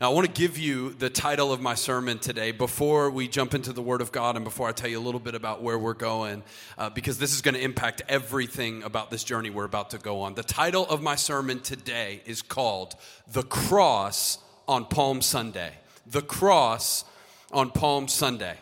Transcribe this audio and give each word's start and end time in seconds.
Now, 0.00 0.12
I 0.12 0.14
want 0.14 0.32
to 0.32 0.32
give 0.32 0.58
you 0.58 0.90
the 0.90 1.10
title 1.10 1.52
of 1.52 1.60
my 1.60 1.74
sermon 1.74 2.20
today 2.20 2.52
before 2.52 3.10
we 3.10 3.26
jump 3.26 3.52
into 3.52 3.72
the 3.72 3.82
Word 3.82 4.00
of 4.00 4.12
God 4.12 4.36
and 4.36 4.44
before 4.44 4.68
I 4.68 4.72
tell 4.72 4.88
you 4.88 4.96
a 4.96 5.02
little 5.02 5.18
bit 5.18 5.34
about 5.34 5.60
where 5.60 5.76
we're 5.76 5.92
going, 5.92 6.44
uh, 6.76 6.88
because 6.90 7.18
this 7.18 7.34
is 7.34 7.42
going 7.42 7.56
to 7.56 7.60
impact 7.60 8.02
everything 8.08 8.84
about 8.84 9.10
this 9.10 9.24
journey 9.24 9.50
we're 9.50 9.64
about 9.64 9.90
to 9.90 9.98
go 9.98 10.20
on. 10.20 10.34
The 10.34 10.44
title 10.44 10.86
of 10.86 11.02
my 11.02 11.16
sermon 11.16 11.58
today 11.58 12.22
is 12.26 12.42
called 12.42 12.94
The 13.32 13.42
Cross 13.42 14.38
on 14.68 14.84
Palm 14.84 15.20
Sunday. 15.20 15.72
The 16.06 16.22
Cross 16.22 17.04
on 17.50 17.72
Palm 17.72 18.06
Sunday. 18.06 18.54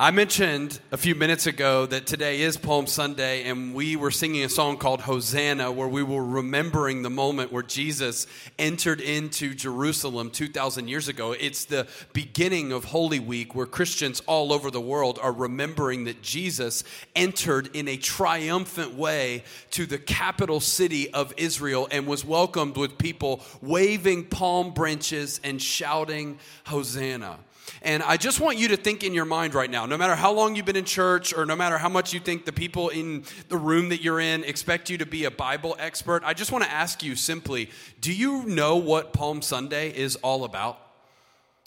I 0.00 0.12
mentioned 0.12 0.78
a 0.92 0.96
few 0.96 1.16
minutes 1.16 1.48
ago 1.48 1.84
that 1.86 2.06
today 2.06 2.42
is 2.42 2.56
Palm 2.56 2.86
Sunday, 2.86 3.42
and 3.50 3.74
we 3.74 3.96
were 3.96 4.12
singing 4.12 4.44
a 4.44 4.48
song 4.48 4.76
called 4.76 5.00
Hosanna, 5.00 5.72
where 5.72 5.88
we 5.88 6.04
were 6.04 6.24
remembering 6.24 7.02
the 7.02 7.10
moment 7.10 7.50
where 7.50 7.64
Jesus 7.64 8.28
entered 8.60 9.00
into 9.00 9.56
Jerusalem 9.56 10.30
2,000 10.30 10.86
years 10.86 11.08
ago. 11.08 11.32
It's 11.32 11.64
the 11.64 11.88
beginning 12.12 12.70
of 12.70 12.84
Holy 12.84 13.18
Week, 13.18 13.56
where 13.56 13.66
Christians 13.66 14.22
all 14.26 14.52
over 14.52 14.70
the 14.70 14.80
world 14.80 15.18
are 15.20 15.32
remembering 15.32 16.04
that 16.04 16.22
Jesus 16.22 16.84
entered 17.16 17.68
in 17.74 17.88
a 17.88 17.96
triumphant 17.96 18.94
way 18.94 19.42
to 19.72 19.84
the 19.84 19.98
capital 19.98 20.60
city 20.60 21.12
of 21.12 21.34
Israel 21.36 21.88
and 21.90 22.06
was 22.06 22.24
welcomed 22.24 22.76
with 22.76 22.98
people 22.98 23.40
waving 23.60 24.26
palm 24.26 24.72
branches 24.72 25.40
and 25.42 25.60
shouting, 25.60 26.38
Hosanna. 26.66 27.40
And 27.82 28.02
I 28.02 28.16
just 28.16 28.40
want 28.40 28.58
you 28.58 28.68
to 28.68 28.76
think 28.76 29.04
in 29.04 29.14
your 29.14 29.24
mind 29.24 29.54
right 29.54 29.70
now, 29.70 29.86
no 29.86 29.96
matter 29.96 30.14
how 30.14 30.32
long 30.32 30.56
you've 30.56 30.66
been 30.66 30.76
in 30.76 30.84
church 30.84 31.34
or 31.36 31.46
no 31.46 31.56
matter 31.56 31.78
how 31.78 31.88
much 31.88 32.12
you 32.12 32.20
think 32.20 32.44
the 32.44 32.52
people 32.52 32.88
in 32.88 33.24
the 33.48 33.56
room 33.56 33.88
that 33.90 34.02
you're 34.02 34.20
in 34.20 34.44
expect 34.44 34.90
you 34.90 34.98
to 34.98 35.06
be 35.06 35.24
a 35.24 35.30
Bible 35.30 35.76
expert, 35.78 36.22
I 36.24 36.34
just 36.34 36.52
want 36.52 36.64
to 36.64 36.70
ask 36.70 37.02
you 37.02 37.16
simply 37.16 37.70
do 38.00 38.12
you 38.12 38.44
know 38.44 38.76
what 38.76 39.12
Palm 39.12 39.42
Sunday 39.42 39.90
is 39.90 40.16
all 40.16 40.44
about? 40.44 40.78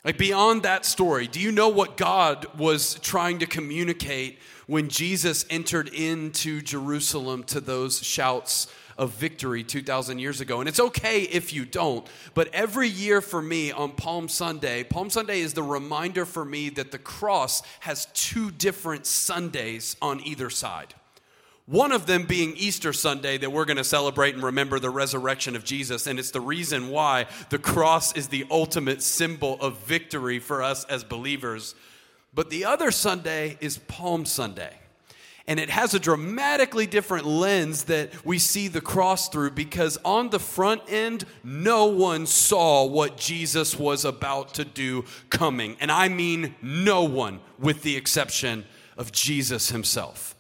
Like 0.03 0.17
beyond 0.17 0.63
that 0.63 0.85
story, 0.85 1.27
do 1.27 1.39
you 1.39 1.51
know 1.51 1.69
what 1.69 1.95
God 1.95 2.47
was 2.57 2.95
trying 2.95 3.39
to 3.39 3.45
communicate 3.45 4.39
when 4.65 4.89
Jesus 4.89 5.45
entered 5.49 5.89
into 5.89 6.61
Jerusalem 6.61 7.43
to 7.43 7.59
those 7.59 8.01
shouts 8.03 8.67
of 8.97 9.11
victory 9.11 9.63
2,000 9.63 10.19
years 10.19 10.41
ago. 10.41 10.59
And 10.59 10.69
it's 10.69 10.79
okay 10.79 11.21
if 11.21 11.53
you 11.53 11.65
don't, 11.65 12.07
but 12.33 12.47
every 12.53 12.87
year 12.87 13.21
for 13.21 13.41
me 13.41 13.71
on 13.71 13.91
Palm 13.91 14.27
Sunday, 14.27 14.83
Palm 14.83 15.09
Sunday 15.09 15.41
is 15.41 15.53
the 15.53 15.63
reminder 15.63 16.25
for 16.25 16.45
me 16.45 16.69
that 16.69 16.91
the 16.91 16.99
cross 16.99 17.61
has 17.81 18.07
two 18.13 18.51
different 18.51 19.05
Sundays 19.05 19.95
on 20.01 20.21
either 20.21 20.49
side. 20.49 20.93
One 21.67 21.93
of 21.93 22.05
them 22.05 22.25
being 22.25 22.53
Easter 22.57 22.91
Sunday, 22.91 23.37
that 23.37 23.51
we're 23.51 23.63
going 23.63 23.77
to 23.77 23.85
celebrate 23.85 24.33
and 24.33 24.43
remember 24.43 24.77
the 24.77 24.89
resurrection 24.89 25.55
of 25.55 25.63
Jesus. 25.63 26.05
And 26.05 26.19
it's 26.19 26.31
the 26.31 26.41
reason 26.41 26.89
why 26.89 27.27
the 27.49 27.59
cross 27.59 28.13
is 28.13 28.27
the 28.27 28.45
ultimate 28.51 29.01
symbol 29.01 29.57
of 29.61 29.77
victory 29.77 30.39
for 30.39 30.63
us 30.63 30.83
as 30.85 31.05
believers. 31.05 31.75
But 32.33 32.49
the 32.49 32.65
other 32.65 32.91
Sunday 32.91 33.57
is 33.61 33.77
Palm 33.77 34.25
Sunday. 34.25 34.80
And 35.47 35.59
it 35.59 35.69
has 35.69 35.93
a 35.93 35.99
dramatically 35.99 36.85
different 36.85 37.25
lens 37.25 37.85
that 37.85 38.25
we 38.25 38.37
see 38.37 38.67
the 38.67 38.81
cross 38.81 39.27
through 39.27 39.51
because 39.51 39.97
on 40.05 40.29
the 40.29 40.39
front 40.39 40.81
end, 40.87 41.25
no 41.43 41.85
one 41.85 42.25
saw 42.25 42.85
what 42.85 43.17
Jesus 43.17 43.77
was 43.77 44.05
about 44.05 44.53
to 44.55 44.65
do 44.65 45.05
coming. 45.29 45.77
And 45.79 45.91
I 45.91 46.09
mean 46.09 46.55
no 46.61 47.03
one, 47.03 47.39
with 47.57 47.81
the 47.81 47.97
exception 47.97 48.65
of 48.97 49.11
Jesus 49.11 49.69
himself. 49.69 50.35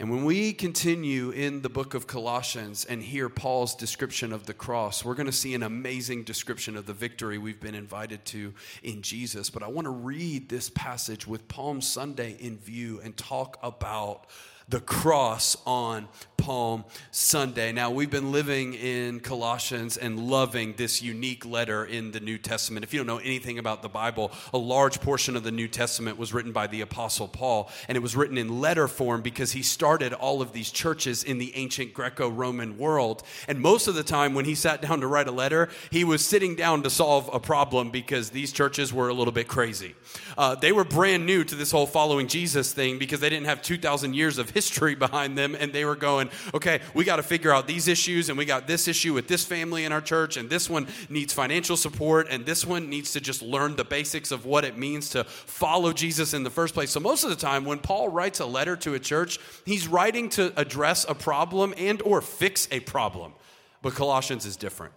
And 0.00 0.10
when 0.10 0.24
we 0.24 0.54
continue 0.54 1.28
in 1.28 1.60
the 1.60 1.68
book 1.68 1.92
of 1.92 2.06
Colossians 2.06 2.86
and 2.86 3.02
hear 3.02 3.28
Paul's 3.28 3.74
description 3.74 4.32
of 4.32 4.46
the 4.46 4.54
cross, 4.54 5.04
we're 5.04 5.14
going 5.14 5.26
to 5.26 5.30
see 5.30 5.52
an 5.52 5.62
amazing 5.62 6.22
description 6.22 6.74
of 6.74 6.86
the 6.86 6.94
victory 6.94 7.36
we've 7.36 7.60
been 7.60 7.74
invited 7.74 8.24
to 8.24 8.54
in 8.82 9.02
Jesus. 9.02 9.50
But 9.50 9.62
I 9.62 9.68
want 9.68 9.84
to 9.84 9.90
read 9.90 10.48
this 10.48 10.70
passage 10.70 11.26
with 11.26 11.46
Palm 11.48 11.82
Sunday 11.82 12.34
in 12.40 12.56
view 12.56 13.02
and 13.04 13.14
talk 13.14 13.58
about 13.62 14.26
the 14.70 14.80
cross 14.80 15.56
on 15.66 16.06
Palm 16.36 16.84
Sunday. 17.10 17.70
Now, 17.70 17.90
we've 17.90 18.10
been 18.10 18.32
living 18.32 18.72
in 18.72 19.20
Colossians 19.20 19.98
and 19.98 20.18
loving 20.18 20.72
this 20.76 21.02
unique 21.02 21.44
letter 21.44 21.84
in 21.84 22.12
the 22.12 22.20
New 22.20 22.38
Testament. 22.38 22.82
If 22.82 22.94
you 22.94 23.00
don't 23.00 23.06
know 23.06 23.18
anything 23.18 23.58
about 23.58 23.82
the 23.82 23.90
Bible, 23.90 24.32
a 24.54 24.58
large 24.58 25.00
portion 25.00 25.36
of 25.36 25.42
the 25.42 25.50
New 25.50 25.68
Testament 25.68 26.16
was 26.16 26.32
written 26.32 26.52
by 26.52 26.66
the 26.66 26.80
Apostle 26.80 27.28
Paul, 27.28 27.70
and 27.88 27.96
it 27.96 28.00
was 28.00 28.16
written 28.16 28.38
in 28.38 28.60
letter 28.60 28.88
form 28.88 29.20
because 29.20 29.52
he 29.52 29.62
started 29.62 30.14
all 30.14 30.40
of 30.40 30.52
these 30.52 30.70
churches 30.70 31.24
in 31.24 31.38
the 31.38 31.54
ancient 31.56 31.92
Greco 31.92 32.30
Roman 32.30 32.78
world. 32.78 33.22
And 33.46 33.60
most 33.60 33.86
of 33.86 33.94
the 33.94 34.02
time, 34.02 34.32
when 34.32 34.46
he 34.46 34.54
sat 34.54 34.80
down 34.80 35.00
to 35.00 35.06
write 35.06 35.28
a 35.28 35.32
letter, 35.32 35.68
he 35.90 36.04
was 36.04 36.24
sitting 36.24 36.54
down 36.56 36.82
to 36.84 36.90
solve 36.90 37.28
a 37.32 37.40
problem 37.40 37.90
because 37.90 38.30
these 38.30 38.50
churches 38.50 38.94
were 38.94 39.08
a 39.08 39.14
little 39.14 39.32
bit 39.32 39.46
crazy. 39.46 39.94
Uh, 40.38 40.54
they 40.54 40.72
were 40.72 40.84
brand 40.84 41.26
new 41.26 41.44
to 41.44 41.54
this 41.54 41.70
whole 41.70 41.86
following 41.86 42.28
Jesus 42.28 42.72
thing 42.72 42.98
because 42.98 43.20
they 43.20 43.28
didn't 43.28 43.46
have 43.46 43.60
2,000 43.60 44.14
years 44.14 44.38
of 44.38 44.48
history 44.48 44.59
behind 44.68 45.38
them, 45.38 45.56
and 45.58 45.72
they 45.72 45.84
were 45.84 45.96
going, 45.96 46.28
okay, 46.52 46.80
we 46.92 47.04
got 47.04 47.16
to 47.16 47.22
figure 47.22 47.52
out 47.52 47.66
these 47.66 47.88
issues, 47.88 48.28
and 48.28 48.36
we 48.36 48.44
got 48.44 48.66
this 48.66 48.88
issue 48.88 49.14
with 49.14 49.28
this 49.28 49.44
family 49.44 49.84
in 49.84 49.92
our 49.92 50.00
church, 50.00 50.36
and 50.36 50.50
this 50.50 50.68
one 50.68 50.86
needs 51.08 51.32
financial 51.32 51.76
support, 51.76 52.26
and 52.28 52.44
this 52.44 52.66
one 52.66 52.90
needs 52.90 53.12
to 53.12 53.20
just 53.20 53.40
learn 53.40 53.76
the 53.76 53.84
basics 53.84 54.30
of 54.30 54.44
what 54.44 54.64
it 54.64 54.76
means 54.76 55.10
to 55.10 55.24
follow 55.24 55.92
Jesus 55.92 56.34
in 56.34 56.42
the 56.42 56.50
first 56.50 56.74
place. 56.74 56.90
So 56.90 57.00
most 57.00 57.24
of 57.24 57.30
the 57.30 57.36
time, 57.36 57.64
when 57.64 57.78
Paul 57.78 58.08
writes 58.08 58.40
a 58.40 58.46
letter 58.46 58.76
to 58.76 58.94
a 58.94 58.98
church, 58.98 59.38
he's 59.64 59.86
writing 59.88 60.28
to 60.30 60.52
address 60.60 61.06
a 61.08 61.14
problem 61.14 61.72
and 61.76 62.02
or 62.02 62.20
fix 62.20 62.68
a 62.70 62.80
problem. 62.80 63.34
But 63.82 63.94
Colossians 63.94 64.44
is 64.44 64.56
different. 64.56 64.92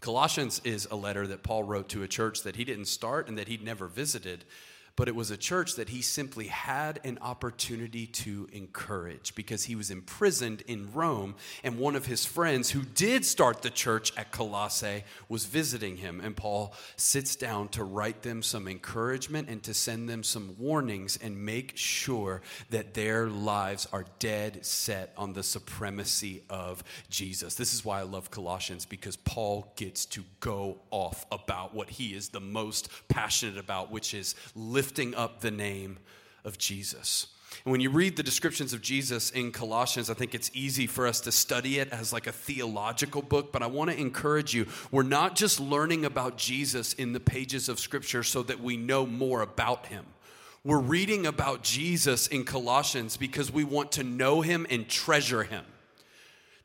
Colossians 0.00 0.60
is 0.62 0.86
a 0.90 0.96
letter 0.96 1.26
that 1.26 1.42
Paul 1.42 1.64
wrote 1.64 1.88
to 1.88 2.02
a 2.02 2.08
church 2.08 2.42
that 2.42 2.56
he 2.56 2.64
didn't 2.64 2.84
start 2.84 3.28
and 3.28 3.38
that 3.38 3.48
he'd 3.48 3.64
never 3.64 3.86
visited, 3.86 4.44
but 4.96 5.08
it 5.08 5.14
was 5.14 5.30
a 5.30 5.36
church 5.36 5.74
that 5.74 5.90
he 5.90 6.00
simply 6.00 6.46
had 6.46 6.98
an 7.04 7.18
opportunity 7.20 8.06
to 8.06 8.48
encourage 8.52 9.34
because 9.34 9.64
he 9.64 9.76
was 9.76 9.90
imprisoned 9.90 10.62
in 10.66 10.90
Rome, 10.92 11.34
and 11.62 11.78
one 11.78 11.94
of 11.94 12.06
his 12.06 12.24
friends 12.24 12.70
who 12.70 12.82
did 12.82 13.24
start 13.24 13.60
the 13.60 13.70
church 13.70 14.12
at 14.16 14.32
Colossae 14.32 15.04
was 15.28 15.44
visiting 15.44 15.98
him. 15.98 16.20
And 16.20 16.34
Paul 16.34 16.74
sits 16.96 17.36
down 17.36 17.68
to 17.68 17.84
write 17.84 18.22
them 18.22 18.42
some 18.42 18.66
encouragement 18.66 19.48
and 19.48 19.62
to 19.64 19.74
send 19.74 20.08
them 20.08 20.22
some 20.22 20.56
warnings 20.58 21.18
and 21.22 21.44
make 21.44 21.76
sure 21.76 22.40
that 22.70 22.94
their 22.94 23.28
lives 23.28 23.86
are 23.92 24.06
dead 24.18 24.64
set 24.64 25.12
on 25.18 25.34
the 25.34 25.42
supremacy 25.42 26.42
of 26.48 26.82
Jesus. 27.10 27.54
This 27.54 27.74
is 27.74 27.84
why 27.84 28.00
I 28.00 28.04
love 28.04 28.30
Colossians 28.30 28.86
because 28.86 29.16
Paul 29.16 29.72
gets 29.76 30.06
to 30.06 30.24
go 30.40 30.78
off 30.90 31.26
about 31.30 31.74
what 31.74 31.90
he 31.90 32.14
is 32.14 32.30
the 32.30 32.40
most 32.40 32.88
passionate 33.08 33.58
about, 33.58 33.90
which 33.90 34.14
is 34.14 34.34
lifting 34.54 34.85
lifting 34.86 35.16
up 35.16 35.40
the 35.40 35.50
name 35.50 35.98
of 36.44 36.58
Jesus. 36.58 37.26
And 37.64 37.72
when 37.72 37.80
you 37.80 37.90
read 37.90 38.14
the 38.14 38.22
descriptions 38.22 38.72
of 38.72 38.82
Jesus 38.82 39.32
in 39.32 39.50
Colossians, 39.50 40.08
I 40.08 40.14
think 40.14 40.32
it's 40.32 40.48
easy 40.54 40.86
for 40.86 41.08
us 41.08 41.20
to 41.22 41.32
study 41.32 41.80
it 41.80 41.88
as 41.88 42.12
like 42.12 42.28
a 42.28 42.32
theological 42.32 43.20
book, 43.20 43.50
but 43.50 43.64
I 43.64 43.66
want 43.66 43.90
to 43.90 43.98
encourage 43.98 44.54
you. 44.54 44.66
We're 44.92 45.02
not 45.02 45.34
just 45.34 45.58
learning 45.58 46.04
about 46.04 46.38
Jesus 46.38 46.92
in 46.92 47.14
the 47.14 47.18
pages 47.18 47.68
of 47.68 47.80
Scripture 47.80 48.22
so 48.22 48.44
that 48.44 48.60
we 48.60 48.76
know 48.76 49.04
more 49.06 49.42
about 49.42 49.86
him. 49.86 50.06
We're 50.62 50.78
reading 50.78 51.26
about 51.26 51.64
Jesus 51.64 52.28
in 52.28 52.44
Colossians 52.44 53.16
because 53.16 53.50
we 53.50 53.64
want 53.64 53.90
to 53.92 54.04
know 54.04 54.40
him 54.40 54.68
and 54.70 54.88
treasure 54.88 55.42
him. 55.42 55.64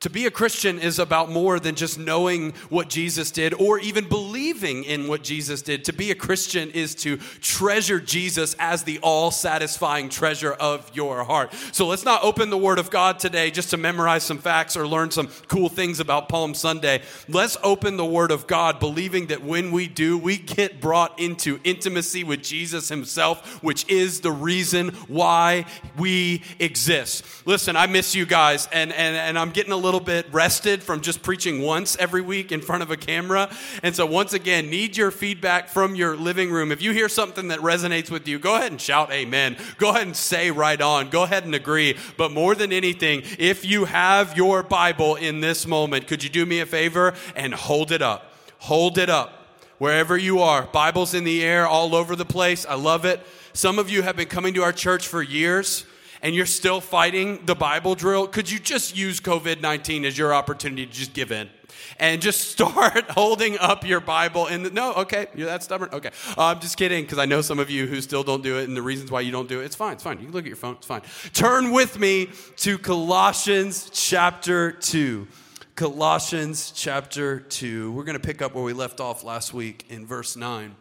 To 0.01 0.09
be 0.09 0.25
a 0.25 0.31
Christian 0.31 0.79
is 0.79 0.97
about 0.97 1.29
more 1.29 1.59
than 1.59 1.75
just 1.75 1.99
knowing 1.99 2.53
what 2.69 2.89
Jesus 2.89 3.29
did 3.29 3.53
or 3.53 3.77
even 3.77 4.09
believing 4.09 4.83
in 4.83 5.07
what 5.07 5.21
Jesus 5.21 5.61
did. 5.61 5.85
To 5.85 5.93
be 5.93 6.09
a 6.09 6.15
Christian 6.15 6.71
is 6.71 6.95
to 6.95 7.17
treasure 7.39 7.99
Jesus 7.99 8.55
as 8.57 8.81
the 8.81 8.97
all 9.03 9.29
satisfying 9.29 10.09
treasure 10.09 10.53
of 10.53 10.89
your 10.95 11.23
heart. 11.23 11.53
So 11.71 11.85
let's 11.85 12.03
not 12.03 12.23
open 12.23 12.49
the 12.49 12.57
Word 12.57 12.79
of 12.79 12.89
God 12.89 13.19
today 13.19 13.51
just 13.51 13.69
to 13.69 13.77
memorize 13.77 14.23
some 14.23 14.39
facts 14.39 14.75
or 14.75 14.87
learn 14.87 15.11
some 15.11 15.29
cool 15.47 15.69
things 15.69 15.99
about 15.99 16.29
Palm 16.29 16.55
Sunday. 16.55 17.03
Let's 17.29 17.57
open 17.61 17.97
the 17.97 18.03
Word 18.03 18.31
of 18.31 18.47
God 18.47 18.79
believing 18.79 19.27
that 19.27 19.43
when 19.43 19.71
we 19.71 19.87
do, 19.87 20.17
we 20.17 20.37
get 20.37 20.81
brought 20.81 21.19
into 21.19 21.59
intimacy 21.63 22.23
with 22.23 22.41
Jesus 22.41 22.89
Himself, 22.89 23.61
which 23.61 23.87
is 23.87 24.21
the 24.21 24.31
reason 24.31 24.89
why 25.07 25.67
we 25.95 26.41
exist. 26.57 27.23
Listen, 27.45 27.75
I 27.75 27.85
miss 27.85 28.15
you 28.15 28.25
guys, 28.25 28.67
and, 28.71 28.91
and, 28.93 29.15
and 29.15 29.37
I'm 29.37 29.51
getting 29.51 29.71
a 29.71 29.75
little 29.75 29.90
little 29.91 30.05
bit 30.05 30.25
rested 30.31 30.81
from 30.81 31.01
just 31.01 31.21
preaching 31.21 31.61
once 31.61 31.97
every 31.97 32.21
week 32.21 32.53
in 32.53 32.61
front 32.61 32.81
of 32.81 32.91
a 32.91 32.95
camera. 32.95 33.53
And 33.83 33.93
so, 33.93 34.05
once 34.05 34.31
again, 34.31 34.69
need 34.69 34.95
your 34.95 35.11
feedback 35.11 35.67
from 35.67 35.95
your 35.95 36.15
living 36.15 36.49
room. 36.49 36.71
If 36.71 36.81
you 36.81 36.93
hear 36.93 37.09
something 37.09 37.49
that 37.49 37.59
resonates 37.59 38.09
with 38.09 38.25
you, 38.25 38.39
go 38.39 38.55
ahead 38.55 38.71
and 38.71 38.79
shout 38.79 39.11
amen. 39.11 39.57
Go 39.77 39.89
ahead 39.89 40.03
and 40.03 40.15
say 40.15 40.49
right 40.49 40.79
on. 40.79 41.09
Go 41.09 41.23
ahead 41.23 41.43
and 41.43 41.53
agree. 41.53 41.97
But 42.15 42.31
more 42.31 42.55
than 42.55 42.71
anything, 42.71 43.23
if 43.37 43.65
you 43.65 43.83
have 43.83 44.37
your 44.37 44.63
Bible 44.63 45.17
in 45.17 45.41
this 45.41 45.67
moment, 45.67 46.07
could 46.07 46.23
you 46.23 46.29
do 46.29 46.45
me 46.45 46.61
a 46.61 46.65
favor 46.65 47.13
and 47.35 47.53
hold 47.53 47.91
it 47.91 48.01
up? 48.01 48.31
Hold 48.59 48.97
it 48.97 49.09
up 49.09 49.57
wherever 49.77 50.17
you 50.17 50.39
are. 50.39 50.63
Bibles 50.67 51.13
in 51.13 51.25
the 51.25 51.43
air 51.43 51.67
all 51.67 51.95
over 51.95 52.15
the 52.15 52.23
place. 52.23 52.65
I 52.65 52.75
love 52.75 53.03
it. 53.03 53.19
Some 53.51 53.77
of 53.77 53.89
you 53.89 54.03
have 54.03 54.15
been 54.15 54.29
coming 54.29 54.53
to 54.53 54.63
our 54.63 54.71
church 54.71 55.05
for 55.05 55.21
years 55.21 55.83
and 56.21 56.35
you're 56.35 56.45
still 56.45 56.81
fighting 56.81 57.45
the 57.45 57.55
Bible 57.55 57.95
drill, 57.95 58.27
could 58.27 58.49
you 58.49 58.59
just 58.59 58.95
use 58.95 59.19
COVID 59.19 59.61
19 59.61 60.05
as 60.05 60.17
your 60.17 60.33
opportunity 60.33 60.85
to 60.85 60.91
just 60.91 61.13
give 61.13 61.31
in? 61.31 61.49
And 61.99 62.21
just 62.21 62.51
start 62.51 63.09
holding 63.11 63.57
up 63.59 63.85
your 63.85 63.99
Bible. 63.99 64.47
And 64.47 64.73
no, 64.73 64.93
okay, 64.93 65.27
you're 65.35 65.47
that 65.47 65.63
stubborn. 65.63 65.89
Okay, 65.93 66.11
uh, 66.37 66.45
I'm 66.45 66.59
just 66.59 66.77
kidding 66.77 67.03
because 67.03 67.17
I 67.17 67.25
know 67.25 67.41
some 67.41 67.59
of 67.59 67.69
you 67.69 67.87
who 67.87 68.01
still 68.01 68.23
don't 68.23 68.43
do 68.43 68.57
it, 68.57 68.67
and 68.67 68.77
the 68.77 68.81
reasons 68.81 69.11
why 69.11 69.21
you 69.21 69.31
don't 69.31 69.49
do 69.49 69.61
it. 69.61 69.65
It's 69.65 69.75
fine. 69.75 69.93
It's 69.93 70.03
fine. 70.03 70.19
You 70.19 70.25
can 70.25 70.33
look 70.33 70.45
at 70.45 70.47
your 70.47 70.55
phone. 70.55 70.75
It's 70.75 70.87
fine. 70.87 71.01
Turn 71.33 71.71
with 71.71 71.99
me 71.99 72.29
to 72.57 72.77
Colossians 72.77 73.89
chapter 73.91 74.71
two. 74.71 75.27
Colossians 75.75 76.71
chapter 76.75 77.39
2. 77.39 77.91
We're 77.93 78.03
going 78.03 78.17
to 78.17 78.19
pick 78.19 78.41
up 78.41 78.53
where 78.53 78.63
we 78.63 78.73
left 78.73 78.99
off 78.99 79.23
last 79.23 79.51
week 79.51 79.85
in 79.89 80.05
verse 80.05 80.35
9. 80.35 80.75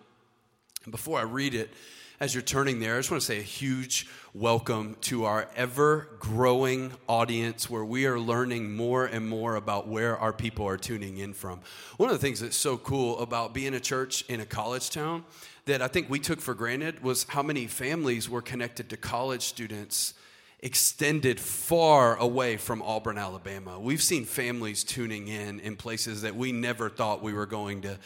And 0.85 0.91
before 0.91 1.19
I 1.19 1.23
read 1.23 1.55
it, 1.55 1.71
as 2.19 2.35
you're 2.35 2.43
turning 2.43 2.81
there, 2.81 2.97
I 2.97 2.99
just 2.99 3.11
want 3.11 3.23
to 3.23 3.27
say 3.27 3.39
a 3.39 3.43
huge 3.43 4.09
welcome 4.33 4.97
to 5.01 5.25
our 5.25 5.49
ever 5.57 6.07
growing 6.21 6.93
audience 7.09 7.69
where 7.69 7.85
we 7.85 8.07
are 8.07 8.21
learning 8.21 8.73
more 8.73 9.05
and 9.05 9.29
more 9.29 9.57
about 9.57 9.89
where 9.89 10.17
our 10.19 10.33
people 10.33 10.69
are 10.69 10.77
tuning 10.77 11.19
in 11.19 11.33
from. 11.33 11.61
One 11.97 12.11
of 12.11 12.15
the 12.15 12.25
things 12.25 12.39
that's 12.39 12.57
so 12.57 12.79
cool 12.79 13.19
about 13.19 13.53
being 13.53 13.75
a 13.75 13.81
church 13.81 14.25
in 14.29 14.39
a 14.39 14.47
college 14.47 14.91
town 14.91 15.25
that 15.65 15.83
I 15.83 15.89
think 15.89 16.09
we 16.09 16.21
took 16.21 16.41
for 16.41 16.55
granted 16.55 17.03
was 17.03 17.25
how 17.25 17.43
many 17.43 17.67
families 17.67 18.31
were 18.31 18.41
connected 18.41 18.89
to 18.91 18.97
college 18.97 19.43
students 19.43 20.15
extended 20.61 21.41
far 21.41 22.17
away 22.17 22.57
from 22.57 22.83
Auburn, 22.83 23.19
Alabama. 23.19 23.81
We've 23.81 24.03
seen 24.03 24.25
families 24.25 24.85
tuning 24.85 25.27
in 25.27 25.59
in 25.59 25.75
places 25.75 26.23
that 26.23 26.37
we 26.37 26.53
never 26.53 26.89
thought 26.89 27.21
we 27.21 27.33
were 27.33 27.47
going 27.47 27.83
to 27.83 27.99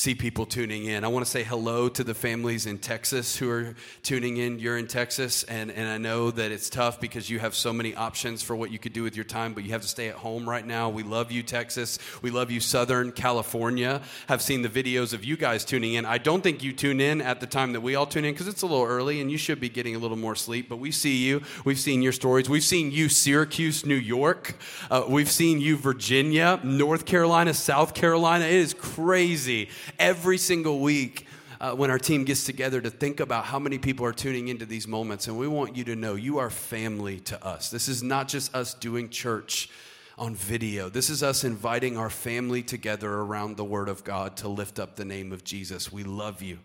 see 0.00 0.14
people 0.14 0.46
tuning 0.46 0.86
in. 0.86 1.04
I 1.04 1.08
want 1.08 1.26
to 1.26 1.30
say 1.30 1.42
hello 1.42 1.86
to 1.90 2.02
the 2.02 2.14
families 2.14 2.64
in 2.64 2.78
Texas 2.78 3.36
who 3.36 3.50
are 3.50 3.74
tuning 4.02 4.38
in. 4.38 4.58
You're 4.58 4.78
in 4.78 4.86
Texas, 4.86 5.42
and, 5.42 5.70
and 5.70 5.86
I 5.86 5.98
know 5.98 6.30
that 6.30 6.50
it's 6.50 6.70
tough 6.70 7.02
because 7.02 7.28
you 7.28 7.38
have 7.38 7.54
so 7.54 7.70
many 7.70 7.94
options 7.94 8.42
for 8.42 8.56
what 8.56 8.70
you 8.70 8.78
could 8.78 8.94
do 8.94 9.02
with 9.02 9.14
your 9.14 9.26
time, 9.26 9.52
but 9.52 9.62
you 9.62 9.72
have 9.72 9.82
to 9.82 9.88
stay 9.88 10.08
at 10.08 10.14
home 10.14 10.48
right 10.48 10.66
now. 10.66 10.88
We 10.88 11.02
love 11.02 11.30
you, 11.30 11.42
Texas. 11.42 11.98
We 12.22 12.30
love 12.30 12.50
you, 12.50 12.60
Southern 12.60 13.12
California. 13.12 14.00
Have 14.28 14.40
seen 14.40 14.62
the 14.62 14.70
videos 14.70 15.12
of 15.12 15.22
you 15.22 15.36
guys 15.36 15.66
tuning 15.66 15.92
in. 15.92 16.06
I 16.06 16.16
don't 16.16 16.40
think 16.40 16.62
you 16.62 16.72
tune 16.72 17.02
in 17.02 17.20
at 17.20 17.40
the 17.40 17.46
time 17.46 17.74
that 17.74 17.82
we 17.82 17.94
all 17.94 18.06
tune 18.06 18.24
in 18.24 18.32
because 18.32 18.48
it's 18.48 18.62
a 18.62 18.66
little 18.66 18.86
early 18.86 19.20
and 19.20 19.30
you 19.30 19.36
should 19.36 19.60
be 19.60 19.68
getting 19.68 19.96
a 19.96 19.98
little 19.98 20.16
more 20.16 20.34
sleep, 20.34 20.70
but 20.70 20.78
we 20.78 20.92
see 20.92 21.18
you. 21.18 21.42
We've 21.66 21.78
seen 21.78 22.00
your 22.00 22.12
stories. 22.12 22.48
We've 22.48 22.64
seen 22.64 22.90
you, 22.90 23.10
Syracuse, 23.10 23.84
New 23.84 23.96
York. 23.96 24.54
Uh, 24.90 25.04
we've 25.06 25.30
seen 25.30 25.60
you, 25.60 25.76
Virginia, 25.76 26.58
North 26.64 27.04
Carolina, 27.04 27.52
South 27.52 27.92
Carolina. 27.92 28.46
It 28.46 28.54
is 28.54 28.72
crazy 28.72 29.68
every 29.98 30.38
single 30.38 30.80
week 30.80 31.26
uh, 31.60 31.72
when 31.72 31.90
our 31.90 31.98
team 31.98 32.24
gets 32.24 32.44
together 32.44 32.80
to 32.80 32.90
think 32.90 33.20
about 33.20 33.44
how 33.44 33.58
many 33.58 33.78
people 33.78 34.06
are 34.06 34.12
tuning 34.12 34.48
into 34.48 34.64
these 34.64 34.88
moments. 34.88 35.28
And 35.28 35.38
we 35.38 35.46
want 35.46 35.76
you 35.76 35.84
to 35.84 35.96
know 35.96 36.14
you 36.14 36.38
are 36.38 36.50
family 36.50 37.20
to 37.20 37.44
us. 37.44 37.70
This 37.70 37.88
is 37.88 38.02
not 38.02 38.28
just 38.28 38.54
us 38.54 38.74
doing 38.74 39.10
church 39.10 39.68
on 40.16 40.34
video. 40.34 40.88
This 40.88 41.10
is 41.10 41.22
us 41.22 41.44
inviting 41.44 41.96
our 41.96 42.10
family 42.10 42.62
together 42.62 43.10
around 43.10 43.56
the 43.56 43.64
Word 43.64 43.88
of 43.88 44.04
God 44.04 44.36
to 44.38 44.48
lift 44.48 44.78
up 44.78 44.96
the 44.96 45.04
name 45.04 45.32
of 45.32 45.44
Jesus. 45.44 45.92
We 45.92 46.04
love 46.04 46.42
you 46.42 46.58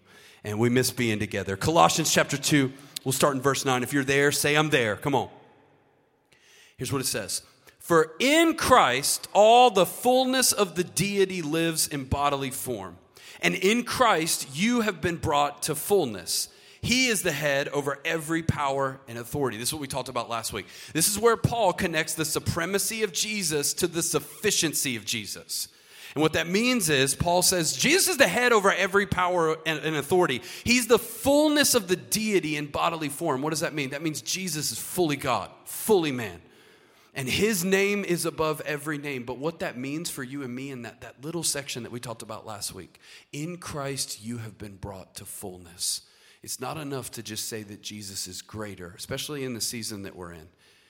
and 0.44 0.60
we 0.60 0.70
miss 0.70 0.92
being 0.92 1.20
together. 1.20 1.58
Colossians 1.58 2.14
chapter 2.14 2.38
2, 2.38 2.72
we'll 3.04 3.12
start 3.12 3.36
in 3.36 3.42
verse 3.42 3.66
9. 3.66 3.84
If 3.84 3.94
you're 3.94 4.04
there, 4.04 4.32
say, 4.32 4.56
I'm 4.56 4.70
there. 4.70 4.96
Come 4.96 5.16
on. 5.16 5.30
Here's 6.78 6.92
what 6.92 7.02
it 7.02 7.08
says. 7.08 7.42
For 7.80 8.14
in 8.20 8.56
Christ, 8.56 9.28
all 9.34 9.72
the 9.72 9.86
fullness 9.86 10.52
of 10.52 10.76
the 10.76 10.84
deity 10.84 11.42
lives 11.42 11.88
in 11.88 12.06
bodily 12.06 12.52
form. 12.52 12.98
And 13.46 13.54
in 13.54 13.84
Christ, 13.84 14.58
you 14.58 14.82
have 14.82 15.02
been 15.02 15.18
brought 15.18 15.62
to 15.64 15.76
fullness. 15.76 16.50
He 16.82 17.10
is 17.10 17.22
the 17.22 17.32
head 17.32 17.68
over 17.68 18.00
every 18.04 18.42
power 18.42 19.00
and 19.08 19.20
authority. 19.20 19.58
This 19.58 19.70
is 19.70 19.74
what 19.76 19.82
we 19.82 19.88
talked 19.88 20.10
about 20.10 20.32
last 20.32 20.52
week. 20.52 20.66
This 20.94 21.08
is 21.08 21.20
where 21.20 21.38
Paul 21.38 21.72
connects 21.72 22.16
the 22.16 22.26
supremacy 22.26 23.04
of 23.04 23.14
Jesus 23.14 23.76
to 23.76 23.86
the 23.86 24.02
sufficiency 24.02 24.96
of 24.96 25.06
Jesus. 25.06 25.68
And 26.16 26.24
what 26.24 26.34
that 26.34 26.48
means 26.48 26.90
is, 26.90 27.14
Paul 27.14 27.44
says, 27.44 27.74
Jesus 27.74 28.08
is 28.08 28.18
the 28.18 28.28
head 28.28 28.52
over 28.52 28.74
every 28.74 29.06
power 29.06 29.58
and, 29.68 29.96
authority. 29.96 30.42
He's 30.64 30.88
the 30.88 30.98
fullness 30.98 31.76
of 31.76 31.88
the 31.88 31.98
deity 31.98 32.58
in 32.58 32.66
bodily 32.66 33.10
form. 33.10 33.44
What 33.44 33.52
does 33.52 33.60
that 33.60 33.76
mean? 33.76 33.92
That 33.92 34.02
means 34.02 34.24
Jesus 34.24 34.72
is 34.72 34.80
fully 34.80 35.18
God, 35.18 35.52
fully 35.66 36.12
man 36.12 36.42
and 37.16 37.30
his 37.30 37.64
name 37.64 38.04
is 38.04 38.26
above 38.26 38.62
every 38.62 38.98
name. 38.98 39.24
But 39.24 39.38
what 39.38 39.60
that 39.60 39.78
means 39.78 40.10
for 40.10 40.22
you 40.22 40.44
and 40.44 40.54
me 40.54 40.70
in 40.70 40.82
that, 40.82 41.00
that 41.02 41.24
little 41.24 41.44
section 41.44 41.84
that 41.84 41.92
we 41.92 42.02
talked 42.02 42.22
about 42.22 42.46
last 42.46 42.76
week 42.76 43.00
in 43.32 43.58
Christ, 43.58 44.24
you 44.24 44.40
have 44.40 44.58
been 44.58 44.76
brought 44.76 45.16
to 45.16 45.26
fullness. 45.26 46.02
It's 46.44 46.60
not 46.60 46.78
enough 46.78 47.10
to 47.12 47.24
just 47.24 47.48
say 47.48 47.64
that 47.64 47.82
Jesus 47.82 48.28
is 48.28 48.42
greater, 48.42 48.94
especially 48.98 49.46
in 49.46 49.54
the 49.54 49.62
season 49.62 50.04
that 50.04 50.16
we're 50.16 50.34
in. 50.34 50.50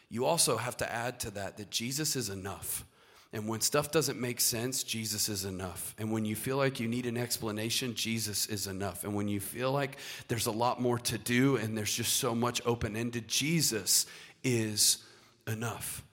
You 0.09 0.25
also 0.25 0.57
have 0.57 0.75
to 0.77 0.91
add 0.91 1.19
to 1.21 1.31
that 1.31 1.57
that 1.57 1.69
Jesus 1.69 2.15
is 2.15 2.29
enough. 2.29 2.85
And 3.31 3.47
when 3.47 3.61
stuff 3.61 3.91
doesn't 3.91 4.19
make 4.19 4.41
sense, 4.41 4.83
Jesus 4.83 5.29
is 5.29 5.45
enough. 5.45 5.93
And 5.99 6.11
when 6.11 6.25
you 6.25 6.35
feel 6.35 6.57
like 6.57 6.79
you 6.79 6.87
need 6.87 7.05
an 7.05 7.17
explanation, 7.17 7.93
Jesus 7.93 8.47
is 8.47 8.65
enough. 8.65 9.03
And 9.03 9.13
when 9.13 9.27
you 9.27 9.39
feel 9.39 9.71
like 9.71 9.97
there's 10.27 10.45
a 10.47 10.51
lot 10.51 10.81
more 10.81 10.97
to 10.99 11.17
do 11.17 11.57
and 11.57 11.77
there's 11.77 11.93
just 11.93 12.15
so 12.15 12.33
much 12.33 12.61
open 12.65 12.95
ended, 12.95 13.27
Jesus 13.27 14.05
is 14.43 14.99
enough. 15.47 16.03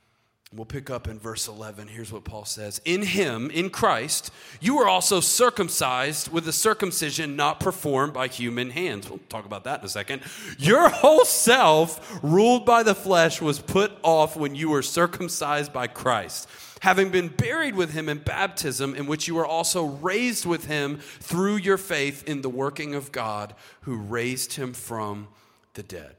We'll 0.54 0.66
pick 0.66 0.90
up 0.90 1.08
in 1.08 1.18
verse 1.18 1.48
11. 1.48 1.88
Here's 1.88 2.12
what 2.12 2.24
Paul 2.24 2.44
says 2.44 2.82
In 2.84 3.00
him, 3.00 3.50
in 3.50 3.70
Christ, 3.70 4.30
you 4.60 4.76
were 4.76 4.86
also 4.86 5.20
circumcised 5.20 6.30
with 6.30 6.46
a 6.46 6.52
circumcision 6.52 7.36
not 7.36 7.58
performed 7.58 8.12
by 8.12 8.28
human 8.28 8.68
hands. 8.68 9.08
We'll 9.08 9.20
talk 9.30 9.46
about 9.46 9.64
that 9.64 9.80
in 9.80 9.86
a 9.86 9.88
second. 9.88 10.20
Your 10.58 10.90
whole 10.90 11.24
self, 11.24 12.20
ruled 12.22 12.66
by 12.66 12.82
the 12.82 12.94
flesh, 12.94 13.40
was 13.40 13.60
put 13.60 13.92
off 14.02 14.36
when 14.36 14.54
you 14.54 14.68
were 14.68 14.82
circumcised 14.82 15.72
by 15.72 15.86
Christ, 15.86 16.46
having 16.80 17.08
been 17.08 17.28
buried 17.28 17.74
with 17.74 17.94
him 17.94 18.10
in 18.10 18.18
baptism, 18.18 18.94
in 18.94 19.06
which 19.06 19.26
you 19.26 19.34
were 19.36 19.46
also 19.46 19.84
raised 19.84 20.44
with 20.44 20.66
him 20.66 20.98
through 20.98 21.56
your 21.56 21.78
faith 21.78 22.28
in 22.28 22.42
the 22.42 22.50
working 22.50 22.94
of 22.94 23.10
God 23.10 23.54
who 23.82 23.96
raised 23.96 24.52
him 24.54 24.74
from 24.74 25.28
the 25.72 25.82
dead. 25.82 26.16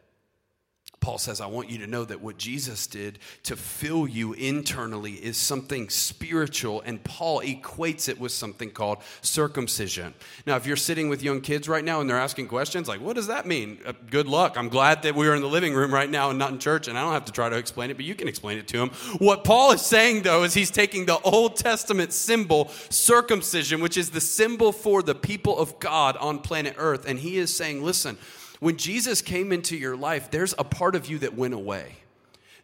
Paul 1.04 1.18
says, 1.18 1.42
I 1.42 1.48
want 1.48 1.70
you 1.70 1.80
to 1.80 1.88
know 1.88 2.06
that 2.06 2.22
what 2.22 2.38
Jesus 2.38 2.88
did 2.88 3.20
to 3.44 3.58
fill 3.58 4.08
you 4.08 4.32
internally 4.32 5.12
is 5.12 5.36
something 5.36 5.90
spiritual, 5.90 6.80
and 6.86 7.04
Paul 7.04 7.42
equates 7.42 8.08
it 8.08 8.18
with 8.18 8.32
something 8.32 8.72
called 8.72 9.00
circumcision. 9.22 10.14
Now, 10.48 10.56
if 10.56 10.66
you're 10.66 10.78
sitting 10.78 11.10
with 11.10 11.22
young 11.22 11.42
kids 11.42 11.68
right 11.68 11.84
now 11.84 12.00
and 12.00 12.10
they're 12.10 12.18
asking 12.18 12.48
questions 12.48 12.88
like, 12.88 13.02
what 13.02 13.18
does 13.18 13.28
that 13.28 13.46
mean? 13.46 13.80
Uh, 13.86 13.92
good 14.10 14.28
luck. 14.30 14.58
I'm 14.58 14.70
glad 14.70 15.02
that 15.02 15.14
we're 15.14 15.36
in 15.36 15.42
the 15.42 15.48
living 15.50 15.74
room 15.74 15.94
right 15.94 16.10
now 16.10 16.30
and 16.30 16.40
not 16.40 16.54
in 16.54 16.58
church, 16.58 16.88
and 16.88 16.98
I 16.98 17.02
don't 17.02 17.12
have 17.12 17.26
to 17.26 17.34
try 17.34 17.50
to 17.50 17.58
explain 17.58 17.92
it, 17.92 17.98
but 17.98 18.06
you 18.06 18.16
can 18.16 18.30
explain 18.30 18.58
it 18.58 18.70
to 18.70 18.78
them. 18.78 18.90
What 19.18 19.44
Paul 19.44 19.74
is 19.74 19.82
saying, 19.82 20.22
though, 20.22 20.44
is 20.44 20.54
he's 20.54 20.72
taking 20.72 21.06
the 21.06 21.20
Old 21.20 21.58
Testament 21.58 22.14
symbol, 22.14 22.70
circumcision, 22.88 23.82
which 23.82 23.98
is 23.98 24.12
the 24.12 24.22
symbol 24.22 24.72
for 24.72 25.04
the 25.04 25.16
people 25.16 25.60
of 25.60 25.78
God 25.80 26.16
on 26.16 26.40
planet 26.40 26.76
Earth, 26.78 27.06
and 27.06 27.20
he 27.20 27.40
is 27.40 27.54
saying, 27.54 27.84
listen, 27.84 28.18
when 28.64 28.78
Jesus 28.78 29.22
came 29.22 29.52
into 29.52 29.76
your 29.76 29.98
life, 29.98 30.32
there's 30.32 30.56
a 30.58 30.64
part 30.64 30.96
of 30.96 31.10
you 31.10 31.20
that 31.20 31.36
went 31.36 31.54
away. 31.54 31.98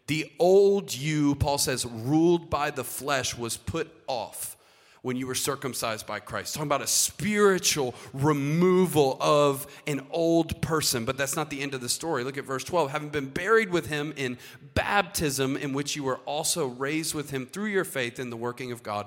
The 0.06 0.32
old 0.38 0.94
you, 0.94 1.34
Paul 1.34 1.58
says, 1.58 1.84
ruled 1.84 2.48
by 2.48 2.70
the 2.70 2.82
flesh, 2.82 3.36
was 3.36 3.58
put 3.58 3.92
off 4.06 4.56
when 5.02 5.16
you 5.16 5.26
were 5.26 5.34
circumcised 5.34 6.06
by 6.06 6.18
Christ. 6.18 6.54
Talking 6.54 6.68
about 6.68 6.80
a 6.80 6.86
spiritual 6.86 7.94
removal 8.14 9.18
of 9.20 9.66
an 9.86 10.06
old 10.10 10.62
person, 10.62 11.04
but 11.04 11.18
that's 11.18 11.36
not 11.36 11.50
the 11.50 11.60
end 11.60 11.74
of 11.74 11.82
the 11.82 11.88
story. 11.88 12.24
Look 12.24 12.38
at 12.38 12.44
verse 12.44 12.64
12. 12.64 12.90
Having 12.90 13.10
been 13.10 13.28
buried 13.28 13.70
with 13.70 13.86
him 13.86 14.14
in 14.16 14.38
baptism, 14.74 15.56
in 15.56 15.74
which 15.74 15.96
you 15.96 16.04
were 16.04 16.18
also 16.26 16.66
raised 16.66 17.14
with 17.14 17.30
him 17.30 17.44
through 17.46 17.66
your 17.66 17.84
faith 17.84 18.18
in 18.18 18.30
the 18.30 18.36
working 18.36 18.72
of 18.72 18.82
God 18.82 19.06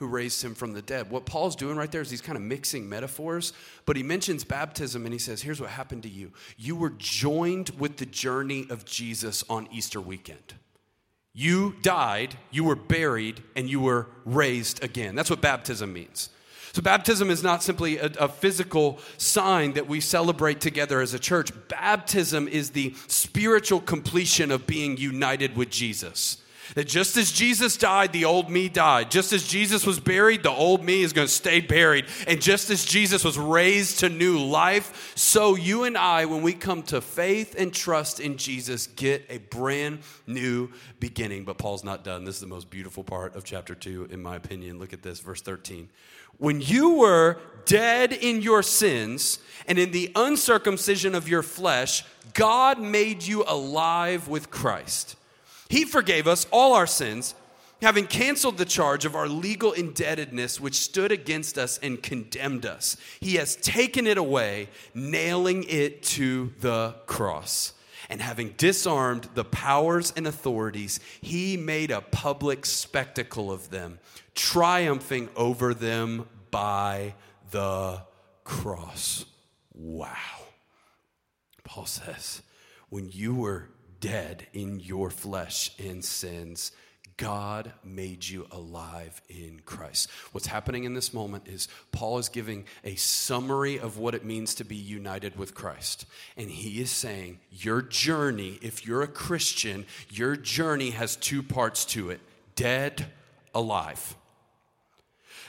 who 0.00 0.08
raised 0.08 0.42
him 0.42 0.54
from 0.54 0.72
the 0.72 0.80
dead. 0.80 1.10
What 1.10 1.26
Paul's 1.26 1.54
doing 1.54 1.76
right 1.76 1.92
there 1.92 2.00
is 2.00 2.10
he's 2.10 2.22
kind 2.22 2.36
of 2.36 2.42
mixing 2.42 2.88
metaphors, 2.88 3.52
but 3.84 3.96
he 3.96 4.02
mentions 4.02 4.44
baptism 4.44 5.04
and 5.04 5.12
he 5.12 5.18
says, 5.18 5.42
Here's 5.42 5.60
what 5.60 5.68
happened 5.68 6.02
to 6.04 6.08
you. 6.08 6.32
You 6.56 6.74
were 6.74 6.94
joined 6.96 7.70
with 7.78 7.98
the 7.98 8.06
journey 8.06 8.66
of 8.70 8.86
Jesus 8.86 9.44
on 9.50 9.68
Easter 9.70 10.00
weekend. 10.00 10.54
You 11.34 11.76
died, 11.82 12.36
you 12.50 12.64
were 12.64 12.76
buried, 12.76 13.42
and 13.54 13.68
you 13.68 13.78
were 13.78 14.06
raised 14.24 14.82
again. 14.82 15.14
That's 15.14 15.30
what 15.30 15.42
baptism 15.42 15.92
means. 15.92 16.30
So, 16.72 16.80
baptism 16.80 17.30
is 17.30 17.42
not 17.42 17.62
simply 17.62 17.98
a, 17.98 18.06
a, 18.18 18.28
physical 18.28 19.00
sign 19.18 19.72
that 19.72 19.86
we 19.86 20.00
celebrate 20.00 20.60
together 20.60 21.00
as 21.00 21.12
a 21.12 21.18
church. 21.18 21.50
Baptism 21.68 22.48
is 22.48 22.70
the 22.70 22.94
spiritual 23.06 23.80
completion 23.80 24.50
of 24.50 24.66
being 24.66 24.96
united 24.96 25.56
with 25.56 25.68
Jesus. 25.68 26.39
That 26.74 26.86
just 26.86 27.16
as 27.16 27.32
Jesus 27.32 27.76
died, 27.76 28.12
the 28.12 28.24
old 28.24 28.50
me 28.50 28.68
died. 28.68 29.10
Just 29.10 29.32
as 29.32 29.46
Jesus 29.46 29.86
was 29.86 30.00
buried, 30.00 30.42
the 30.42 30.50
old 30.50 30.84
me 30.84 31.02
is 31.02 31.12
going 31.12 31.26
to 31.26 31.32
stay 31.32 31.60
buried. 31.60 32.06
And 32.26 32.40
just 32.40 32.70
as 32.70 32.84
Jesus 32.84 33.24
was 33.24 33.38
raised 33.38 34.00
to 34.00 34.08
new 34.08 34.38
life, 34.38 35.12
so 35.16 35.54
you 35.54 35.84
and 35.84 35.96
I, 35.96 36.26
when 36.26 36.42
we 36.42 36.52
come 36.52 36.82
to 36.84 37.00
faith 37.00 37.54
and 37.58 37.72
trust 37.72 38.20
in 38.20 38.36
Jesus, 38.36 38.86
get 38.86 39.24
a 39.28 39.38
brand 39.38 40.00
new 40.26 40.70
beginning. 40.98 41.44
But 41.44 41.58
Paul's 41.58 41.84
not 41.84 42.04
done. 42.04 42.24
This 42.24 42.36
is 42.36 42.40
the 42.40 42.46
most 42.46 42.70
beautiful 42.70 43.04
part 43.04 43.34
of 43.36 43.44
chapter 43.44 43.74
2, 43.74 44.08
in 44.10 44.22
my 44.22 44.36
opinion. 44.36 44.78
Look 44.78 44.92
at 44.92 45.02
this, 45.02 45.20
verse 45.20 45.42
13. 45.42 45.88
When 46.38 46.60
you 46.60 46.94
were 46.94 47.38
dead 47.66 48.12
in 48.12 48.40
your 48.40 48.62
sins 48.62 49.40
And 49.66 49.78
in 49.78 49.90
the 49.92 50.10
uncircumcision 50.16 51.14
of 51.14 51.28
your 51.28 51.42
flesh, 51.42 52.04
God 52.34 52.80
made 52.80 53.22
you 53.22 53.44
alive 53.46 54.28
with 54.28 54.50
Christ. 54.50 55.16
He 55.70 55.84
forgave 55.84 56.26
us 56.26 56.48
all 56.50 56.74
our 56.74 56.88
sins, 56.88 57.36
having 57.80 58.08
canceled 58.08 58.58
the 58.58 58.64
charge 58.64 59.04
of 59.04 59.14
our 59.14 59.28
legal 59.28 59.70
indebtedness 59.70 60.60
which 60.60 60.74
stood 60.74 61.12
against 61.12 61.56
us 61.56 61.78
and 61.78 62.02
condemned 62.02 62.66
us. 62.66 62.96
He 63.20 63.36
has 63.36 63.54
taken 63.54 64.08
it 64.08 64.18
away, 64.18 64.68
nailing 64.94 65.62
it 65.68 66.02
to 66.02 66.52
the 66.58 66.96
cross. 67.06 67.72
And 68.08 68.20
having 68.20 68.54
disarmed 68.56 69.28
the 69.34 69.44
powers 69.44 70.12
and 70.16 70.26
authorities, 70.26 70.98
he 71.20 71.56
made 71.56 71.92
a 71.92 72.00
public 72.00 72.66
spectacle 72.66 73.52
of 73.52 73.70
them, 73.70 74.00
triumphing 74.34 75.28
over 75.36 75.72
them 75.72 76.26
by 76.50 77.14
the 77.52 78.02
cross. 78.42 79.24
Wow. 79.72 80.16
Paul 81.62 81.86
says, 81.86 82.42
when 82.88 83.08
you 83.12 83.36
were 83.36 83.68
dead 84.00 84.46
in 84.52 84.80
your 84.80 85.10
flesh 85.10 85.72
and 85.78 86.04
sins, 86.04 86.72
God 87.20 87.72
made 87.84 88.26
you 88.26 88.46
alive 88.50 89.20
in 89.28 89.60
Christ. 89.66 90.08
What's 90.32 90.46
happening 90.46 90.84
in 90.84 90.94
this 90.94 91.12
moment 91.12 91.46
is 91.46 91.68
Paul 91.92 92.16
is 92.16 92.30
giving 92.30 92.64
a 92.82 92.94
summary 92.94 93.78
of 93.78 93.98
what 93.98 94.14
it 94.14 94.24
means 94.24 94.54
to 94.54 94.64
be 94.64 94.76
united 94.76 95.36
with 95.36 95.54
Christ. 95.54 96.06
And 96.38 96.48
he 96.50 96.80
is 96.80 96.90
saying, 96.90 97.40
Your 97.50 97.82
journey, 97.82 98.58
if 98.62 98.86
you're 98.86 99.02
a 99.02 99.06
Christian, 99.06 99.84
your 100.08 100.34
journey 100.34 100.90
has 100.90 101.14
two 101.14 101.42
parts 101.42 101.84
to 101.86 102.08
it 102.08 102.20
dead, 102.54 103.06
alive. 103.54 104.16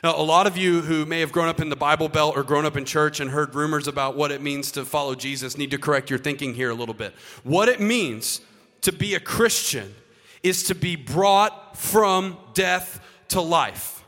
Now, 0.04 0.20
a 0.20 0.24
lot 0.24 0.48
of 0.48 0.58
you 0.58 0.82
who 0.82 1.06
may 1.06 1.20
have 1.20 1.32
grown 1.32 1.48
up 1.48 1.62
in 1.62 1.70
the 1.70 1.76
Bible 1.76 2.10
Belt 2.10 2.36
or 2.36 2.42
grown 2.42 2.66
up 2.66 2.76
in 2.76 2.86
church 2.86 3.20
and 3.20 3.30
heard 3.30 3.54
rumors 3.54 3.88
about 3.88 4.16
what 4.16 4.32
it 4.32 4.42
means 4.42 4.72
to 4.72 4.84
follow 4.84 5.14
Jesus 5.14 5.60
need 5.60 5.70
to 5.72 5.78
correct 5.78 6.10
your 6.10 6.18
thinking 6.18 6.56
here 6.56 6.72
a 6.72 6.74
little 6.74 6.96
bit. 6.96 7.14
What 7.44 7.70
it 7.70 7.80
means 7.80 8.42
to 8.82 8.92
be 8.92 9.14
a 9.14 9.20
Christian 9.20 9.94
is 10.42 10.64
to 10.64 10.76
be 10.76 10.96
brought 10.96 11.78
from 11.78 12.38
death 12.56 13.00
to 13.28 13.42
life. 13.42 14.04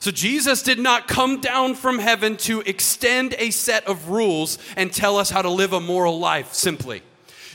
So 0.00 0.10
Jesus 0.10 0.62
did 0.62 0.78
not 0.78 1.08
come 1.08 1.42
down 1.42 1.74
from 1.74 1.98
heaven 1.98 2.38
to 2.38 2.62
extend 2.62 3.34
a 3.38 3.50
set 3.50 3.86
of 3.86 4.08
rules 4.08 4.58
and 4.76 4.90
tell 4.90 5.18
us 5.18 5.28
how 5.28 5.42
to 5.42 5.50
live 5.50 5.74
a 5.74 5.80
moral 5.80 6.18
life 6.18 6.54
simply. 6.54 7.02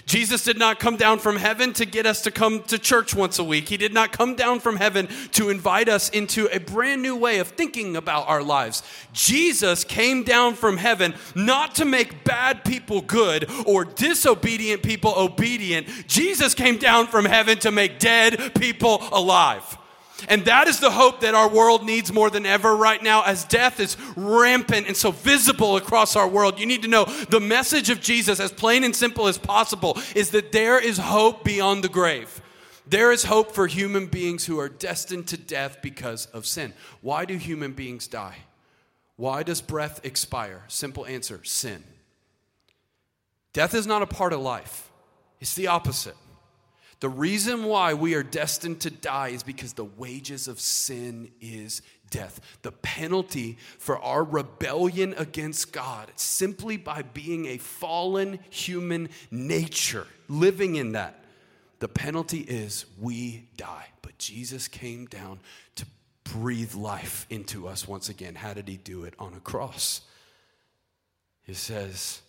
Jesus 0.09 0.43
did 0.43 0.57
not 0.57 0.79
come 0.79 0.97
down 0.97 1.19
from 1.19 1.35
heaven 1.35 1.71
to 1.73 1.85
get 1.85 2.07
us 2.07 2.23
to 2.23 2.31
come 2.31 2.63
to 2.63 2.79
church 2.79 3.13
once 3.13 3.37
a 3.37 3.43
week. 3.43 3.69
He 3.69 3.77
did 3.77 3.93
not 3.93 4.11
come 4.11 4.33
down 4.33 4.59
from 4.59 4.75
heaven 4.75 5.07
to 5.33 5.49
invite 5.49 5.87
us 5.87 6.09
into 6.09 6.47
a 6.51 6.57
brand 6.59 7.03
new 7.03 7.15
way 7.15 7.37
of 7.37 7.49
thinking 7.49 7.95
about 7.95 8.27
our 8.27 8.41
lives. 8.41 8.81
Jesus 9.13 9.83
came 9.83 10.23
down 10.23 10.55
from 10.55 10.77
heaven 10.77 11.13
not 11.35 11.75
to 11.75 11.85
make 11.85 12.23
bad 12.23 12.65
people 12.65 13.01
good 13.01 13.47
or 13.67 13.85
disobedient 13.85 14.81
people 14.81 15.13
obedient. 15.15 15.87
Jesus 16.07 16.55
came 16.55 16.79
down 16.79 17.05
from 17.05 17.25
heaven 17.25 17.59
to 17.59 17.69
make 17.69 17.99
dead 17.99 18.55
people 18.55 19.03
alive. 19.11 19.77
And 20.27 20.45
that 20.45 20.67
is 20.67 20.79
the 20.79 20.91
hope 20.91 21.21
that 21.21 21.35
our 21.35 21.49
world 21.49 21.85
needs 21.85 22.11
more 22.11 22.29
than 22.29 22.45
ever 22.45 22.75
right 22.75 23.01
now 23.01 23.23
as 23.23 23.45
death 23.45 23.79
is 23.79 23.97
rampant 24.15 24.87
and 24.87 24.97
so 24.97 25.11
visible 25.11 25.77
across 25.77 26.15
our 26.15 26.27
world. 26.27 26.59
You 26.59 26.65
need 26.65 26.81
to 26.81 26.87
know 26.87 27.05
the 27.05 27.39
message 27.39 27.89
of 27.89 28.01
Jesus, 28.01 28.39
as 28.39 28.51
plain 28.51 28.83
and 28.83 28.95
simple 28.95 29.27
as 29.27 29.37
possible, 29.37 29.97
is 30.15 30.31
that 30.31 30.51
there 30.51 30.79
is 30.79 30.97
hope 30.97 31.43
beyond 31.43 31.83
the 31.83 31.89
grave. 31.89 32.41
There 32.87 33.11
is 33.11 33.23
hope 33.23 33.51
for 33.51 33.67
human 33.67 34.07
beings 34.07 34.45
who 34.45 34.59
are 34.59 34.69
destined 34.69 35.27
to 35.27 35.37
death 35.37 35.77
because 35.81 36.25
of 36.27 36.45
sin. 36.45 36.73
Why 37.01 37.25
do 37.25 37.37
human 37.37 37.73
beings 37.73 38.07
die? 38.07 38.37
Why 39.15 39.43
does 39.43 39.61
breath 39.61 39.99
expire? 40.03 40.63
Simple 40.67 41.05
answer 41.05 41.43
sin. 41.43 41.83
Death 43.53 43.73
is 43.73 43.85
not 43.85 44.01
a 44.01 44.07
part 44.07 44.33
of 44.33 44.39
life, 44.39 44.89
it's 45.39 45.55
the 45.55 45.67
opposite. 45.67 46.15
The 46.99 47.09
reason 47.09 47.63
why 47.63 47.93
we 47.93 48.13
are 48.15 48.23
destined 48.23 48.81
to 48.81 48.89
die 48.89 49.29
is 49.29 49.43
because 49.43 49.73
the 49.73 49.85
wages 49.85 50.47
of 50.47 50.59
sin 50.59 51.31
is 51.39 51.81
death. 52.09 52.41
The 52.61 52.73
penalty 52.73 53.57
for 53.77 53.97
our 53.99 54.23
rebellion 54.23 55.13
against 55.17 55.71
God, 55.71 56.11
simply 56.15 56.75
by 56.75 57.03
being 57.03 57.45
a 57.45 57.57
fallen 57.57 58.39
human 58.49 59.09
nature, 59.31 60.07
living 60.27 60.75
in 60.75 60.91
that, 60.93 61.23
the 61.79 61.87
penalty 61.87 62.39
is 62.39 62.85
we 62.99 63.47
die. 63.55 63.87
But 64.01 64.17
Jesus 64.17 64.67
came 64.67 65.05
down 65.05 65.39
to 65.75 65.85
breathe 66.25 66.73
life 66.75 67.25
into 67.29 67.67
us 67.67 67.87
once 67.87 68.09
again. 68.09 68.35
How 68.35 68.53
did 68.53 68.67
he 68.67 68.75
do 68.75 69.05
it? 69.05 69.13
On 69.17 69.33
a 69.33 69.39
cross. 69.39 70.01
He 71.43 71.53
says, 71.53 72.21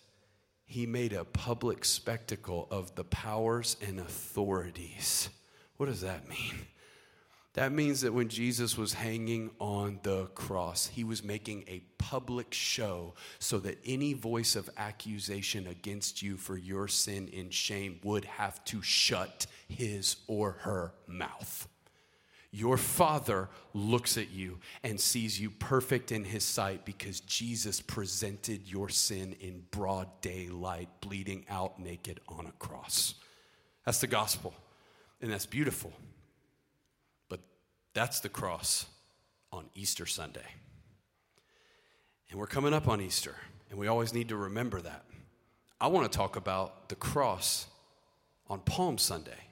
he 0.71 0.85
made 0.85 1.11
a 1.11 1.25
public 1.25 1.83
spectacle 1.83 2.65
of 2.71 2.95
the 2.95 3.03
powers 3.03 3.75
and 3.85 3.99
authorities. 3.99 5.29
What 5.75 5.87
does 5.87 5.99
that 5.99 6.29
mean? 6.29 6.65
That 7.55 7.73
means 7.73 7.99
that 8.01 8.13
when 8.13 8.29
Jesus 8.29 8.77
was 8.77 8.93
hanging 8.93 9.51
on 9.59 9.99
the 10.03 10.27
cross, 10.27 10.87
he 10.87 11.03
was 11.03 11.25
making 11.25 11.65
a 11.67 11.83
public 11.97 12.53
show 12.53 13.15
so 13.39 13.59
that 13.59 13.79
any 13.83 14.13
voice 14.13 14.55
of 14.55 14.69
accusation 14.77 15.67
against 15.67 16.21
you 16.21 16.37
for 16.37 16.55
your 16.55 16.87
sin 16.87 17.29
and 17.35 17.53
shame 17.53 17.99
would 18.03 18.23
have 18.23 18.63
to 18.65 18.81
shut 18.81 19.47
his 19.67 20.15
or 20.27 20.53
her 20.61 20.93
mouth. 21.05 21.67
Your 22.51 22.75
Father 22.75 23.47
looks 23.73 24.17
at 24.17 24.29
you 24.31 24.59
and 24.83 24.99
sees 24.99 25.39
you 25.39 25.49
perfect 25.49 26.11
in 26.11 26.25
His 26.25 26.43
sight 26.43 26.85
because 26.85 27.21
Jesus 27.21 27.79
presented 27.79 28.67
your 28.67 28.89
sin 28.89 29.35
in 29.39 29.63
broad 29.71 30.09
daylight, 30.19 30.89
bleeding 30.99 31.45
out 31.49 31.79
naked 31.79 32.19
on 32.27 32.45
a 32.45 32.51
cross. 32.53 33.15
That's 33.85 33.99
the 33.99 34.07
gospel, 34.07 34.53
and 35.21 35.31
that's 35.31 35.45
beautiful. 35.45 35.93
But 37.29 37.39
that's 37.93 38.19
the 38.19 38.29
cross 38.29 38.85
on 39.53 39.65
Easter 39.73 40.05
Sunday. 40.05 40.45
And 42.29 42.39
we're 42.39 42.47
coming 42.47 42.73
up 42.73 42.89
on 42.89 42.99
Easter, 42.99 43.35
and 43.69 43.79
we 43.79 43.87
always 43.87 44.13
need 44.13 44.27
to 44.29 44.35
remember 44.35 44.81
that. 44.81 45.05
I 45.79 45.87
want 45.87 46.11
to 46.11 46.17
talk 46.17 46.35
about 46.35 46.89
the 46.89 46.95
cross 46.95 47.65
on 48.47 48.59
Palm 48.59 48.97
Sunday. 48.97 49.47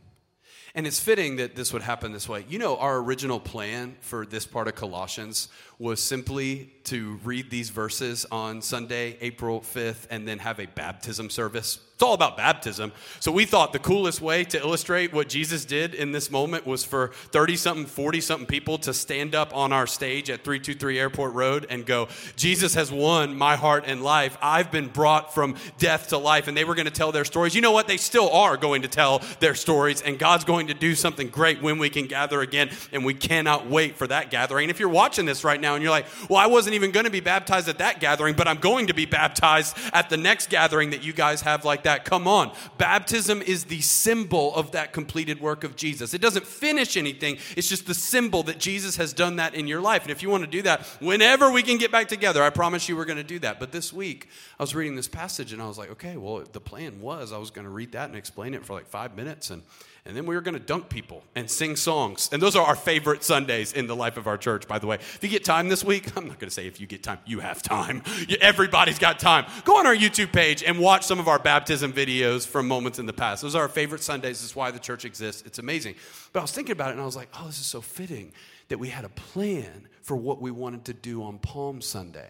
And 0.75 0.85
it's 0.85 0.99
fitting 0.99 1.37
that 1.37 1.55
this 1.55 1.73
would 1.73 1.81
happen 1.81 2.11
this 2.11 2.29
way. 2.29 2.45
You 2.47 2.59
know, 2.59 2.77
our 2.77 2.97
original 2.97 3.39
plan 3.39 3.95
for 4.01 4.25
this 4.25 4.45
part 4.45 4.67
of 4.67 4.75
Colossians 4.75 5.49
was 5.79 6.01
simply 6.03 6.73
to 6.83 7.17
read 7.23 7.49
these 7.49 7.69
verses 7.69 8.25
on 8.31 8.61
Sunday, 8.61 9.17
April 9.21 9.61
5th, 9.61 10.07
and 10.11 10.27
then 10.27 10.39
have 10.39 10.59
a 10.59 10.67
baptism 10.67 11.29
service 11.29 11.79
it's 11.99 12.03
all 12.05 12.13
about 12.13 12.37
baptism. 12.37 12.93
So 13.19 13.29
we 13.29 13.43
thought 13.43 13.73
the 13.73 13.79
coolest 13.79 14.21
way 14.21 14.45
to 14.45 14.57
illustrate 14.57 15.11
what 15.11 15.27
Jesus 15.27 15.65
did 15.65 15.93
in 15.93 16.13
this 16.13 16.31
moment 16.31 16.65
was 16.65 16.85
for 16.85 17.09
30 17.33 17.57
something, 17.57 17.85
40 17.85 18.21
something 18.21 18.47
people 18.47 18.77
to 18.77 18.93
stand 18.93 19.35
up 19.35 19.53
on 19.53 19.73
our 19.73 19.85
stage 19.85 20.29
at 20.29 20.45
323 20.45 20.97
Airport 20.97 21.33
Road 21.33 21.67
and 21.69 21.85
go, 21.85 22.07
Jesus 22.37 22.73
has 22.75 22.89
won 22.89 23.37
my 23.37 23.57
heart 23.57 23.83
and 23.85 24.01
life. 24.01 24.37
I've 24.41 24.71
been 24.71 24.87
brought 24.87 25.33
from 25.33 25.57
death 25.77 26.07
to 26.07 26.17
life. 26.17 26.47
And 26.47 26.55
they 26.55 26.63
were 26.63 26.73
going 26.73 26.85
to 26.85 26.89
tell 26.89 27.11
their 27.11 27.25
stories. 27.25 27.53
You 27.53 27.59
know 27.59 27.73
what? 27.73 27.89
They 27.89 27.97
still 27.97 28.29
are 28.29 28.55
going 28.55 28.83
to 28.83 28.87
tell 28.87 29.21
their 29.41 29.53
stories. 29.53 30.01
And 30.01 30.17
God's 30.17 30.45
going 30.45 30.67
to 30.67 30.73
do 30.73 30.95
something 30.95 31.27
great 31.27 31.61
when 31.61 31.79
we 31.79 31.89
can 31.89 32.05
gather 32.05 32.39
again. 32.39 32.69
And 32.93 33.03
we 33.03 33.13
cannot 33.13 33.67
wait 33.69 33.97
for 33.97 34.07
that 34.07 34.31
gathering. 34.31 34.69
If 34.69 34.79
you're 34.79 34.87
watching 34.87 35.25
this 35.25 35.43
right 35.43 35.59
now 35.59 35.68
and 35.75 35.83
you're 35.83 35.91
like, 35.91 36.07
well, 36.29 36.39
I 36.39 36.47
wasn't 36.47 36.75
even 36.75 36.91
going 36.91 37.05
to 37.05 37.11
be 37.11 37.19
baptized 37.19 37.67
at 37.69 37.77
that 37.79 37.99
gathering, 37.99 38.35
but 38.35 38.47
I'm 38.47 38.57
going 38.57 38.87
to 38.87 38.93
be 38.93 39.05
baptized 39.05 39.77
at 39.93 40.09
the 40.09 40.17
next 40.17 40.49
gathering 40.49 40.91
that 40.91 41.03
you 41.03 41.13
guys 41.13 41.41
have 41.41 41.65
like 41.65 41.83
that 41.83 41.89
that. 41.89 42.05
Come 42.05 42.27
on. 42.27 42.53
Baptism 42.77 43.41
is 43.41 43.65
the 43.65 43.81
symbol 43.81 44.53
of 44.55 44.71
that 44.71 44.93
completed 44.93 45.41
work 45.41 45.63
of 45.63 45.75
Jesus. 45.75 46.13
It 46.13 46.21
doesn't 46.21 46.45
finish 46.45 46.97
anything, 46.97 47.37
it's 47.57 47.67
just 47.67 47.87
the 47.87 47.93
symbol 47.93 48.43
that 48.43 48.59
Jesus 48.59 48.97
has 48.97 49.13
done 49.13 49.37
that 49.37 49.55
in 49.55 49.67
your 49.67 49.81
life. 49.81 50.03
And 50.03 50.11
if 50.11 50.21
you 50.21 50.29
want 50.29 50.43
to 50.43 50.49
do 50.49 50.61
that, 50.63 50.85
whenever 50.99 51.51
we 51.51 51.63
can 51.63 51.77
get 51.77 51.91
back 51.91 52.07
together, 52.07 52.43
I 52.43 52.49
promise 52.49 52.87
you 52.87 52.95
we're 52.95 53.05
going 53.05 53.17
to 53.17 53.23
do 53.23 53.39
that. 53.39 53.59
But 53.59 53.71
this 53.71 53.91
week, 53.91 54.29
I 54.59 54.63
was 54.63 54.75
reading 54.75 54.95
this 54.95 55.07
passage 55.07 55.53
and 55.53 55.61
I 55.61 55.67
was 55.67 55.77
like, 55.77 55.91
okay, 55.91 56.17
well, 56.17 56.43
the 56.51 56.61
plan 56.61 57.01
was 57.01 57.31
I 57.31 57.37
was 57.37 57.51
going 57.51 57.65
to 57.65 57.71
read 57.71 57.93
that 57.93 58.09
and 58.09 58.15
explain 58.17 58.53
it 58.53 58.65
for 58.65 58.73
like 58.73 58.87
five 58.87 59.15
minutes. 59.15 59.49
And 59.49 59.63
and 60.09 60.17
then 60.17 60.25
we 60.25 60.33
were 60.33 60.41
going 60.41 60.55
to 60.55 60.59
dunk 60.59 60.89
people 60.89 61.23
and 61.35 61.49
sing 61.49 61.75
songs. 61.75 62.29
And 62.33 62.41
those 62.41 62.55
are 62.55 62.65
our 62.65 62.75
favorite 62.75 63.23
Sundays 63.23 63.73
in 63.73 63.85
the 63.85 63.95
life 63.95 64.17
of 64.17 64.25
our 64.25 64.37
church, 64.37 64.67
by 64.67 64.79
the 64.79 64.87
way. 64.87 64.95
If 64.95 65.19
you 65.21 65.29
get 65.29 65.45
time 65.45 65.69
this 65.69 65.83
week, 65.83 66.17
I'm 66.17 66.27
not 66.27 66.39
going 66.39 66.49
to 66.49 66.53
say 66.53 66.65
if 66.65 66.81
you 66.81 66.87
get 66.87 67.03
time, 67.03 67.19
you 67.27 67.41
have 67.41 67.61
time. 67.61 68.01
Everybody's 68.41 68.97
got 68.97 69.19
time. 69.19 69.45
Go 69.65 69.77
on 69.77 69.85
our 69.85 69.95
YouTube 69.95 70.33
page 70.33 70.63
and 70.63 70.79
watch 70.79 71.05
some 71.05 71.19
of 71.19 71.27
our 71.27 71.37
baptism 71.37 71.93
videos 71.93 72.47
from 72.47 72.67
moments 72.67 72.97
in 72.97 73.05
the 73.05 73.13
past. 73.13 73.43
Those 73.43 73.53
are 73.53 73.61
our 73.61 73.69
favorite 73.69 74.01
Sundays. 74.01 74.41
Is 74.41 74.55
why 74.55 74.71
the 74.71 74.79
church 74.79 75.05
exists. 75.05 75.43
It's 75.45 75.59
amazing. 75.59 75.93
But 76.33 76.39
I 76.39 76.41
was 76.41 76.51
thinking 76.51 76.71
about 76.73 76.89
it 76.89 76.93
and 76.93 77.01
I 77.01 77.05
was 77.05 77.15
like, 77.15 77.29
oh, 77.39 77.45
this 77.45 77.59
is 77.59 77.67
so 77.67 77.79
fitting 77.79 78.33
that 78.69 78.79
we 78.79 78.89
had 78.89 79.05
a 79.05 79.09
plan 79.09 79.87
for 80.01 80.17
what 80.17 80.41
we 80.41 80.49
wanted 80.49 80.85
to 80.85 80.93
do 80.93 81.21
on 81.21 81.37
Palm 81.37 81.81
Sunday. 81.81 82.29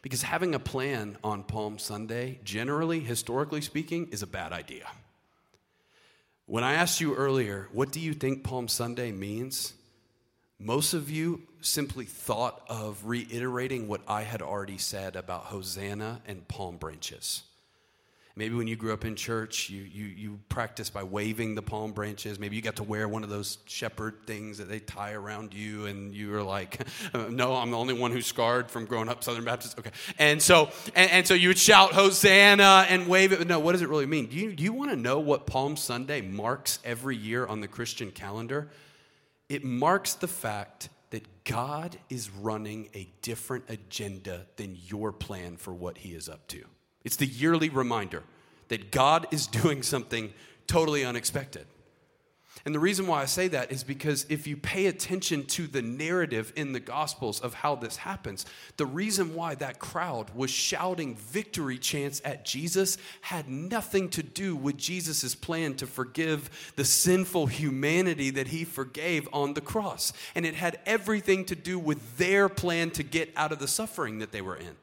Because 0.00 0.22
having 0.22 0.54
a 0.54 0.58
plan 0.58 1.18
on 1.22 1.42
Palm 1.42 1.78
Sunday, 1.78 2.40
generally, 2.42 3.00
historically 3.00 3.60
speaking, 3.60 4.08
is 4.08 4.22
a 4.22 4.26
bad 4.26 4.52
idea. 4.52 4.86
When 6.46 6.64
I 6.64 6.74
asked 6.74 7.00
you 7.00 7.14
earlier, 7.14 7.68
what 7.72 7.92
do 7.92 8.00
you 8.00 8.14
think 8.14 8.44
Palm 8.44 8.68
Sunday 8.68 9.12
means? 9.12 9.74
most 10.62 10.94
of 10.94 11.10
you 11.10 11.42
simply 11.60 12.04
thought 12.04 12.62
of 12.68 13.04
reiterating 13.04 13.88
what 13.88 14.00
I 14.06 14.22
had 14.22 14.42
already 14.42 14.78
said 14.78 15.16
about 15.16 15.46
Hosanna 15.46 16.22
and 16.26 16.46
palm 16.46 16.76
branches. 16.76 17.42
Maybe 18.34 18.54
when 18.54 18.66
you 18.66 18.76
grew 18.76 18.94
up 18.94 19.04
in 19.04 19.14
church, 19.14 19.68
you, 19.68 19.82
you, 19.82 20.06
you 20.06 20.40
practiced 20.48 20.94
by 20.94 21.02
waving 21.02 21.54
the 21.54 21.60
palm 21.60 21.92
branches. 21.92 22.38
Maybe 22.38 22.56
you 22.56 22.62
got 22.62 22.76
to 22.76 22.82
wear 22.82 23.06
one 23.06 23.24
of 23.24 23.28
those 23.28 23.58
shepherd 23.66 24.26
things 24.26 24.56
that 24.56 24.70
they 24.70 24.78
tie 24.78 25.12
around 25.12 25.52
you, 25.52 25.84
and 25.84 26.14
you 26.14 26.30
were 26.30 26.42
like, 26.42 26.86
No, 27.14 27.54
I'm 27.54 27.70
the 27.70 27.76
only 27.76 27.92
one 27.92 28.10
who's 28.10 28.26
scarred 28.26 28.70
from 28.70 28.86
growing 28.86 29.10
up 29.10 29.22
Southern 29.22 29.44
Baptist. 29.44 29.78
Okay. 29.78 29.90
And 30.18 30.40
so, 30.40 30.70
and, 30.94 31.10
and 31.10 31.26
so 31.26 31.34
you 31.34 31.48
would 31.48 31.58
shout 31.58 31.92
Hosanna 31.92 32.86
and 32.88 33.06
wave 33.06 33.32
it. 33.32 33.38
But 33.38 33.48
No, 33.48 33.60
what 33.60 33.72
does 33.72 33.82
it 33.82 33.88
really 33.90 34.06
mean? 34.06 34.26
Do 34.26 34.36
you, 34.36 34.54
do 34.54 34.62
you 34.62 34.72
want 34.72 34.90
to 34.90 34.96
know 34.96 35.20
what 35.20 35.46
Palm 35.46 35.76
Sunday 35.76 36.22
marks 36.22 36.78
every 36.84 37.16
year 37.16 37.46
on 37.46 37.60
the 37.60 37.68
Christian 37.68 38.10
calendar? 38.10 38.70
It 39.50 39.62
marks 39.62 40.14
the 40.14 40.28
fact 40.28 40.88
that 41.10 41.44
God 41.44 41.98
is 42.08 42.30
running 42.30 42.88
a 42.94 43.06
different 43.20 43.64
agenda 43.68 44.46
than 44.56 44.78
your 44.86 45.12
plan 45.12 45.58
for 45.58 45.74
what 45.74 45.98
he 45.98 46.14
is 46.14 46.30
up 46.30 46.46
to. 46.48 46.64
It's 47.04 47.16
the 47.16 47.26
yearly 47.26 47.68
reminder 47.68 48.22
that 48.68 48.90
God 48.90 49.26
is 49.30 49.46
doing 49.46 49.82
something 49.82 50.32
totally 50.66 51.04
unexpected. 51.04 51.66
And 52.64 52.74
the 52.74 52.78
reason 52.78 53.08
why 53.08 53.22
I 53.22 53.24
say 53.24 53.48
that 53.48 53.72
is 53.72 53.82
because 53.82 54.24
if 54.28 54.46
you 54.46 54.56
pay 54.56 54.86
attention 54.86 55.46
to 55.46 55.66
the 55.66 55.82
narrative 55.82 56.52
in 56.54 56.72
the 56.72 56.80
Gospels 56.80 57.40
of 57.40 57.54
how 57.54 57.74
this 57.74 57.96
happens, 57.96 58.46
the 58.76 58.86
reason 58.86 59.34
why 59.34 59.56
that 59.56 59.80
crowd 59.80 60.30
was 60.34 60.50
shouting 60.50 61.16
victory 61.16 61.78
chants 61.78 62.22
at 62.24 62.44
Jesus 62.44 62.98
had 63.22 63.48
nothing 63.48 64.08
to 64.10 64.22
do 64.22 64.54
with 64.54 64.76
Jesus' 64.76 65.34
plan 65.34 65.74
to 65.74 65.86
forgive 65.88 66.72
the 66.76 66.84
sinful 66.84 67.46
humanity 67.46 68.30
that 68.30 68.48
he 68.48 68.64
forgave 68.64 69.28
on 69.32 69.54
the 69.54 69.60
cross. 69.60 70.12
And 70.34 70.46
it 70.46 70.54
had 70.54 70.78
everything 70.86 71.44
to 71.46 71.56
do 71.56 71.80
with 71.80 72.16
their 72.16 72.48
plan 72.48 72.90
to 72.90 73.02
get 73.02 73.32
out 73.34 73.50
of 73.50 73.58
the 73.58 73.68
suffering 73.68 74.20
that 74.20 74.30
they 74.30 74.42
were 74.42 74.56
in. 74.56 74.76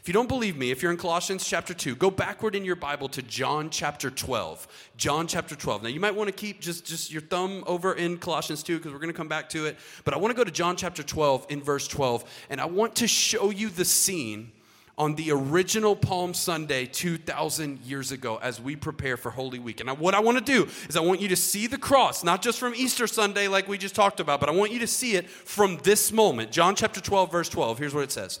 If 0.00 0.08
you 0.08 0.12
don't 0.12 0.28
believe 0.28 0.56
me, 0.56 0.70
if 0.70 0.82
you're 0.82 0.92
in 0.92 0.98
Colossians 0.98 1.46
chapter 1.46 1.74
2, 1.74 1.96
go 1.96 2.10
backward 2.10 2.54
in 2.54 2.64
your 2.64 2.76
Bible 2.76 3.08
to 3.10 3.22
John 3.22 3.70
chapter 3.70 4.10
12. 4.10 4.66
John 4.96 5.26
chapter 5.26 5.54
12. 5.54 5.82
Now, 5.82 5.88
you 5.88 6.00
might 6.00 6.14
want 6.14 6.28
to 6.28 6.34
keep 6.34 6.60
just, 6.60 6.84
just 6.84 7.12
your 7.12 7.22
thumb 7.22 7.64
over 7.66 7.94
in 7.94 8.18
Colossians 8.18 8.62
2 8.62 8.76
because 8.76 8.92
we're 8.92 8.98
going 8.98 9.12
to 9.12 9.16
come 9.16 9.28
back 9.28 9.48
to 9.50 9.66
it. 9.66 9.76
But 10.04 10.14
I 10.14 10.18
want 10.18 10.32
to 10.32 10.36
go 10.36 10.44
to 10.44 10.50
John 10.50 10.76
chapter 10.76 11.02
12 11.02 11.46
in 11.48 11.62
verse 11.62 11.88
12, 11.88 12.24
and 12.50 12.60
I 12.60 12.66
want 12.66 12.96
to 12.96 13.08
show 13.08 13.50
you 13.50 13.68
the 13.68 13.84
scene 13.84 14.52
on 14.98 15.14
the 15.16 15.30
original 15.30 15.94
Palm 15.94 16.32
Sunday 16.32 16.86
2,000 16.86 17.80
years 17.80 18.12
ago 18.12 18.38
as 18.42 18.60
we 18.60 18.76
prepare 18.76 19.18
for 19.18 19.30
Holy 19.30 19.58
Week. 19.58 19.80
And 19.80 19.90
I, 19.90 19.92
what 19.92 20.14
I 20.14 20.20
want 20.20 20.38
to 20.38 20.44
do 20.44 20.70
is 20.88 20.96
I 20.96 21.00
want 21.00 21.20
you 21.20 21.28
to 21.28 21.36
see 21.36 21.66
the 21.66 21.76
cross, 21.76 22.24
not 22.24 22.40
just 22.40 22.58
from 22.58 22.74
Easter 22.74 23.06
Sunday 23.06 23.46
like 23.46 23.68
we 23.68 23.76
just 23.76 23.94
talked 23.94 24.20
about, 24.20 24.40
but 24.40 24.48
I 24.48 24.52
want 24.52 24.72
you 24.72 24.78
to 24.78 24.86
see 24.86 25.16
it 25.16 25.28
from 25.28 25.78
this 25.82 26.12
moment. 26.12 26.50
John 26.50 26.74
chapter 26.74 27.00
12, 27.00 27.30
verse 27.30 27.48
12. 27.50 27.78
Here's 27.78 27.94
what 27.94 28.04
it 28.04 28.12
says. 28.12 28.40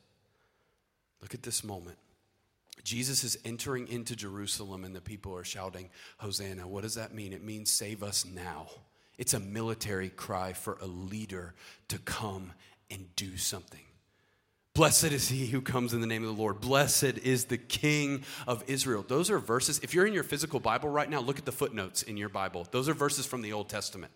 Look 1.21 1.33
at 1.33 1.43
this 1.43 1.63
moment. 1.63 1.97
Jesus 2.83 3.23
is 3.23 3.37
entering 3.45 3.87
into 3.87 4.15
Jerusalem 4.15 4.83
and 4.83 4.95
the 4.95 5.01
people 5.01 5.35
are 5.35 5.43
shouting, 5.43 5.89
Hosanna. 6.17 6.67
What 6.67 6.83
does 6.83 6.95
that 6.95 7.13
mean? 7.13 7.33
It 7.33 7.43
means 7.43 7.69
save 7.69 8.01
us 8.01 8.25
now. 8.25 8.69
It's 9.17 9.33
a 9.33 9.39
military 9.39 10.09
cry 10.09 10.53
for 10.53 10.77
a 10.81 10.87
leader 10.87 11.53
to 11.89 11.99
come 11.99 12.53
and 12.89 13.15
do 13.15 13.37
something. 13.37 13.81
Blessed 14.73 15.11
is 15.11 15.27
he 15.27 15.47
who 15.47 15.61
comes 15.61 15.93
in 15.93 15.99
the 15.99 16.07
name 16.07 16.23
of 16.23 16.33
the 16.33 16.41
Lord. 16.41 16.61
Blessed 16.61 17.17
is 17.19 17.45
the 17.45 17.57
King 17.57 18.23
of 18.47 18.63
Israel. 18.67 19.03
Those 19.05 19.29
are 19.29 19.37
verses. 19.37 19.79
If 19.83 19.93
you're 19.93 20.05
in 20.05 20.13
your 20.13 20.23
physical 20.23 20.61
Bible 20.61 20.87
right 20.87 21.09
now, 21.09 21.19
look 21.19 21.37
at 21.37 21.45
the 21.45 21.51
footnotes 21.51 22.03
in 22.03 22.15
your 22.15 22.29
Bible. 22.29 22.65
Those 22.71 22.87
are 22.87 22.93
verses 22.93 23.25
from 23.25 23.41
the 23.41 23.51
Old 23.51 23.67
Testament. 23.67 24.13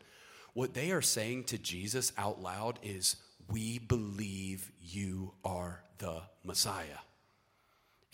What 0.53 0.73
they 0.73 0.91
are 0.91 1.01
saying 1.01 1.43
to 1.45 1.57
Jesus 1.57 2.13
out 2.17 2.41
loud 2.41 2.79
is, 2.81 3.17
We 3.49 3.79
believe 3.79 4.71
you 4.81 5.33
are 5.43 5.83
the 5.97 6.21
Messiah. 6.43 6.99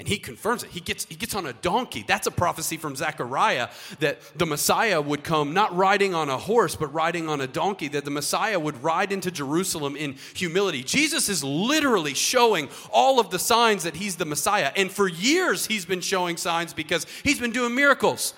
And 0.02 0.08
he 0.08 0.18
confirms 0.18 0.64
it. 0.64 0.72
He 0.72 0.80
gets, 0.80 1.06
he 1.06 1.16
gets 1.16 1.36
on 1.36 1.46
a 1.46 1.54
donkey. 1.54 2.04
That's 2.08 2.26
a 2.26 2.32
prophecy 2.32 2.76
from 2.76 2.96
Zechariah 2.96 3.70
that 4.00 4.20
the 4.36 4.48
Messiah 4.48 5.00
would 5.00 5.24
come 5.24 5.54
not 5.54 5.78
riding 5.78 6.16
on 6.16 6.28
a 6.28 6.40
horse, 6.40 6.76
but 6.76 6.92
riding 6.92 7.30
on 7.30 7.40
a 7.40 7.46
donkey, 7.46 7.88
that 7.90 8.04
the 8.04 8.10
Messiah 8.10 8.60
would 8.60 8.82
ride 8.82 9.12
into 9.12 9.30
Jerusalem 9.30 9.96
in 9.96 10.16
humility. 10.34 10.84
Jesus 10.84 11.30
is 11.30 11.44
literally 11.44 12.16
showing 12.16 12.68
all 12.92 13.20
of 13.20 13.30
the 13.30 13.38
signs 13.38 13.84
that 13.84 13.96
he's 13.96 14.16
the 14.16 14.26
Messiah. 14.26 14.72
And 14.76 14.90
for 14.90 15.08
years, 15.08 15.68
he's 15.68 15.86
been 15.86 16.02
showing 16.02 16.36
signs 16.36 16.74
because 16.74 17.06
he's 17.24 17.40
been 17.40 17.52
doing 17.52 17.76
miracles. 17.76 18.34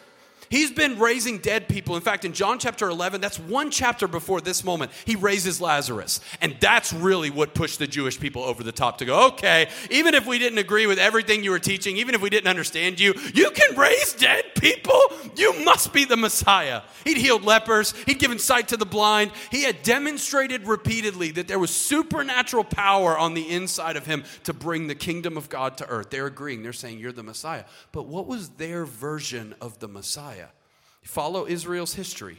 He's 0.54 0.70
been 0.70 1.00
raising 1.00 1.39
dead 1.39 1.68
people. 1.68 1.96
In 1.96 2.04
fact, 2.04 2.26
in 2.26 2.32
John 2.32 2.60
chapter 2.60 2.88
11, 2.88 3.22
that's 3.22 3.39
one 3.39 3.72
chapter 3.72 4.08
before 4.08 4.39
this 4.39 4.63
moment, 4.63 4.92
he 5.04 5.16
raises 5.16 5.60
Lazarus. 5.60 6.20
And 6.42 6.56
that's 6.60 6.94
really 6.94 7.32
what 7.32 7.56
pushed 7.56 7.80
the 7.80 7.88
Jewish 7.88 8.20
people 8.20 8.44
over 8.44 8.62
the 8.62 8.72
top 8.72 9.00
to 9.00 9.06
go, 9.06 9.30
okay, 9.30 9.68
even 9.89 10.13
if 10.13 10.28
we 10.28 10.38
didn't 10.38 10.60
agree 10.60 10.86
with 10.86 11.00
everything 11.00 11.44
you 11.44 11.50
were 11.50 11.58
teaching, 11.58 11.98
even 11.98 12.13
if 12.13 12.22
we 12.22 12.30
didn't 12.30 12.50
understand 12.50 13.00
you, 13.00 13.16
you 13.34 13.50
can 13.50 13.76
raise 13.76 14.13
dead 14.13 14.46
people? 14.54 15.02
You 15.36 15.66
must 15.66 15.92
be 15.92 16.06
the 16.06 16.18
Messiah. 16.18 16.84
He'd 17.04 17.18
healed 17.18 17.44
lepers, 17.44 17.96
he'd 18.06 18.20
given 18.20 18.38
sight 18.38 18.68
to 18.68 18.78
the 18.78 18.86
blind. 18.86 19.32
He 19.50 19.63
had 19.63 19.82
demonstrated 19.82 20.68
repeatedly 20.68 21.32
that 21.32 21.48
there 21.48 21.58
was 21.58 21.72
supernatural 21.72 22.63
power 22.63 23.18
on 23.18 23.34
the 23.34 23.50
inside 23.50 23.98
of 23.98 24.06
him 24.06 24.24
to 24.44 24.54
bring 24.54 24.86
the 24.86 24.94
kingdom 24.94 25.36
of 25.36 25.50
God 25.50 25.78
to 25.78 25.88
earth. 25.88 26.12
They're 26.12 26.28
agreeing, 26.28 26.62
they're 26.62 26.74
saying, 26.74 27.00
You're 27.00 27.12
the 27.12 27.24
Messiah. 27.24 27.63
But 27.92 28.06
what 28.06 28.28
was 28.28 28.50
their 28.50 28.86
version 28.86 29.56
of 29.60 29.80
the 29.80 29.88
Messiah? 29.88 30.43
Follow 31.04 31.46
Israel's 31.46 31.94
history 31.94 32.38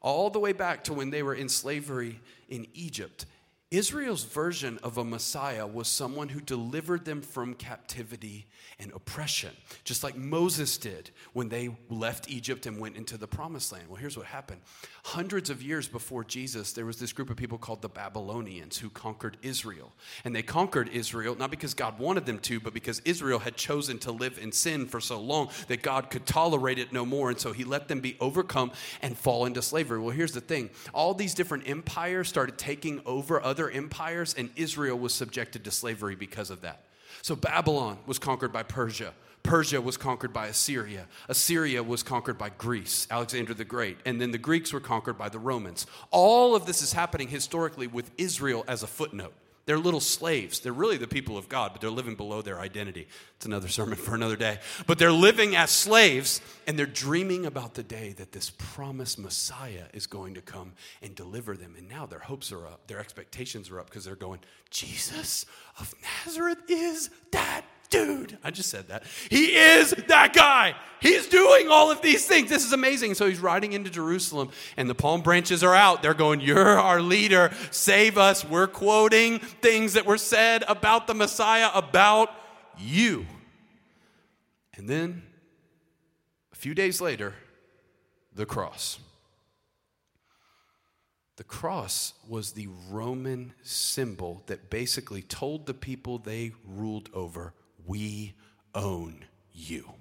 all 0.00 0.30
the 0.30 0.38
way 0.38 0.52
back 0.52 0.84
to 0.84 0.92
when 0.92 1.10
they 1.10 1.22
were 1.22 1.34
in 1.34 1.48
slavery 1.48 2.20
in 2.48 2.66
Egypt. 2.74 3.24
Israel's 3.72 4.24
version 4.24 4.78
of 4.82 4.98
a 4.98 5.04
Messiah 5.04 5.66
was 5.66 5.88
someone 5.88 6.28
who 6.28 6.42
delivered 6.42 7.06
them 7.06 7.22
from 7.22 7.54
captivity 7.54 8.44
and 8.78 8.92
oppression, 8.92 9.50
just 9.82 10.04
like 10.04 10.14
Moses 10.14 10.76
did 10.76 11.10
when 11.32 11.48
they 11.48 11.74
left 11.88 12.30
Egypt 12.30 12.66
and 12.66 12.78
went 12.78 12.96
into 12.96 13.16
the 13.16 13.26
promised 13.26 13.72
land. 13.72 13.88
Well, 13.88 13.96
here's 13.96 14.16
what 14.16 14.26
happened. 14.26 14.60
Hundreds 15.04 15.48
of 15.48 15.62
years 15.62 15.88
before 15.88 16.22
Jesus, 16.22 16.72
there 16.72 16.84
was 16.84 16.98
this 16.98 17.14
group 17.14 17.30
of 17.30 17.36
people 17.36 17.56
called 17.56 17.80
the 17.80 17.88
Babylonians 17.88 18.76
who 18.76 18.90
conquered 18.90 19.38
Israel. 19.40 19.92
And 20.24 20.36
they 20.36 20.42
conquered 20.42 20.90
Israel 20.90 21.34
not 21.34 21.50
because 21.50 21.72
God 21.72 21.98
wanted 21.98 22.26
them 22.26 22.40
to, 22.40 22.60
but 22.60 22.74
because 22.74 23.00
Israel 23.06 23.38
had 23.38 23.56
chosen 23.56 23.98
to 24.00 24.12
live 24.12 24.38
in 24.38 24.52
sin 24.52 24.86
for 24.86 25.00
so 25.00 25.18
long 25.18 25.48
that 25.68 25.82
God 25.82 26.10
could 26.10 26.26
tolerate 26.26 26.78
it 26.78 26.92
no 26.92 27.06
more. 27.06 27.30
And 27.30 27.40
so 27.40 27.52
he 27.52 27.64
let 27.64 27.88
them 27.88 28.00
be 28.00 28.18
overcome 28.20 28.72
and 29.00 29.16
fall 29.16 29.46
into 29.46 29.62
slavery. 29.62 29.98
Well, 29.98 30.10
here's 30.10 30.32
the 30.32 30.42
thing 30.42 30.68
all 30.92 31.14
these 31.14 31.34
different 31.34 31.68
empires 31.68 32.28
started 32.28 32.58
taking 32.58 33.00
over 33.06 33.42
other 33.42 33.61
empires, 33.70 34.34
and 34.36 34.50
Israel 34.56 34.98
was 34.98 35.14
subjected 35.14 35.64
to 35.64 35.70
slavery 35.70 36.14
because 36.14 36.50
of 36.50 36.60
that. 36.62 36.84
So 37.22 37.36
Babylon 37.36 37.98
was 38.06 38.18
conquered 38.18 38.52
by 38.52 38.62
Persia. 38.62 39.12
Persia 39.42 39.80
was 39.80 39.96
conquered 39.96 40.32
by 40.32 40.46
Assyria. 40.46 41.06
Assyria 41.28 41.82
was 41.82 42.02
conquered 42.02 42.38
by 42.38 42.50
Greece, 42.50 43.06
Alexander 43.10 43.54
the 43.54 43.64
Great. 43.64 43.98
And 44.06 44.20
then 44.20 44.30
the 44.30 44.38
Greeks 44.38 44.72
were 44.72 44.80
conquered 44.80 45.18
by 45.18 45.28
the 45.28 45.38
Romans. 45.38 45.86
All 46.10 46.54
of 46.54 46.66
this 46.66 46.80
is 46.80 46.92
happening 46.92 47.28
historically 47.28 47.86
with 47.86 48.10
Israel 48.16 48.64
as 48.68 48.82
a 48.82 48.86
footnote. 48.86 49.34
They're 49.64 49.78
little 49.78 50.00
slaves. 50.00 50.60
They're 50.60 50.72
really 50.72 50.96
the 50.96 51.06
people 51.06 51.38
of 51.38 51.48
God, 51.48 51.72
but 51.72 51.80
they're 51.80 51.90
living 51.90 52.16
below 52.16 52.42
their 52.42 52.58
identity. 52.58 53.06
It's 53.36 53.46
another 53.46 53.68
sermon 53.68 53.96
for 53.96 54.14
another 54.14 54.36
day. 54.36 54.58
But 54.86 54.98
they're 54.98 55.12
living 55.12 55.54
as 55.54 55.70
slaves, 55.70 56.40
and 56.66 56.76
they're 56.76 56.86
dreaming 56.86 57.46
about 57.46 57.74
the 57.74 57.84
day 57.84 58.12
that 58.18 58.32
this 58.32 58.50
promised 58.50 59.18
Messiah 59.20 59.84
is 59.92 60.06
going 60.08 60.34
to 60.34 60.42
come 60.42 60.72
and 61.00 61.14
deliver 61.14 61.56
them. 61.56 61.74
And 61.78 61.88
now 61.88 62.06
their 62.06 62.18
hopes 62.18 62.50
are 62.50 62.66
up, 62.66 62.88
their 62.88 62.98
expectations 62.98 63.70
are 63.70 63.78
up 63.78 63.86
because 63.86 64.04
they're 64.04 64.16
going, 64.16 64.40
Jesus 64.70 65.46
of 65.78 65.94
Nazareth 66.02 66.68
is 66.68 67.10
that 67.30 67.64
dude. 67.92 68.38
I 68.42 68.50
just 68.50 68.70
said 68.70 68.88
that. 68.88 69.04
He 69.30 69.56
is 69.56 69.90
that 70.08 70.32
guy. 70.32 70.74
He's 71.00 71.28
doing 71.28 71.68
all 71.68 71.90
of 71.90 72.02
these 72.02 72.26
things. 72.26 72.48
This 72.48 72.64
is 72.64 72.72
amazing. 72.72 73.14
So 73.14 73.28
he's 73.28 73.38
riding 73.38 73.72
into 73.72 73.90
Jerusalem, 73.90 74.50
and 74.76 74.90
the 74.90 74.94
palm 74.94 75.22
branches 75.22 75.62
are 75.62 75.74
out. 75.74 76.02
They're 76.02 76.14
going, 76.14 76.40
You're 76.40 76.78
our 76.78 77.00
leader. 77.00 77.52
Save 77.70 78.18
us. 78.18 78.44
We're 78.44 78.66
quoting 78.66 79.38
things 79.38 79.92
that 79.92 80.06
were 80.06 80.18
said 80.18 80.64
about 80.66 81.06
the 81.06 81.14
Messiah, 81.14 81.70
about 81.74 82.30
you. 82.78 83.26
And 84.76 84.88
then 84.88 85.22
a 86.52 86.56
few 86.56 86.74
days 86.74 87.00
later, 87.00 87.34
the 88.34 88.46
cross. 88.46 88.98
The 91.36 91.44
cross 91.44 92.14
was 92.28 92.52
the 92.52 92.68
Roman 92.90 93.54
symbol 93.62 94.42
that 94.46 94.70
basically 94.70 95.22
told 95.22 95.66
the 95.66 95.74
people 95.74 96.18
they 96.18 96.52
ruled 96.66 97.08
over, 97.12 97.54
We 97.86 98.34
own 98.74 99.24
you. 99.52 99.94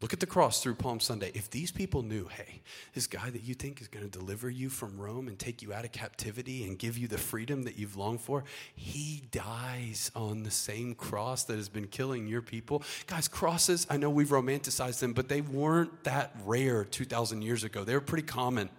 Look 0.00 0.12
at 0.12 0.20
the 0.20 0.26
cross 0.26 0.62
through 0.62 0.76
Palm 0.76 1.00
Sunday. 1.00 1.32
If 1.34 1.50
these 1.50 1.72
people 1.72 2.02
knew, 2.02 2.28
hey, 2.28 2.62
this 2.94 3.08
guy 3.08 3.30
that 3.30 3.42
you 3.42 3.54
think 3.54 3.80
is 3.80 3.88
going 3.88 4.08
to 4.08 4.18
deliver 4.18 4.48
you 4.48 4.68
from 4.68 4.96
Rome 4.96 5.26
and 5.26 5.36
take 5.36 5.60
you 5.60 5.72
out 5.72 5.84
of 5.84 5.90
captivity 5.90 6.64
and 6.64 6.78
give 6.78 6.96
you 6.96 7.08
the 7.08 7.18
freedom 7.18 7.64
that 7.64 7.76
you've 7.76 7.96
longed 7.96 8.20
for, 8.20 8.44
he 8.76 9.24
dies 9.32 10.12
on 10.14 10.44
the 10.44 10.52
same 10.52 10.94
cross 10.94 11.42
that 11.44 11.56
has 11.56 11.68
been 11.68 11.88
killing 11.88 12.28
your 12.28 12.42
people. 12.42 12.84
Guys, 13.08 13.26
crosses, 13.26 13.88
I 13.90 13.96
know 13.96 14.08
we've 14.08 14.28
romanticized 14.28 15.00
them, 15.00 15.14
but 15.14 15.28
they 15.28 15.40
weren't 15.40 16.04
that 16.04 16.32
rare 16.44 16.84
2,000 16.84 17.42
years 17.42 17.64
ago. 17.64 17.82
They 17.82 17.94
were 17.94 18.00
pretty 18.00 18.26
common. 18.26 18.70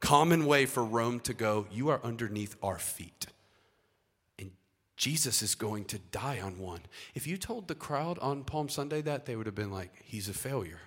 Common 0.00 0.46
way 0.46 0.64
for 0.64 0.82
Rome 0.82 1.20
to 1.20 1.34
go, 1.34 1.66
you 1.70 1.90
are 1.90 2.00
underneath 2.02 2.56
our 2.62 2.78
feet. 2.78 3.26
Jesus 4.96 5.42
is 5.42 5.54
going 5.54 5.84
to 5.86 5.98
die 5.98 6.40
on 6.40 6.58
one. 6.58 6.80
If 7.14 7.26
you 7.26 7.36
told 7.36 7.68
the 7.68 7.74
crowd 7.74 8.18
on 8.20 8.44
Palm 8.44 8.68
Sunday 8.68 9.02
that, 9.02 9.26
they 9.26 9.36
would 9.36 9.46
have 9.46 9.54
been 9.54 9.70
like, 9.70 9.90
he's 10.04 10.28
a 10.28 10.34
failure. 10.34 10.80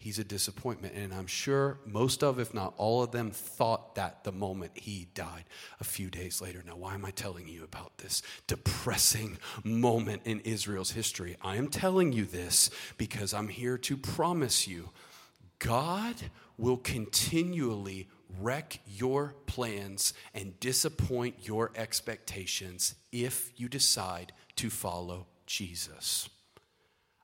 He's 0.00 0.20
a 0.20 0.24
disappointment. 0.24 0.94
And 0.94 1.12
I'm 1.12 1.26
sure 1.26 1.78
most 1.84 2.22
of, 2.22 2.38
if 2.38 2.54
not 2.54 2.74
all 2.76 3.02
of 3.02 3.10
them, 3.10 3.32
thought 3.32 3.96
that 3.96 4.22
the 4.22 4.30
moment 4.30 4.72
he 4.76 5.08
died 5.14 5.44
a 5.80 5.84
few 5.84 6.08
days 6.08 6.40
later. 6.40 6.62
Now, 6.64 6.76
why 6.76 6.94
am 6.94 7.04
I 7.04 7.10
telling 7.10 7.48
you 7.48 7.64
about 7.64 7.98
this 7.98 8.22
depressing 8.46 9.38
moment 9.64 10.22
in 10.24 10.40
Israel's 10.40 10.92
history? 10.92 11.36
I 11.42 11.56
am 11.56 11.66
telling 11.66 12.12
you 12.12 12.24
this 12.24 12.70
because 12.96 13.34
I'm 13.34 13.48
here 13.48 13.76
to 13.78 13.96
promise 13.96 14.68
you 14.68 14.90
God 15.58 16.14
will 16.56 16.76
continually 16.76 18.08
wreck 18.40 18.80
your 18.86 19.34
plans 19.46 20.12
and 20.34 20.58
disappoint 20.60 21.36
your 21.42 21.70
expectations 21.74 22.94
if 23.12 23.52
you 23.56 23.68
decide 23.68 24.32
to 24.56 24.70
follow 24.70 25.26
Jesus. 25.46 26.28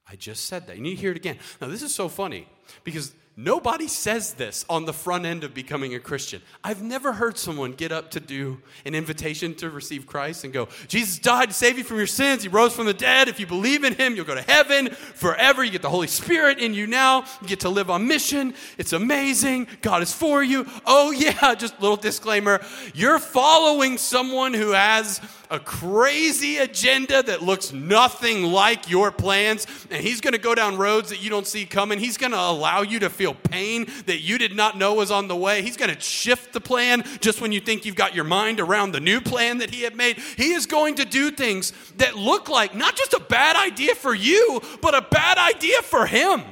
I 0.08 0.16
just 0.16 0.46
said 0.46 0.66
that. 0.66 0.76
You 0.76 0.82
need 0.82 0.96
to 0.96 1.00
hear 1.00 1.10
it 1.10 1.16
again. 1.16 1.38
Now, 1.60 1.68
this 1.68 1.82
is 1.82 1.94
so 1.94 2.08
funny 2.08 2.46
because 2.84 3.12
Nobody 3.36 3.88
says 3.88 4.34
this 4.34 4.64
on 4.70 4.84
the 4.84 4.92
front 4.92 5.26
end 5.26 5.42
of 5.42 5.54
becoming 5.54 5.92
a 5.96 5.98
Christian. 5.98 6.40
I've 6.62 6.82
never 6.82 7.12
heard 7.12 7.36
someone 7.36 7.72
get 7.72 7.90
up 7.90 8.12
to 8.12 8.20
do 8.20 8.60
an 8.84 8.94
invitation 8.94 9.56
to 9.56 9.70
receive 9.70 10.06
Christ 10.06 10.44
and 10.44 10.52
go, 10.52 10.68
Jesus 10.86 11.18
died 11.18 11.48
to 11.48 11.52
save 11.52 11.76
you 11.76 11.82
from 11.82 11.96
your 11.96 12.06
sins. 12.06 12.44
He 12.44 12.48
rose 12.48 12.72
from 12.72 12.86
the 12.86 12.94
dead. 12.94 13.26
If 13.26 13.40
you 13.40 13.46
believe 13.46 13.82
in 13.82 13.94
him, 13.94 14.14
you'll 14.14 14.24
go 14.24 14.36
to 14.36 14.42
heaven 14.42 14.88
forever. 14.90 15.64
You 15.64 15.72
get 15.72 15.82
the 15.82 15.90
Holy 15.90 16.06
Spirit 16.06 16.60
in 16.60 16.74
you 16.74 16.86
now. 16.86 17.24
You 17.42 17.48
get 17.48 17.60
to 17.60 17.68
live 17.68 17.90
on 17.90 18.06
mission. 18.06 18.54
It's 18.78 18.92
amazing. 18.92 19.66
God 19.82 20.02
is 20.02 20.12
for 20.12 20.44
you. 20.44 20.64
Oh, 20.86 21.10
yeah, 21.10 21.54
just 21.58 21.76
a 21.78 21.80
little 21.80 21.96
disclaimer. 21.96 22.64
You're 22.94 23.18
following 23.18 23.98
someone 23.98 24.54
who 24.54 24.70
has 24.70 25.20
a 25.50 25.58
crazy 25.58 26.58
agenda 26.58 27.22
that 27.22 27.42
looks 27.42 27.72
nothing 27.72 28.42
like 28.44 28.88
your 28.88 29.10
plans, 29.10 29.66
and 29.90 30.02
he's 30.02 30.20
going 30.20 30.32
to 30.32 30.38
go 30.38 30.54
down 30.54 30.76
roads 30.76 31.10
that 31.10 31.22
you 31.22 31.30
don't 31.30 31.46
see 31.46 31.64
coming. 31.64 31.98
He's 31.98 32.16
going 32.16 32.32
to 32.32 32.40
allow 32.40 32.82
you 32.82 32.98
to 33.00 33.10
feel 33.10 33.34
pain 33.34 33.86
that 34.06 34.20
you 34.20 34.38
did 34.38 34.54
not 34.54 34.76
know 34.78 34.94
was 34.94 35.10
on 35.10 35.28
the 35.28 35.36
way. 35.36 35.62
He's 35.62 35.76
going 35.76 35.94
to 35.94 36.00
shift 36.00 36.52
the 36.52 36.60
plan 36.60 37.04
just 37.20 37.40
when 37.40 37.52
you 37.52 37.60
think 37.60 37.84
you've 37.84 37.94
got 37.96 38.14
your 38.14 38.24
mind 38.24 38.60
around 38.60 38.92
the 38.92 39.00
new 39.00 39.20
plan 39.20 39.58
that 39.58 39.70
he 39.70 39.82
had 39.82 39.96
made. 39.96 40.18
He 40.18 40.52
is 40.52 40.66
going 40.66 40.96
to 40.96 41.04
do 41.04 41.30
things 41.30 41.72
that 41.96 42.16
look 42.16 42.48
like 42.48 42.74
not 42.74 42.96
just 42.96 43.12
a 43.12 43.20
bad 43.20 43.56
idea 43.56 43.94
for 43.94 44.14
you, 44.14 44.60
but 44.80 44.94
a 44.94 45.02
bad 45.02 45.38
idea 45.38 45.82
for 45.82 46.06
him. 46.06 46.42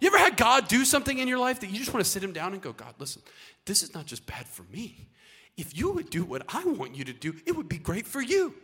You 0.00 0.08
ever 0.08 0.18
had 0.18 0.36
God 0.36 0.68
do 0.68 0.84
something 0.84 1.18
in 1.18 1.26
your 1.26 1.38
life 1.38 1.60
that 1.60 1.70
you 1.70 1.78
just 1.78 1.92
want 1.92 2.04
to 2.04 2.10
sit 2.10 2.22
him 2.22 2.32
down 2.32 2.52
and 2.52 2.62
go, 2.62 2.72
God, 2.72 2.94
listen, 2.98 3.22
this 3.64 3.82
is 3.82 3.94
not 3.94 4.06
just 4.06 4.26
bad 4.26 4.46
for 4.46 4.62
me 4.64 5.08
if 5.58 5.76
you 5.76 5.92
would 5.92 6.08
do 6.08 6.24
what 6.24 6.42
I 6.48 6.64
want 6.64 6.94
you 6.94 7.04
to 7.04 7.12
do, 7.12 7.34
it 7.44 7.54
would 7.54 7.68
be 7.68 7.76
great 7.76 8.06
for 8.06 8.22
you. 8.22 8.54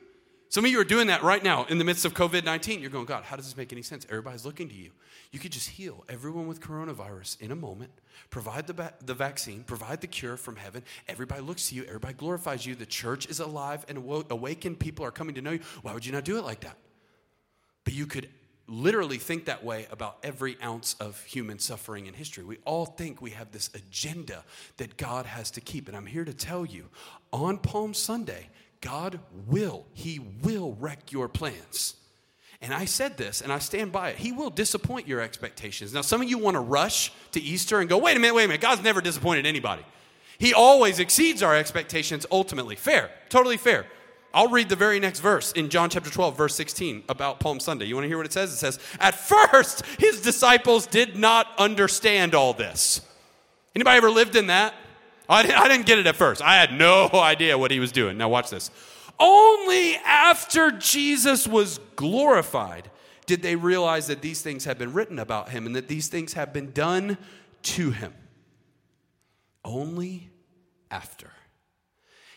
Some 0.49 0.65
of 0.65 0.71
you 0.71 0.79
are 0.81 0.85
doing 0.85 1.09
that 1.09 1.25
right 1.25 1.43
now 1.43 1.65
in 1.65 1.79
the 1.79 1.85
midst 1.85 2.05
of 2.05 2.15
COVID 2.15 2.45
19. 2.45 2.81
You're 2.81 2.89
going, 2.89 3.07
God, 3.07 3.25
how 3.25 3.35
does 3.35 3.45
this 3.45 3.57
make 3.57 3.73
any 3.73 3.83
sense? 3.83 4.07
Everybody's 4.09 4.47
looking 4.47 4.69
to 4.69 4.75
you. 4.75 4.93
You 5.33 5.41
could 5.41 5.51
just 5.51 5.69
heal 5.69 6.05
everyone 6.09 6.47
with 6.47 6.61
coronavirus 6.61 7.41
in 7.41 7.51
a 7.51 7.57
moment, 7.57 7.91
provide 8.31 8.69
the, 8.69 8.75
ba- 8.75 8.95
the 9.05 9.15
vaccine, 9.15 9.65
provide 9.65 10.01
the 10.01 10.07
cure 10.07 10.37
from 10.37 10.55
heaven. 10.55 10.85
Everybody 11.09 11.43
looks 11.43 11.71
to 11.71 11.75
you, 11.75 11.83
everybody 11.85 12.15
glorifies 12.15 12.65
you. 12.65 12.77
The 12.77 12.87
church 12.87 13.27
is 13.27 13.41
alive 13.41 13.85
and 13.89 13.99
awakened. 13.99 14.79
People 14.79 15.05
are 15.05 15.11
coming 15.11 15.35
to 15.35 15.43
know 15.43 15.51
you. 15.51 15.61
Why 15.83 15.93
would 15.93 16.07
you 16.07 16.13
not 16.13 16.25
do 16.25 16.39
it 16.39 16.45
like 16.45 16.61
that? 16.61 16.77
But 17.83 17.95
you 17.95 18.07
could 18.07 18.29
literally 18.67 19.19
think 19.19 19.45
that 19.45 19.63
way 19.63 19.87
about 19.91 20.19
every 20.23 20.57
ounce 20.63 20.95
of 21.01 21.23
human 21.25 21.59
suffering 21.59 22.07
in 22.07 22.15
history. 22.15 22.45
We 22.45 22.59
all 22.65 22.87
think 22.87 23.21
we 23.21 23.31
have 23.31 23.53
this 23.53 23.71
agenda 23.75 24.45
that 24.79 24.97
God 24.97 25.27
has 25.27 25.51
to 25.53 25.61
keep. 25.61 25.89
And 25.89 25.97
I'm 25.97 26.07
here 26.07 26.25
to 26.25 26.35
tell 26.35 26.65
you 26.65 26.89
on 27.33 27.59
Palm 27.59 27.95
Sunday, 27.95 28.49
God 28.81 29.21
will, 29.47 29.87
He 29.93 30.19
will 30.19 30.77
wreck 30.81 31.13
your 31.13 31.29
plans. 31.29 31.97
And 32.61 32.73
I 32.73 32.87
said 32.87 33.19
this, 33.19 33.43
and 33.43 33.53
I 33.53 33.59
stand 33.59 33.93
by 33.93 34.11
it. 34.11 34.17
He 34.17 34.33
will 34.33 34.49
disappoint 34.49 35.07
your 35.07 35.21
expectations. 35.21 35.93
Now, 35.93 36.01
some 36.01 36.23
of 36.23 36.31
you 36.31 36.39
want 36.39 36.55
to 36.55 36.61
rush 36.61 37.13
to 37.33 37.41
Easter 37.41 37.81
and 37.81 37.91
go, 37.91 37.99
wait 37.99 38.17
a 38.17 38.21
minute, 38.21 38.35
wait 38.35 38.45
a 38.45 38.49
minute. 38.49 38.63
God's 38.63 38.83
never 38.83 39.03
disappointed 39.03 39.45
anybody. 39.45 39.83
He 40.39 40.55
always 40.55 40.99
exceeds 40.99 41.43
our 41.43 41.55
expectations 41.55 42.25
ultimately. 42.31 42.77
Fair, 42.77 43.11
totally 43.29 43.59
fair. 43.59 43.87
I'll 44.35 44.49
read 44.49 44.69
the 44.69 44.77
very 44.77 44.99
next 44.99 45.21
verse 45.21 45.53
in 45.53 45.69
John 45.69 45.89
chapter 45.89 46.11
12, 46.11 46.37
verse 46.37 46.57
16 46.57 47.05
about 47.09 47.39
Palm 47.39 47.61
Sunday. 47.61 47.85
You 47.85 47.95
want 47.95 48.05
to 48.05 48.09
hear 48.09 48.17
what 48.17 48.27
it 48.27 48.33
says? 48.33 48.53
It 48.53 48.57
says, 48.57 48.81
At 48.99 49.15
first, 49.15 49.87
his 49.99 50.21
disciples 50.21 50.89
did 50.89 51.17
not 51.17 51.47
understand 51.57 52.35
all 52.35 52.53
this. 52.53 53.01
Anybody 53.77 53.97
ever 53.97 54.11
lived 54.11 54.35
in 54.35 54.49
that? 54.49 54.75
I 55.29 55.43
didn't, 55.69 55.87
get 55.87 56.01
it 56.01 56.07
at 56.07 56.17
first. 56.17 56.43
I 56.43 56.57
had 56.57 56.73
no 56.73 57.09
idea 57.15 57.57
what 57.57 57.71
he 57.71 57.79
was 57.79 57.93
doing. 57.93 58.19
Now, 58.19 58.29
watch 58.29 58.51
this. 58.51 58.73
Only 59.21 59.95
after 60.05 60.73
Jesus 60.73 61.47
was 61.47 61.79
glorified 61.95 62.91
did 63.27 63.41
they 63.41 63.55
realize 63.55 64.09
that 64.09 64.21
these 64.21 64.43
things 64.43 64.65
had 64.65 64.79
been 64.79 64.93
written 64.93 65.21
about 65.21 65.51
him 65.51 65.65
and 65.65 65.77
that 65.77 65.87
these 65.87 66.09
things 66.09 66.33
have 66.33 66.53
been 66.53 66.73
done 66.73 67.17
to 67.63 67.93
him. 67.93 68.13
Only 69.65 70.31
after. 70.91 71.31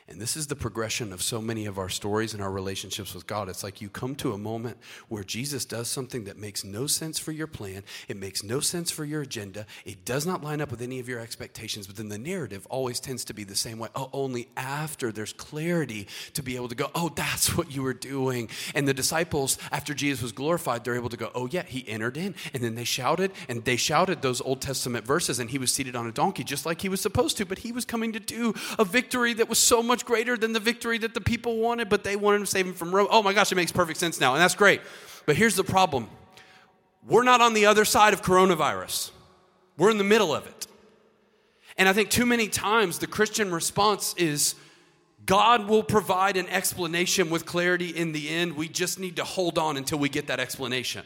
And 0.10 0.22
this 0.22 0.38
is 0.38 0.48
the 0.48 0.56
progression 0.56 1.12
of 1.12 1.22
so 1.22 1.42
many 1.42 1.66
of 1.66 1.78
our 1.78 1.90
stories 1.90 2.34
and 2.34 2.42
our 2.42 2.52
relationships 2.52 3.14
with 3.14 3.28
God. 3.28 3.50
It's 3.50 3.64
like 3.64 3.82
you 3.82 3.90
come 3.90 4.16
to 4.16 4.32
a 4.32 4.38
moment 4.38 4.78
where 5.10 5.24
Jesus 5.24 5.66
does 5.66 5.90
something 5.90 6.24
that 6.24 6.38
makes 6.38 6.64
no 6.64 6.88
sense 6.88 7.20
for 7.20 7.34
your 7.34 7.48
plan, 7.48 7.84
it 8.08 8.16
makes 8.16 8.42
no 8.42 8.62
sense 8.62 8.90
for 8.90 9.04
your 9.04 9.22
agenda, 9.22 9.66
it 9.84 10.06
does 10.06 10.26
not 10.26 10.42
line 10.42 10.62
up 10.62 10.72
with 10.72 10.82
any 10.82 11.00
of 11.00 11.10
your 11.10 11.20
expectations, 11.20 11.88
but 11.88 11.98
then 11.98 12.08
the 12.08 12.18
narrative 12.18 12.66
always 12.70 13.02
tends 13.02 13.26
to 13.26 13.34
be 13.34 13.44
the 13.44 13.56
same 13.56 13.80
way. 13.80 13.90
Oh, 13.96 14.10
only 14.14 14.48
after 14.56 15.12
there's 15.12 15.34
clarity 15.34 16.08
to 16.36 16.42
be 16.42 16.56
able 16.56 16.70
to 16.70 16.76
go, 16.76 16.90
oh, 16.96 17.10
that's 17.10 17.58
what 17.58 17.76
you 17.76 17.84
were 17.84 17.94
doing. 17.94 18.50
And 18.74 18.88
the 18.88 18.94
disciples, 18.94 19.58
after 19.74 19.94
Jesus 19.94 20.22
was 20.22 20.32
glorified, 20.32 20.86
they're 20.86 20.96
able 20.96 21.10
to 21.10 21.18
go, 21.18 21.32
oh, 21.36 21.48
yeah, 21.52 21.64
he 21.64 21.88
entered 21.88 22.16
in. 22.16 22.34
And 22.54 22.64
then 22.64 22.76
they 22.76 22.86
shouted, 22.86 23.34
and 23.50 23.66
they 23.66 23.76
shouted 23.76 24.22
those 24.22 24.40
Old 24.40 24.62
Testament 24.62 25.06
verses, 25.06 25.40
and 25.40 25.50
he 25.50 25.58
was 25.58 25.74
seated 25.74 25.98
on 25.98 26.08
a 26.08 26.12
donkey 26.14 26.46
just 26.46 26.66
like 26.66 26.82
he 26.82 26.90
was 26.90 27.02
supposed 27.02 27.36
to, 27.38 27.46
but 27.46 27.60
he 27.60 27.74
was 27.74 27.84
coming 27.84 28.14
to 28.14 28.20
do 28.20 28.54
a 28.80 28.86
victory 28.86 29.34
that 29.34 29.50
was 29.50 29.60
so 29.60 29.84
much 29.84 29.97
much 29.98 30.06
greater 30.06 30.38
than 30.38 30.54
the 30.54 30.60
victory 30.60 31.00
that 31.00 31.16
the 31.16 31.22
people 31.22 31.58
wanted, 31.58 31.90
but 31.90 32.04
they 32.04 32.16
wanted 32.16 32.38
to 32.38 32.46
save 32.46 32.68
him 32.68 32.74
from 32.76 32.94
Rome. 32.94 33.08
Oh 33.10 33.24
my 33.24 33.34
gosh, 33.34 33.52
it 33.52 33.56
makes 33.56 33.72
perfect 33.72 34.00
sense 34.00 34.20
now, 34.20 34.34
and 34.36 34.42
that's 34.42 34.54
great. 34.54 34.80
But 35.26 35.36
here's 35.36 35.56
the 35.56 35.64
problem 35.64 36.08
we're 37.04 37.24
not 37.24 37.42
on 37.42 37.56
the 37.56 37.66
other 37.66 37.84
side 37.84 38.14
of 38.14 38.22
coronavirus, 38.22 39.10
we're 39.76 39.90
in 39.90 39.98
the 39.98 40.04
middle 40.04 40.36
of 40.36 40.46
it. 40.46 40.68
And 41.80 41.90
I 41.90 41.94
think 41.94 42.12
too 42.12 42.28
many 42.28 42.48
times 42.48 43.00
the 43.00 43.08
Christian 43.08 43.52
response 43.52 44.14
is, 44.18 44.54
God 45.26 45.68
will 45.68 45.84
provide 45.84 46.38
an 46.38 46.48
explanation 46.50 47.32
with 47.32 47.48
clarity 47.48 47.90
in 47.90 48.12
the 48.12 48.30
end. 48.30 48.56
We 48.56 48.70
just 48.70 49.00
need 49.00 49.16
to 49.16 49.24
hold 49.24 49.58
on 49.58 49.78
until 49.78 49.98
we 49.98 50.10
get 50.10 50.28
that 50.28 50.40
explanation. 50.40 51.06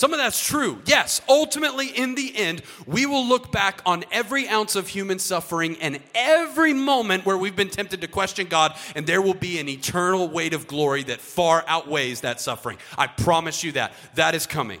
Some 0.00 0.14
of 0.14 0.18
that's 0.18 0.42
true. 0.42 0.80
Yes, 0.86 1.20
ultimately, 1.28 1.88
in 1.88 2.14
the 2.14 2.34
end, 2.34 2.62
we 2.86 3.04
will 3.04 3.22
look 3.22 3.52
back 3.52 3.82
on 3.84 4.02
every 4.10 4.48
ounce 4.48 4.74
of 4.74 4.88
human 4.88 5.18
suffering 5.18 5.76
and 5.76 6.00
every 6.14 6.72
moment 6.72 7.26
where 7.26 7.36
we've 7.36 7.54
been 7.54 7.68
tempted 7.68 8.00
to 8.00 8.06
question 8.06 8.46
God, 8.46 8.74
and 8.96 9.06
there 9.06 9.20
will 9.20 9.34
be 9.34 9.58
an 9.58 9.68
eternal 9.68 10.26
weight 10.26 10.54
of 10.54 10.66
glory 10.66 11.02
that 11.02 11.20
far 11.20 11.66
outweighs 11.68 12.22
that 12.22 12.40
suffering. 12.40 12.78
I 12.96 13.08
promise 13.08 13.62
you 13.62 13.72
that. 13.72 13.92
That 14.14 14.34
is 14.34 14.46
coming. 14.46 14.80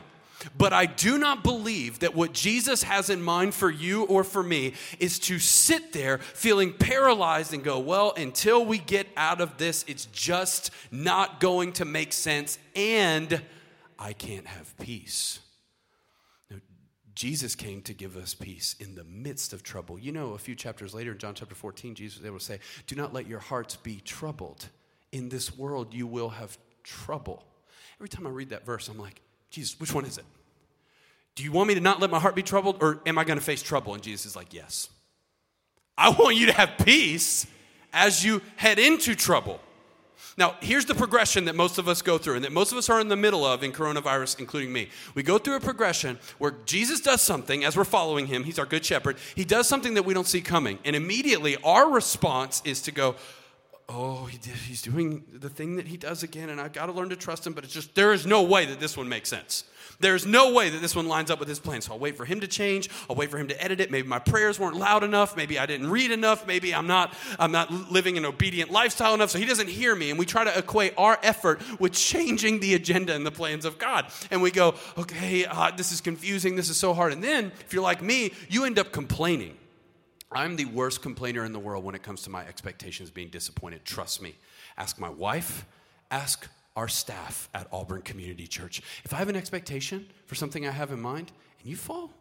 But 0.56 0.72
I 0.72 0.86
do 0.86 1.18
not 1.18 1.44
believe 1.44 1.98
that 1.98 2.14
what 2.14 2.32
Jesus 2.32 2.82
has 2.84 3.10
in 3.10 3.20
mind 3.20 3.52
for 3.52 3.68
you 3.68 4.04
or 4.04 4.24
for 4.24 4.42
me 4.42 4.72
is 4.98 5.18
to 5.18 5.38
sit 5.38 5.92
there 5.92 6.16
feeling 6.16 6.72
paralyzed 6.72 7.52
and 7.52 7.62
go, 7.62 7.78
well, 7.78 8.14
until 8.16 8.64
we 8.64 8.78
get 8.78 9.06
out 9.18 9.42
of 9.42 9.58
this, 9.58 9.84
it's 9.86 10.06
just 10.06 10.70
not 10.90 11.40
going 11.40 11.72
to 11.72 11.84
make 11.84 12.14
sense. 12.14 12.58
And 12.74 13.42
I 14.00 14.14
can't 14.14 14.46
have 14.46 14.76
peace. 14.78 15.40
No, 16.50 16.56
Jesus 17.14 17.54
came 17.54 17.82
to 17.82 17.92
give 17.92 18.16
us 18.16 18.34
peace 18.34 18.74
in 18.80 18.94
the 18.94 19.04
midst 19.04 19.52
of 19.52 19.62
trouble. 19.62 19.98
You 19.98 20.10
know, 20.10 20.32
a 20.32 20.38
few 20.38 20.54
chapters 20.54 20.94
later 20.94 21.12
in 21.12 21.18
John 21.18 21.34
chapter 21.34 21.54
14, 21.54 21.94
Jesus 21.94 22.18
was 22.18 22.26
able 22.26 22.38
to 22.38 22.44
say, 22.44 22.60
Do 22.86 22.96
not 22.96 23.12
let 23.12 23.26
your 23.26 23.38
hearts 23.38 23.76
be 23.76 24.00
troubled. 24.00 24.68
In 25.12 25.28
this 25.28 25.56
world, 25.56 25.92
you 25.92 26.06
will 26.06 26.30
have 26.30 26.56
trouble. 26.82 27.44
Every 27.98 28.08
time 28.08 28.26
I 28.26 28.30
read 28.30 28.50
that 28.50 28.64
verse, 28.64 28.88
I'm 28.88 28.98
like, 28.98 29.20
Jesus, 29.50 29.78
which 29.78 29.92
one 29.92 30.06
is 30.06 30.16
it? 30.16 30.24
Do 31.34 31.44
you 31.44 31.52
want 31.52 31.68
me 31.68 31.74
to 31.74 31.80
not 31.80 32.00
let 32.00 32.10
my 32.10 32.18
heart 32.18 32.34
be 32.34 32.42
troubled, 32.42 32.78
or 32.80 33.00
am 33.04 33.18
I 33.18 33.24
going 33.24 33.38
to 33.38 33.44
face 33.44 33.62
trouble? 33.62 33.92
And 33.92 34.02
Jesus 34.02 34.26
is 34.26 34.36
like, 34.36 34.54
Yes. 34.54 34.88
I 35.98 36.08
want 36.08 36.36
you 36.36 36.46
to 36.46 36.52
have 36.52 36.78
peace 36.78 37.46
as 37.92 38.24
you 38.24 38.40
head 38.56 38.78
into 38.78 39.14
trouble. 39.14 39.60
Now, 40.36 40.56
here's 40.60 40.86
the 40.86 40.94
progression 40.94 41.44
that 41.46 41.54
most 41.54 41.78
of 41.78 41.88
us 41.88 42.02
go 42.02 42.18
through 42.18 42.36
and 42.36 42.44
that 42.44 42.52
most 42.52 42.72
of 42.72 42.78
us 42.78 42.88
are 42.88 43.00
in 43.00 43.08
the 43.08 43.16
middle 43.16 43.44
of 43.44 43.62
in 43.62 43.72
coronavirus, 43.72 44.38
including 44.38 44.72
me. 44.72 44.88
We 45.14 45.22
go 45.22 45.38
through 45.38 45.56
a 45.56 45.60
progression 45.60 46.18
where 46.38 46.54
Jesus 46.66 47.00
does 47.00 47.20
something 47.20 47.64
as 47.64 47.76
we're 47.76 47.84
following 47.84 48.26
him. 48.26 48.44
He's 48.44 48.58
our 48.58 48.66
good 48.66 48.84
shepherd. 48.84 49.16
He 49.34 49.44
does 49.44 49.68
something 49.68 49.94
that 49.94 50.04
we 50.04 50.14
don't 50.14 50.26
see 50.26 50.40
coming. 50.40 50.78
And 50.84 50.94
immediately 50.94 51.56
our 51.64 51.90
response 51.90 52.62
is 52.64 52.82
to 52.82 52.92
go, 52.92 53.16
Oh, 53.92 54.26
he 54.26 54.38
did, 54.38 54.54
he's 54.54 54.82
doing 54.82 55.24
the 55.32 55.48
thing 55.48 55.74
that 55.74 55.88
he 55.88 55.96
does 55.96 56.22
again, 56.22 56.48
and 56.48 56.60
I've 56.60 56.72
got 56.72 56.86
to 56.86 56.92
learn 56.92 57.08
to 57.08 57.16
trust 57.16 57.44
him, 57.44 57.54
but 57.54 57.64
it's 57.64 57.72
just, 57.72 57.92
there 57.96 58.12
is 58.12 58.24
no 58.24 58.40
way 58.44 58.64
that 58.66 58.78
this 58.78 58.96
one 58.96 59.08
makes 59.08 59.28
sense. 59.28 59.64
There's 60.00 60.26
no 60.26 60.52
way 60.52 60.70
that 60.70 60.80
this 60.80 60.96
one 60.96 61.06
lines 61.06 61.30
up 61.30 61.38
with 61.38 61.48
his 61.48 61.60
plan. 61.60 61.82
So 61.82 61.92
I'll 61.92 61.98
wait 61.98 62.16
for 62.16 62.24
him 62.24 62.40
to 62.40 62.48
change. 62.48 62.88
I'll 63.08 63.16
wait 63.16 63.30
for 63.30 63.38
him 63.38 63.48
to 63.48 63.62
edit 63.62 63.80
it. 63.80 63.90
Maybe 63.90 64.08
my 64.08 64.18
prayers 64.18 64.58
weren't 64.58 64.76
loud 64.76 65.04
enough. 65.04 65.36
Maybe 65.36 65.58
I 65.58 65.66
didn't 65.66 65.90
read 65.90 66.10
enough. 66.10 66.46
Maybe 66.46 66.74
I'm 66.74 66.86
not, 66.86 67.14
I'm 67.38 67.52
not 67.52 67.70
living 67.92 68.16
an 68.16 68.24
obedient 68.24 68.70
lifestyle 68.70 69.12
enough. 69.12 69.30
So 69.30 69.38
he 69.38 69.44
doesn't 69.44 69.68
hear 69.68 69.94
me. 69.94 70.08
And 70.08 70.18
we 70.18 70.24
try 70.24 70.44
to 70.44 70.58
equate 70.58 70.94
our 70.96 71.18
effort 71.22 71.60
with 71.78 71.92
changing 71.92 72.60
the 72.60 72.74
agenda 72.74 73.14
and 73.14 73.26
the 73.26 73.30
plans 73.30 73.64
of 73.66 73.78
God. 73.78 74.06
And 74.30 74.40
we 74.40 74.50
go, 74.50 74.74
okay, 74.96 75.44
uh, 75.44 75.70
this 75.76 75.92
is 75.92 76.00
confusing. 76.00 76.56
This 76.56 76.70
is 76.70 76.78
so 76.78 76.94
hard. 76.94 77.12
And 77.12 77.22
then 77.22 77.52
if 77.60 77.72
you're 77.72 77.82
like 77.82 78.02
me, 78.02 78.32
you 78.48 78.64
end 78.64 78.78
up 78.78 78.92
complaining. 78.92 79.56
I'm 80.32 80.56
the 80.56 80.64
worst 80.64 81.02
complainer 81.02 81.44
in 81.44 81.52
the 81.52 81.58
world 81.58 81.84
when 81.84 81.94
it 81.94 82.02
comes 82.02 82.22
to 82.22 82.30
my 82.30 82.46
expectations 82.46 83.10
being 83.10 83.28
disappointed. 83.28 83.84
Trust 83.84 84.22
me. 84.22 84.36
Ask 84.78 84.98
my 84.98 85.10
wife, 85.10 85.66
ask 86.10 86.48
our 86.76 86.88
staff 86.88 87.48
at 87.54 87.66
Auburn 87.72 88.02
Community 88.02 88.46
Church. 88.46 88.82
If 89.04 89.12
I 89.12 89.16
have 89.16 89.28
an 89.28 89.36
expectation 89.36 90.06
for 90.26 90.34
something 90.34 90.66
I 90.66 90.70
have 90.70 90.92
in 90.92 91.00
mind 91.00 91.32
and 91.60 91.68
you 91.68 91.76
fall, 91.76 92.12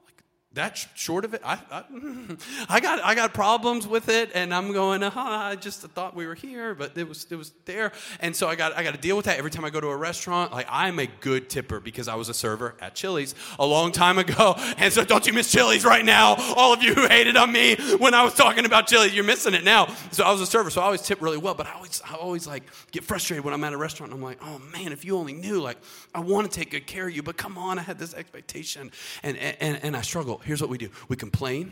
that's 0.51 0.87
short 0.95 1.25
of 1.25 1.35
it. 1.35 1.41
I, 1.45 1.59
I, 1.69 1.83
I, 2.69 2.79
got, 2.79 3.03
I 3.03 3.13
got 3.13 3.35
problems 3.35 3.87
with 3.87 4.09
it, 4.09 4.31
and 4.33 4.51
I'm 4.51 4.73
going, 4.73 5.03
uh, 5.03 5.11
I 5.15 5.55
just 5.55 5.81
thought 5.81 6.15
we 6.15 6.25
were 6.25 6.33
here, 6.33 6.73
but 6.73 6.97
it 6.97 7.07
was, 7.07 7.27
it 7.29 7.35
was 7.35 7.51
there. 7.65 7.91
And 8.19 8.35
so 8.35 8.47
I 8.47 8.55
got, 8.55 8.75
I 8.75 8.81
got 8.81 8.95
to 8.95 8.99
deal 8.99 9.15
with 9.15 9.25
that 9.25 9.37
every 9.37 9.51
time 9.51 9.63
I 9.63 9.69
go 9.69 9.79
to 9.79 9.87
a 9.87 9.95
restaurant. 9.95 10.51
Like, 10.51 10.65
I'm 10.67 10.97
a 10.97 11.05
good 11.05 11.51
tipper 11.51 11.79
because 11.79 12.07
I 12.07 12.15
was 12.15 12.29
a 12.29 12.33
server 12.33 12.75
at 12.81 12.95
Chili's 12.95 13.35
a 13.59 13.65
long 13.65 13.91
time 13.91 14.17
ago. 14.17 14.55
And 14.79 14.91
so 14.91 15.03
don't 15.03 15.27
you 15.27 15.33
miss 15.33 15.51
Chili's 15.51 15.85
right 15.85 16.03
now. 16.03 16.35
All 16.55 16.73
of 16.73 16.81
you 16.81 16.95
who 16.95 17.07
hated 17.07 17.37
on 17.37 17.51
me 17.51 17.75
when 17.99 18.15
I 18.15 18.23
was 18.23 18.33
talking 18.33 18.65
about 18.65 18.87
Chili's, 18.87 19.13
you're 19.13 19.23
missing 19.23 19.53
it 19.53 19.63
now. 19.63 19.93
So 20.11 20.23
I 20.23 20.31
was 20.31 20.41
a 20.41 20.47
server, 20.47 20.71
so 20.71 20.81
I 20.81 20.85
always 20.85 21.03
tip 21.03 21.21
really 21.21 21.37
well, 21.37 21.53
but 21.53 21.67
I 21.67 21.73
always, 21.73 22.01
I 22.03 22.15
always 22.15 22.47
like 22.47 22.63
get 22.91 23.03
frustrated 23.03 23.45
when 23.45 23.53
I'm 23.53 23.63
at 23.63 23.73
a 23.73 23.77
restaurant. 23.77 24.11
I'm 24.13 24.21
like, 24.21 24.39
oh 24.41 24.57
man, 24.73 24.93
if 24.93 25.05
you 25.05 25.15
only 25.15 25.33
knew, 25.33 25.61
like, 25.61 25.77
I 26.15 26.21
want 26.21 26.51
to 26.51 26.59
take 26.59 26.71
good 26.71 26.87
care 26.87 27.07
of 27.07 27.15
you, 27.15 27.21
but 27.21 27.37
come 27.37 27.55
on, 27.55 27.77
I 27.77 27.83
had 27.83 27.99
this 27.99 28.15
expectation. 28.15 28.91
And, 29.21 29.37
and, 29.37 29.79
and 29.83 29.95
I 29.95 30.01
struggle 30.01 30.38
here's 30.43 30.61
what 30.61 30.69
we 30.69 30.77
do 30.77 30.89
we 31.07 31.15
complain 31.15 31.71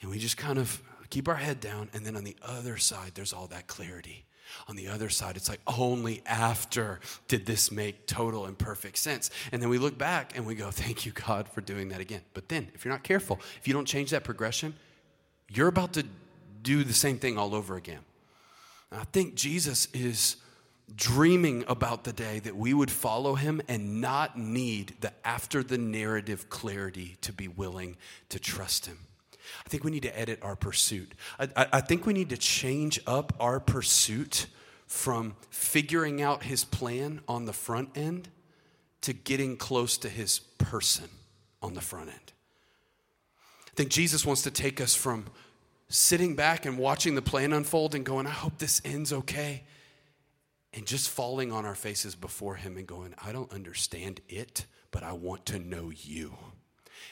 and 0.00 0.10
we 0.10 0.18
just 0.18 0.36
kind 0.36 0.58
of 0.58 0.82
keep 1.10 1.28
our 1.28 1.36
head 1.36 1.60
down. 1.60 1.88
And 1.92 2.04
then 2.04 2.16
on 2.16 2.24
the 2.24 2.36
other 2.42 2.76
side, 2.76 3.12
there's 3.14 3.32
all 3.32 3.46
that 3.48 3.66
clarity. 3.66 4.24
On 4.68 4.76
the 4.76 4.88
other 4.88 5.08
side, 5.08 5.36
it's 5.36 5.48
like 5.48 5.60
only 5.66 6.22
after 6.24 7.00
did 7.26 7.46
this 7.46 7.72
make 7.72 8.06
total 8.06 8.46
and 8.46 8.56
perfect 8.56 8.98
sense. 8.98 9.30
And 9.50 9.60
then 9.60 9.68
we 9.68 9.78
look 9.78 9.98
back 9.98 10.36
and 10.36 10.46
we 10.46 10.54
go, 10.54 10.70
Thank 10.70 11.04
you, 11.04 11.12
God, 11.12 11.48
for 11.48 11.60
doing 11.60 11.88
that 11.88 12.00
again. 12.00 12.22
But 12.32 12.48
then, 12.48 12.68
if 12.74 12.84
you're 12.84 12.92
not 12.92 13.02
careful, 13.02 13.40
if 13.58 13.66
you 13.66 13.74
don't 13.74 13.86
change 13.86 14.10
that 14.10 14.22
progression, 14.22 14.74
you're 15.48 15.68
about 15.68 15.94
to 15.94 16.04
do 16.62 16.84
the 16.84 16.92
same 16.92 17.18
thing 17.18 17.38
all 17.38 17.54
over 17.54 17.76
again. 17.76 18.00
And 18.90 19.00
I 19.00 19.04
think 19.04 19.34
Jesus 19.34 19.88
is 19.92 20.36
dreaming 20.94 21.64
about 21.66 22.04
the 22.04 22.12
day 22.12 22.38
that 22.40 22.56
we 22.56 22.72
would 22.72 22.90
follow 22.90 23.34
him 23.34 23.60
and 23.68 24.00
not 24.00 24.38
need 24.38 24.94
the 25.00 25.12
after 25.24 25.62
the 25.62 25.78
narrative 25.78 26.48
clarity 26.48 27.16
to 27.22 27.32
be 27.32 27.48
willing 27.48 27.96
to 28.28 28.38
trust 28.38 28.86
him. 28.86 28.98
I 29.64 29.68
think 29.68 29.84
we 29.84 29.90
need 29.90 30.02
to 30.02 30.18
edit 30.18 30.38
our 30.42 30.56
pursuit. 30.56 31.12
I, 31.38 31.48
I, 31.56 31.66
I, 31.74 31.80
think 31.80 32.06
we 32.06 32.12
need 32.12 32.30
to 32.30 32.36
change 32.36 33.00
up 33.06 33.32
our 33.40 33.60
pursuit 33.60 34.46
from 34.86 35.34
figuring 35.50 36.22
out 36.22 36.44
his 36.44 36.64
plan 36.64 37.20
on 37.28 37.44
the 37.44 37.52
front 37.52 37.96
end 37.96 38.28
to 39.02 39.12
getting 39.12 39.56
close 39.56 39.98
to 39.98 40.08
his 40.08 40.38
person 40.38 41.08
on 41.62 41.74
the 41.74 41.80
front 41.80 42.08
end. 42.08 42.32
I 43.66 43.70
think 43.74 43.90
Jesus 43.90 44.24
wants 44.24 44.42
to 44.42 44.50
take 44.50 44.80
us 44.80 44.94
from 44.94 45.26
sitting 45.88 46.34
back 46.34 46.64
and 46.66 46.78
watching 46.78 47.14
the 47.14 47.22
plan 47.22 47.52
unfold 47.52 47.94
and 47.94 48.04
going, 48.04 48.26
I 48.26 48.30
hope 48.30 48.58
this 48.58 48.80
ends 48.84 49.12
okay 49.12 49.64
and 50.76 50.86
just 50.86 51.08
falling 51.08 51.50
on 51.52 51.64
our 51.64 51.74
faces 51.74 52.14
before 52.14 52.56
Him 52.56 52.76
and 52.76 52.86
going, 52.86 53.14
I 53.24 53.32
don't 53.32 53.50
understand 53.50 54.20
it, 54.28 54.66
but 54.90 55.02
I 55.02 55.12
want 55.12 55.46
to 55.46 55.58
know 55.58 55.90
you. 55.90 56.36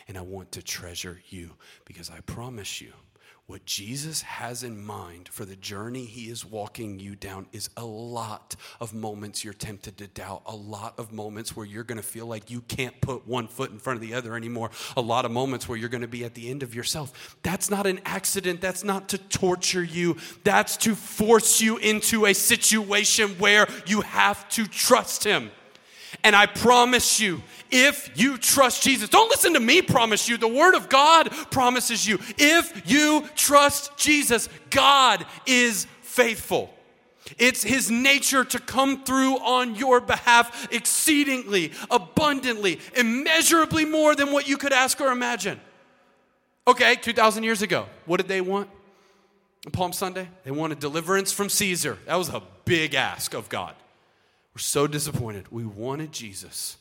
And 0.07 0.18
I 0.18 0.20
want 0.20 0.53
to 0.53 0.62
treasure 0.62 1.20
you 1.31 1.53
because 1.87 2.11
I 2.11 2.20
promise 2.20 2.83
you, 2.83 2.92
what 3.46 3.66
Jesus 3.66 4.22
has 4.22 4.62
in 4.62 4.83
mind 4.83 5.28
for 5.28 5.44
the 5.44 5.57
journey 5.57 6.07
he 6.07 6.30
is 6.30 6.46
walking 6.46 6.98
you 6.98 7.14
down 7.14 7.46
is 7.52 7.68
a 7.76 7.85
lot 7.85 8.57
of 8.80 8.94
moments 8.94 9.44
you're 9.44 9.52
tempted 9.52 9.98
to 9.98 10.07
doubt, 10.07 10.42
a 10.46 10.57
lot 10.57 10.98
of 10.98 11.12
moments 11.12 11.54
where 11.54 11.66
you're 11.66 11.85
going 11.85 12.00
to 12.00 12.02
feel 12.02 12.24
like 12.24 12.50
you 12.50 12.62
can't 12.62 12.98
put 13.02 13.26
one 13.28 13.46
foot 13.46 13.70
in 13.70 13.78
front 13.78 13.98
of 13.98 14.00
the 14.00 14.14
other 14.14 14.35
anymore, 14.35 14.70
a 14.96 15.00
lot 15.02 15.26
of 15.26 15.30
moments 15.30 15.68
where 15.68 15.76
you're 15.76 15.90
going 15.90 16.00
to 16.00 16.09
be 16.09 16.24
at 16.24 16.33
the 16.35 16.48
end 16.48 16.62
of 16.62 16.74
yourself. 16.74 17.37
That's 17.42 17.68
not 17.68 17.87
an 17.87 18.00
accident. 18.07 18.62
That's 18.62 18.83
not 18.83 19.11
to 19.11 19.18
torture 19.18 19.85
you. 19.85 20.16
That's 20.42 20.78
to 20.78 20.94
force 20.94 21.61
you 21.61 21.76
into 21.76 22.24
a 22.24 22.33
situation 22.33 23.30
where 23.33 23.68
you 23.87 24.00
have 24.00 24.48
to 24.50 24.66
trust 24.66 25.22
him. 25.22 25.50
And 26.25 26.35
I 26.35 26.47
promise 26.47 27.21
you, 27.21 27.43
if 27.71 28.11
you 28.19 28.39
trust 28.39 28.83
Jesus, 28.83 29.11
don't 29.11 29.29
listen 29.29 29.53
to 29.55 29.61
me 29.61 29.83
promise 29.83 30.29
you. 30.29 30.39
The 30.39 30.49
Word 30.49 30.75
of 30.75 30.89
God 30.89 31.31
promises 31.51 32.07
you. 32.09 32.19
If 32.39 32.91
you 32.91 33.29
trust 33.37 33.97
Jesus, 33.99 34.49
God 34.71 35.25
is 35.47 35.87
faithful. 36.01 36.73
It's 37.39 37.63
His 37.63 37.91
nature 37.91 38.43
to 38.45 38.59
come 38.59 39.05
through 39.05 39.37
on 39.39 39.75
your 39.75 40.01
behalf 40.01 40.73
exceedingly, 40.73 41.73
abundantly, 41.91 42.81
immeasurably 42.97 43.85
more 43.85 44.15
than 44.15 44.33
what 44.33 44.49
you 44.49 44.57
could 44.57 44.73
ask 44.73 45.01
or 45.01 45.13
imagine. 45.13 45.61
Okay, 46.67 46.95
2,000 46.97 47.45
years 47.45 47.61
ago, 47.61 47.87
what 48.07 48.17
did 48.17 48.29
they 48.29 48.41
want? 48.41 48.71
Palm 49.73 49.93
Sunday, 49.93 50.29
they 50.45 50.51
wanted 50.51 50.79
deliverance 50.79 51.33
from 51.33 51.49
Caesar. 51.51 51.99
That 52.07 52.17
was 52.17 52.31
a 52.31 52.43
big 52.65 52.95
ask 52.95 53.35
of 53.35 53.49
God. 53.51 53.75
We're 54.55 54.61
so 54.61 54.87
disappointed. 54.87 55.51
We 55.51 55.64
wanted 55.64 56.12
Jesus 56.12 56.77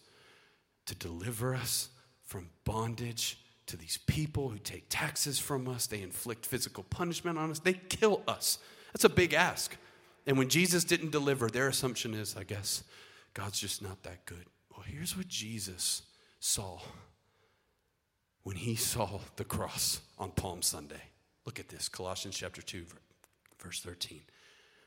to 0.86 0.96
deliver 0.96 1.56
us 1.56 1.90
from 2.26 2.50
bondage 2.66 3.40
to 3.66 3.78
these 3.78 3.98
people 4.06 4.50
who 4.50 4.60
take 4.60 4.86
taxes 4.90 5.40
from 5.40 5.68
us. 5.68 5.88
They 5.88 6.02
inflict 6.02 6.46
physical 6.46 6.84
punishment 6.84 7.38
on 7.38 7.50
us. 7.50 7.60
They 7.60 7.74
kill 7.74 8.22
us. 8.28 8.60
That's 8.94 9.06
a 9.06 9.10
big 9.10 9.34
ask. 9.34 9.76
And 10.28 10.38
when 10.38 10.50
Jesus 10.50 10.84
didn't 10.84 11.12
deliver, 11.12 11.50
their 11.50 11.68
assumption 11.68 12.14
is, 12.14 12.36
I 12.38 12.44
guess, 12.44 12.84
God's 13.34 13.60
just 13.60 13.82
not 13.82 14.04
that 14.04 14.26
good. 14.26 14.46
Well, 14.72 14.86
here's 14.86 15.18
what 15.18 15.28
Jesus 15.28 16.04
saw 16.40 16.80
when 18.44 18.58
he 18.58 18.76
saw 18.76 19.20
the 19.38 19.44
cross 19.44 20.02
on 20.20 20.32
Palm 20.32 20.62
Sunday. 20.62 21.02
Look 21.46 21.60
at 21.60 21.70
this 21.70 21.90
Colossians 21.90 22.38
chapter 22.38 22.62
2, 22.62 22.86
verse 23.62 23.82
13. 23.82 24.22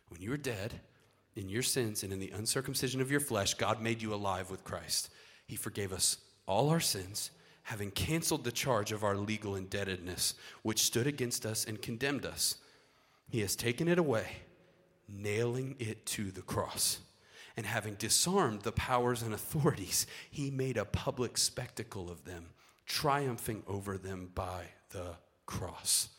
When 0.08 0.20
you 0.20 0.30
were 0.30 0.36
dead, 0.36 0.80
in 1.36 1.48
your 1.48 1.62
sins 1.62 2.02
and 2.02 2.12
in 2.12 2.18
the 2.18 2.30
uncircumcision 2.30 3.00
of 3.00 3.10
your 3.10 3.20
flesh, 3.20 3.54
God 3.54 3.80
made 3.80 4.02
you 4.02 4.14
alive 4.14 4.50
with 4.50 4.64
Christ. 4.64 5.10
He 5.46 5.56
forgave 5.56 5.92
us 5.92 6.16
all 6.46 6.70
our 6.70 6.80
sins, 6.80 7.30
having 7.64 7.90
canceled 7.90 8.44
the 8.44 8.52
charge 8.52 8.90
of 8.92 9.04
our 9.04 9.16
legal 9.16 9.54
indebtedness, 9.54 10.34
which 10.62 10.82
stood 10.82 11.06
against 11.06 11.44
us 11.44 11.64
and 11.64 11.82
condemned 11.82 12.24
us. 12.24 12.56
He 13.28 13.40
has 13.40 13.56
taken 13.56 13.88
it 13.88 13.98
away, 13.98 14.26
nailing 15.08 15.76
it 15.78 16.06
to 16.06 16.30
the 16.30 16.42
cross. 16.42 17.00
And 17.56 17.66
having 17.66 17.94
disarmed 17.94 18.62
the 18.62 18.72
powers 18.72 19.22
and 19.22 19.32
authorities, 19.32 20.06
he 20.30 20.50
made 20.50 20.76
a 20.76 20.84
public 20.84 21.38
spectacle 21.38 22.10
of 22.10 22.24
them, 22.24 22.50
triumphing 22.86 23.62
over 23.66 23.98
them 23.98 24.30
by 24.34 24.64
the 24.90 25.16
cross. 25.46 26.10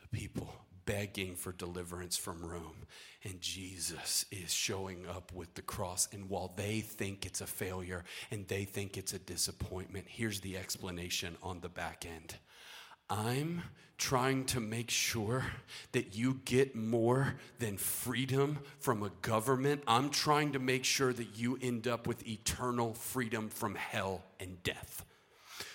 The 0.00 0.08
people 0.08 0.54
begging 0.86 1.34
for 1.34 1.52
deliverance 1.52 2.16
from 2.16 2.44
Rome. 2.44 2.86
And 3.22 3.40
Jesus 3.40 4.26
is 4.30 4.52
showing 4.52 5.06
up 5.06 5.32
with 5.32 5.54
the 5.54 5.62
cross. 5.62 6.08
And 6.12 6.28
while 6.28 6.52
they 6.56 6.80
think 6.80 7.24
it's 7.26 7.40
a 7.40 7.46
failure 7.46 8.04
and 8.30 8.46
they 8.48 8.64
think 8.64 8.96
it's 8.96 9.12
a 9.12 9.18
disappointment, 9.18 10.06
here's 10.08 10.40
the 10.40 10.56
explanation 10.56 11.36
on 11.42 11.60
the 11.60 11.68
back 11.68 12.04
end 12.06 12.36
I'm 13.08 13.62
trying 13.98 14.44
to 14.44 14.60
make 14.60 14.90
sure 14.90 15.44
that 15.92 16.16
you 16.16 16.40
get 16.44 16.74
more 16.74 17.34
than 17.58 17.76
freedom 17.76 18.58
from 18.78 19.02
a 19.02 19.10
government. 19.22 19.82
I'm 19.86 20.10
trying 20.10 20.52
to 20.52 20.58
make 20.58 20.84
sure 20.84 21.12
that 21.12 21.38
you 21.38 21.58
end 21.60 21.86
up 21.86 22.06
with 22.06 22.26
eternal 22.26 22.94
freedom 22.94 23.48
from 23.48 23.74
hell 23.74 24.22
and 24.40 24.62
death. 24.62 25.04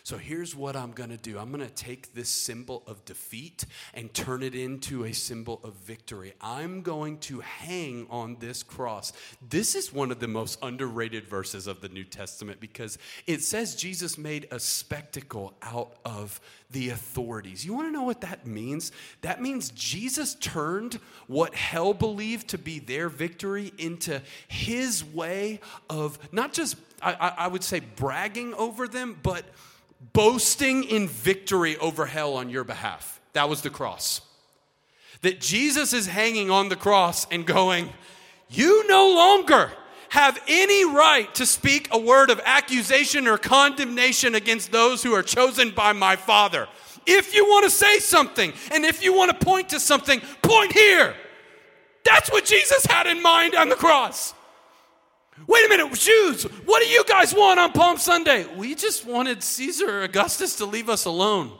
So 0.10 0.18
here's 0.18 0.56
what 0.56 0.76
I'm 0.76 0.92
going 0.92 1.12
to 1.12 1.18
do 1.18 1.38
I'm 1.38 1.52
going 1.52 1.64
to 1.64 1.72
take 1.72 2.16
this 2.16 2.30
symbol 2.30 2.82
of 2.88 3.06
defeat 3.06 3.66
and 3.94 4.12
turn 4.12 4.42
it 4.42 4.56
into 4.56 5.06
a 5.06 5.14
symbol 5.14 5.60
of 5.64 5.76
victory. 5.76 6.34
I'm 6.42 6.82
going 6.82 7.20
to 7.20 7.42
hang 7.42 8.08
on 8.10 8.38
this 8.40 8.64
cross. 8.64 9.14
This 9.48 9.76
is 9.76 9.94
one 9.94 10.10
of 10.10 10.20
the 10.20 10.28
most 10.28 10.58
underrated 10.64 11.28
verses 11.28 11.68
of 11.68 11.82
the 11.82 11.90
New 11.90 12.06
Testament 12.06 12.60
because 12.60 12.98
it 13.28 13.44
says 13.44 13.76
Jesus 13.76 14.18
made 14.18 14.48
a 14.50 14.60
spectacle 14.60 15.54
out 15.62 15.98
of 16.04 16.42
the 16.72 16.90
authorities. 16.90 17.64
You 17.64 17.76
want 17.76 17.90
to 17.90 17.92
know 17.92 18.02
what 18.02 18.22
that 18.22 18.48
means? 18.48 18.92
That 19.22 19.44
means 19.44 19.70
Jesus 19.76 20.34
turned 20.34 20.96
what 21.28 21.54
hell 21.54 21.94
believed 21.94 22.48
to 22.48 22.58
be 22.58 22.80
their 22.80 23.10
victory 23.10 23.74
into 23.78 24.24
his 24.48 25.06
way 25.06 25.60
of 25.88 26.18
not 26.32 26.52
just, 26.52 26.78
I, 27.00 27.14
I 27.38 27.48
would 27.48 27.64
say, 27.64 27.80
bragging 27.80 28.56
over 28.56 28.88
them, 28.88 29.20
but 29.22 29.46
boasting 30.14 30.84
in 30.84 31.08
victory 31.08 31.78
over 31.78 32.06
hell 32.06 32.36
on 32.36 32.50
your 32.50 32.64
behalf. 32.64 33.20
That 33.34 33.50
was 33.50 33.62
the 33.62 33.70
cross. 33.70 34.22
That 35.22 35.42
Jesus 35.42 35.94
is 35.94 36.08
hanging 36.08 36.50
on 36.50 36.70
the 36.70 36.76
cross 36.76 37.28
and 37.32 37.46
going, 37.46 37.90
You 38.50 38.88
no 38.88 39.14
longer 39.14 39.72
have 40.10 40.42
any 40.48 40.86
right 40.86 41.34
to 41.36 41.46
speak 41.46 41.88
a 41.92 42.00
word 42.00 42.30
of 42.30 42.42
accusation 42.44 43.28
or 43.28 43.38
condemnation 43.38 44.36
against 44.36 44.72
those 44.72 45.04
who 45.04 45.14
are 45.14 45.22
chosen 45.22 45.72
by 45.72 45.94
my 45.94 46.16
Father. 46.16 46.68
If 47.06 47.36
you 47.36 47.46
want 47.46 47.66
to 47.66 47.70
say 47.70 48.00
something 48.00 48.54
and 48.72 48.86
if 48.86 49.04
you 49.04 49.14
want 49.14 49.38
to 49.38 49.46
point 49.46 49.70
to 49.70 49.80
something, 49.80 50.22
point 50.42 50.74
here. 50.74 51.16
That's 52.04 52.32
what 52.32 52.46
Jesus 52.46 52.86
had 52.86 53.08
in 53.08 53.22
mind 53.22 53.56
on 53.56 53.70
the 53.70 53.76
cross. 53.76 54.34
Wait 55.48 55.66
a 55.66 55.70
minute, 55.70 55.92
Jews, 55.94 56.44
what 56.66 56.84
do 56.84 56.90
you 56.90 57.04
guys 57.06 57.34
want 57.34 57.60
on 57.60 57.72
Palm 57.72 57.98
Sunday? 57.98 58.46
We 58.56 58.76
just 58.76 59.06
wanted 59.06 59.42
Caesar 59.44 60.04
Augustus 60.04 60.56
to 60.58 60.66
leave 60.66 60.90
us 60.90 61.06
alone. 61.06 61.52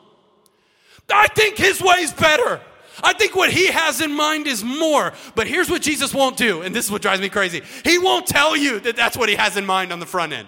I 1.12 1.28
think 1.28 1.58
his 1.58 1.82
way's 1.82 2.14
better. 2.14 2.62
I 3.02 3.14
think 3.14 3.36
what 3.36 3.50
he 3.50 3.68
has 3.68 4.02
in 4.02 4.12
mind 4.12 4.48
is 4.48 4.64
more. 4.64 5.14
But 5.36 5.48
here's 5.48 5.70
what 5.70 5.82
Jesus 5.82 6.14
won't 6.14 6.38
do, 6.38 6.62
and 6.62 6.76
this 6.76 6.86
is 6.86 6.92
what 6.92 7.02
drives 7.02 7.22
me 7.22 7.30
crazy. 7.30 7.62
He 7.84 7.98
won't 7.98 8.28
tell 8.28 8.56
you 8.56 8.80
that 8.82 8.96
that's 8.96 9.18
what 9.18 9.30
he 9.30 9.36
has 9.36 9.58
in 9.58 9.66
mind 9.66 9.92
on 9.92 10.00
the 10.00 10.06
front 10.06 10.34
end. 10.34 10.48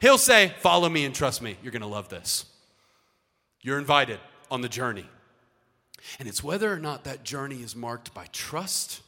He'll 0.00 0.18
say, 0.18 0.52
Follow 0.60 0.88
me 0.88 1.04
and 1.04 1.14
trust 1.14 1.42
me. 1.42 1.56
You're 1.62 1.72
going 1.72 1.82
to 1.82 1.88
love 1.88 2.08
this. 2.08 2.46
You're 3.60 3.78
invited 3.78 4.18
on 4.50 4.60
the 4.60 4.68
journey. 4.68 5.06
And 6.18 6.28
it's 6.28 6.42
whether 6.42 6.72
or 6.72 6.78
not 6.78 7.04
that 7.04 7.22
journey 7.22 7.62
is 7.62 7.76
marked 7.76 8.12
by 8.12 8.26
trust 8.32 9.02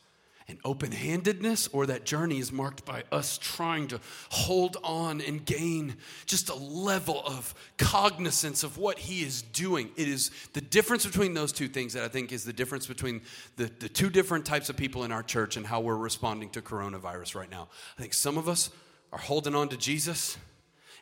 and 0.46 0.59
open 0.64 0.92
handedness, 0.92 1.68
or 1.68 1.87
that 1.87 2.04
journey 2.04 2.38
is 2.38 2.52
marked 2.52 2.85
by 2.85 3.04
us 3.11 3.38
trying 3.38 3.88
to 3.88 4.00
hold 4.28 4.76
on 4.85 5.20
and 5.22 5.44
gain 5.44 5.96
just 6.26 6.50
a 6.50 6.54
level 6.54 7.22
of 7.24 7.54
cognizance 7.78 8.62
of 8.62 8.76
what 8.76 8.98
He 8.98 9.22
is 9.22 9.40
doing. 9.40 9.90
It 9.96 10.07
is 10.07 10.30
the 10.52 10.61
difference 10.61 11.07
between 11.07 11.33
those 11.33 11.52
two 11.52 11.68
things 11.68 11.94
that 11.94 12.04
I 12.04 12.09
think 12.09 12.30
is 12.30 12.44
the 12.44 12.52
difference 12.52 12.87
between 12.87 13.22
the, 13.57 13.70
the 13.78 13.88
two 13.88 14.11
different 14.11 14.44
types 14.44 14.68
of 14.68 14.76
people 14.76 15.04
in 15.04 15.12
our 15.12 15.22
church 15.22 15.57
and 15.57 15.66
how 15.66 15.80
we're 15.80 15.96
responding 15.96 16.50
to 16.50 16.62
coronavirus 16.62 17.35
right 17.35 17.50
now. 17.50 17.68
I 17.98 18.02
think 18.02 18.12
some 18.12 18.37
of 18.37 18.48
us 18.48 18.70
are 19.12 19.18
holding 19.18 19.54
on 19.54 19.68
to 19.70 19.76
Jesus. 19.76 20.37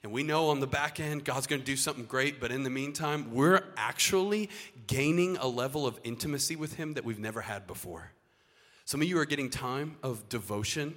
And 0.04 0.12
we 0.12 0.22
know 0.22 0.48
on 0.48 0.60
the 0.60 0.66
back 0.66 0.98
end, 0.98 1.24
God's 1.24 1.46
going 1.46 1.60
to 1.60 1.66
do 1.66 1.76
something 1.76 2.04
great, 2.04 2.40
but 2.40 2.50
in 2.50 2.64
the 2.64 2.70
meantime, 2.70 3.32
we're 3.32 3.62
actually 3.76 4.50
gaining 4.86 5.36
a 5.36 5.46
level 5.46 5.86
of 5.86 5.98
intimacy 6.02 6.56
with 6.56 6.74
Him 6.74 6.94
that 6.94 7.04
we've 7.04 7.20
never 7.20 7.40
had 7.40 7.66
before. 7.66 8.10
Some 8.92 9.00
of 9.00 9.08
you 9.08 9.18
are 9.20 9.24
getting 9.24 9.48
time 9.48 9.96
of 10.02 10.28
devotion 10.28 10.94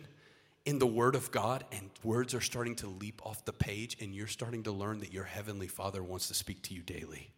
in 0.66 0.80
the 0.80 0.86
Word 0.86 1.16
of 1.16 1.32
God, 1.32 1.64
and 1.72 1.90
words 2.04 2.34
are 2.34 2.42
starting 2.42 2.76
to 2.76 2.88
leap 2.88 3.26
off 3.26 3.46
the 3.46 3.54
page, 3.54 3.96
and 4.02 4.14
you're 4.14 4.28
starting 4.28 4.64
to 4.64 4.72
learn 4.74 5.00
that 5.00 5.14
your 5.14 5.24
Heavenly 5.24 5.68
Father 5.68 6.04
wants 6.04 6.28
to 6.28 6.34
speak 6.34 6.62
to 6.64 6.74
you 6.74 6.82
daily. 6.82 7.32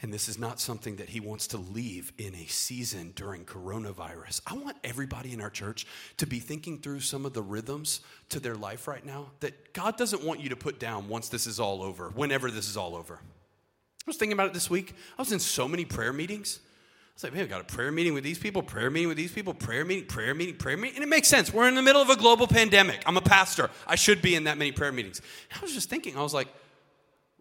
And 0.00 0.14
this 0.14 0.28
is 0.28 0.38
not 0.38 0.60
something 0.60 0.94
that 0.98 1.08
He 1.08 1.18
wants 1.18 1.48
to 1.48 1.58
leave 1.58 2.12
in 2.18 2.36
a 2.36 2.46
season 2.46 3.12
during 3.16 3.44
coronavirus. 3.44 4.42
I 4.46 4.54
want 4.54 4.76
everybody 4.84 5.32
in 5.32 5.40
our 5.40 5.50
church 5.50 5.88
to 6.18 6.26
be 6.28 6.38
thinking 6.38 6.78
through 6.78 7.00
some 7.00 7.26
of 7.26 7.32
the 7.32 7.42
rhythms 7.42 8.00
to 8.28 8.38
their 8.38 8.54
life 8.54 8.86
right 8.86 9.04
now 9.04 9.32
that 9.40 9.72
God 9.72 9.96
doesn't 9.96 10.22
want 10.22 10.38
you 10.38 10.50
to 10.50 10.56
put 10.56 10.78
down 10.78 11.08
once 11.08 11.28
this 11.30 11.48
is 11.48 11.58
all 11.58 11.82
over, 11.82 12.10
whenever 12.10 12.48
this 12.52 12.68
is 12.68 12.76
all 12.76 12.94
over. 12.94 13.14
I 13.14 14.04
was 14.06 14.18
thinking 14.18 14.34
about 14.34 14.46
it 14.46 14.54
this 14.54 14.70
week. 14.70 14.94
I 15.18 15.22
was 15.22 15.32
in 15.32 15.40
so 15.40 15.66
many 15.66 15.84
prayer 15.84 16.12
meetings 16.12 16.60
it's 17.18 17.24
like, 17.24 17.32
man, 17.32 17.42
we 17.42 17.48
got 17.48 17.60
a 17.60 17.64
prayer 17.64 17.90
meeting 17.90 18.14
with 18.14 18.22
these 18.22 18.38
people, 18.38 18.62
prayer 18.62 18.90
meeting 18.90 19.08
with 19.08 19.16
these 19.16 19.32
people, 19.32 19.52
prayer 19.52 19.84
meeting, 19.84 20.06
prayer 20.06 20.36
meeting, 20.36 20.54
prayer 20.54 20.76
meeting. 20.76 20.98
And 20.98 21.02
it 21.02 21.08
makes 21.08 21.26
sense. 21.26 21.52
We're 21.52 21.66
in 21.66 21.74
the 21.74 21.82
middle 21.82 22.00
of 22.00 22.10
a 22.10 22.16
global 22.16 22.46
pandemic. 22.46 23.02
I'm 23.06 23.16
a 23.16 23.20
pastor. 23.20 23.70
I 23.88 23.96
should 23.96 24.22
be 24.22 24.36
in 24.36 24.44
that 24.44 24.56
many 24.56 24.70
prayer 24.70 24.92
meetings. 24.92 25.20
And 25.50 25.58
I 25.58 25.62
was 25.62 25.74
just 25.74 25.90
thinking, 25.90 26.16
I 26.16 26.22
was 26.22 26.32
like, 26.32 26.46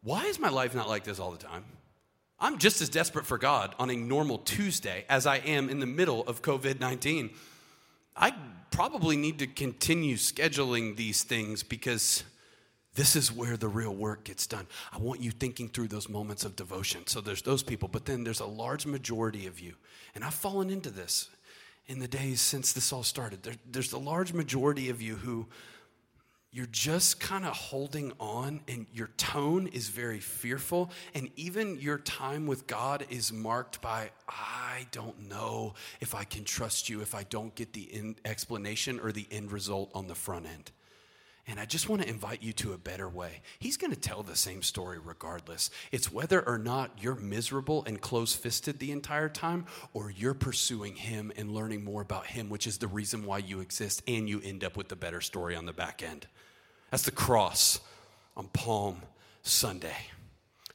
why 0.01 0.25
is 0.25 0.39
my 0.39 0.49
life 0.49 0.73
not 0.73 0.89
like 0.89 1.03
this 1.03 1.19
all 1.19 1.29
the 1.29 1.37
time? 1.37 1.63
I'm 2.39 2.57
just 2.57 2.81
as 2.81 2.89
desperate 2.89 3.27
for 3.27 3.37
God 3.37 3.75
on 3.77 3.91
a 3.91 3.95
normal 3.95 4.39
Tuesday 4.39 5.05
as 5.09 5.27
I 5.27 5.37
am 5.37 5.69
in 5.69 5.79
the 5.79 5.85
middle 5.85 6.23
of 6.23 6.41
COVID 6.41 6.79
19. 6.79 7.29
I 8.15 8.33
probably 8.71 9.15
need 9.15 9.37
to 9.37 9.45
continue 9.45 10.15
scheduling 10.15 10.95
these 10.95 11.21
things 11.21 11.61
because 11.61 12.23
this 12.97 13.15
is 13.15 13.31
where 13.31 13.55
the 13.57 13.67
real 13.67 13.93
work 13.93 14.23
gets 14.23 14.47
done. 14.47 14.65
I 14.91 14.97
want 14.97 15.21
you 15.21 15.29
thinking 15.29 15.69
through 15.69 15.89
those 15.89 16.09
moments 16.09 16.43
of 16.43 16.55
devotion. 16.55 17.05
So 17.05 17.21
there's 17.21 17.43
those 17.43 17.61
people, 17.61 17.87
but 17.87 18.05
then 18.05 18.23
there's 18.23 18.39
a 18.39 18.45
large 18.47 18.87
majority 18.87 19.45
of 19.45 19.59
you, 19.59 19.75
and 20.15 20.23
I've 20.23 20.33
fallen 20.33 20.71
into 20.71 20.89
this 20.89 21.29
in 21.85 21.99
the 21.99 22.07
days 22.07 22.41
since 22.41 22.73
this 22.73 22.91
all 22.91 23.03
started. 23.03 23.43
There, 23.43 23.53
there's 23.69 23.93
a 23.93 23.99
large 23.99 24.33
majority 24.33 24.89
of 24.89 24.99
you 24.99 25.15
who 25.15 25.45
you're 26.51 26.65
just 26.65 27.19
kind 27.19 27.45
of 27.45 27.53
holding 27.55 28.13
on, 28.19 28.61
and 28.67 28.87
your 28.91 29.11
tone 29.17 29.67
is 29.67 29.89
very 29.89 30.19
fearful, 30.19 30.89
and 31.13 31.29
even 31.35 31.79
your 31.79 31.99
time 31.99 32.47
with 32.47 32.65
God 32.65 33.05
is 33.11 33.31
marked 33.31 33.79
by, 33.79 34.09
I 34.27 34.87
don't 34.91 35.29
know 35.29 35.75
if 36.01 36.15
I 36.15 36.23
can 36.23 36.45
trust 36.45 36.89
you 36.89 37.01
if 37.01 37.13
I 37.13 37.23
don't 37.29 37.53
get 37.53 37.73
the 37.73 38.15
explanation 38.25 38.99
or 38.99 39.11
the 39.11 39.27
end 39.29 39.51
result 39.51 39.91
on 39.93 40.07
the 40.07 40.15
front 40.15 40.47
end. 40.47 40.71
And 41.49 41.61
I 41.61 41.65
just 41.65 41.87
want 41.87 42.01
to 42.01 42.09
invite 42.09 42.43
you 42.43 42.51
to 42.53 42.73
a 42.73 42.77
better 42.77 43.07
way. 43.07 43.41
He's 43.59 43.77
going 43.77 43.93
to 43.93 43.99
tell 43.99 44.21
the 44.21 44.35
same 44.35 44.61
story 44.61 44.99
regardless. 44.99 45.69
It's 45.93 46.11
whether 46.11 46.45
or 46.45 46.57
not 46.57 46.91
you're 47.01 47.15
miserable 47.15 47.85
and 47.85 48.01
close 48.01 48.35
fisted 48.35 48.79
the 48.79 48.91
entire 48.91 49.29
time, 49.29 49.65
or 49.93 50.11
you're 50.11 50.33
pursuing 50.33 50.95
Him 50.95 51.31
and 51.37 51.53
learning 51.53 51.85
more 51.85 52.01
about 52.01 52.27
Him, 52.27 52.49
which 52.49 52.67
is 52.67 52.77
the 52.79 52.87
reason 52.87 53.25
why 53.25 53.37
you 53.37 53.61
exist, 53.61 54.03
and 54.07 54.27
you 54.27 54.41
end 54.43 54.65
up 54.65 54.75
with 54.75 54.89
the 54.89 54.97
better 54.97 55.21
story 55.21 55.55
on 55.55 55.65
the 55.65 55.73
back 55.73 56.03
end. 56.03 56.27
That's 56.91 57.03
the 57.03 57.11
cross 57.11 57.79
on 58.35 58.47
Palm 58.49 59.01
Sunday. 59.41 59.95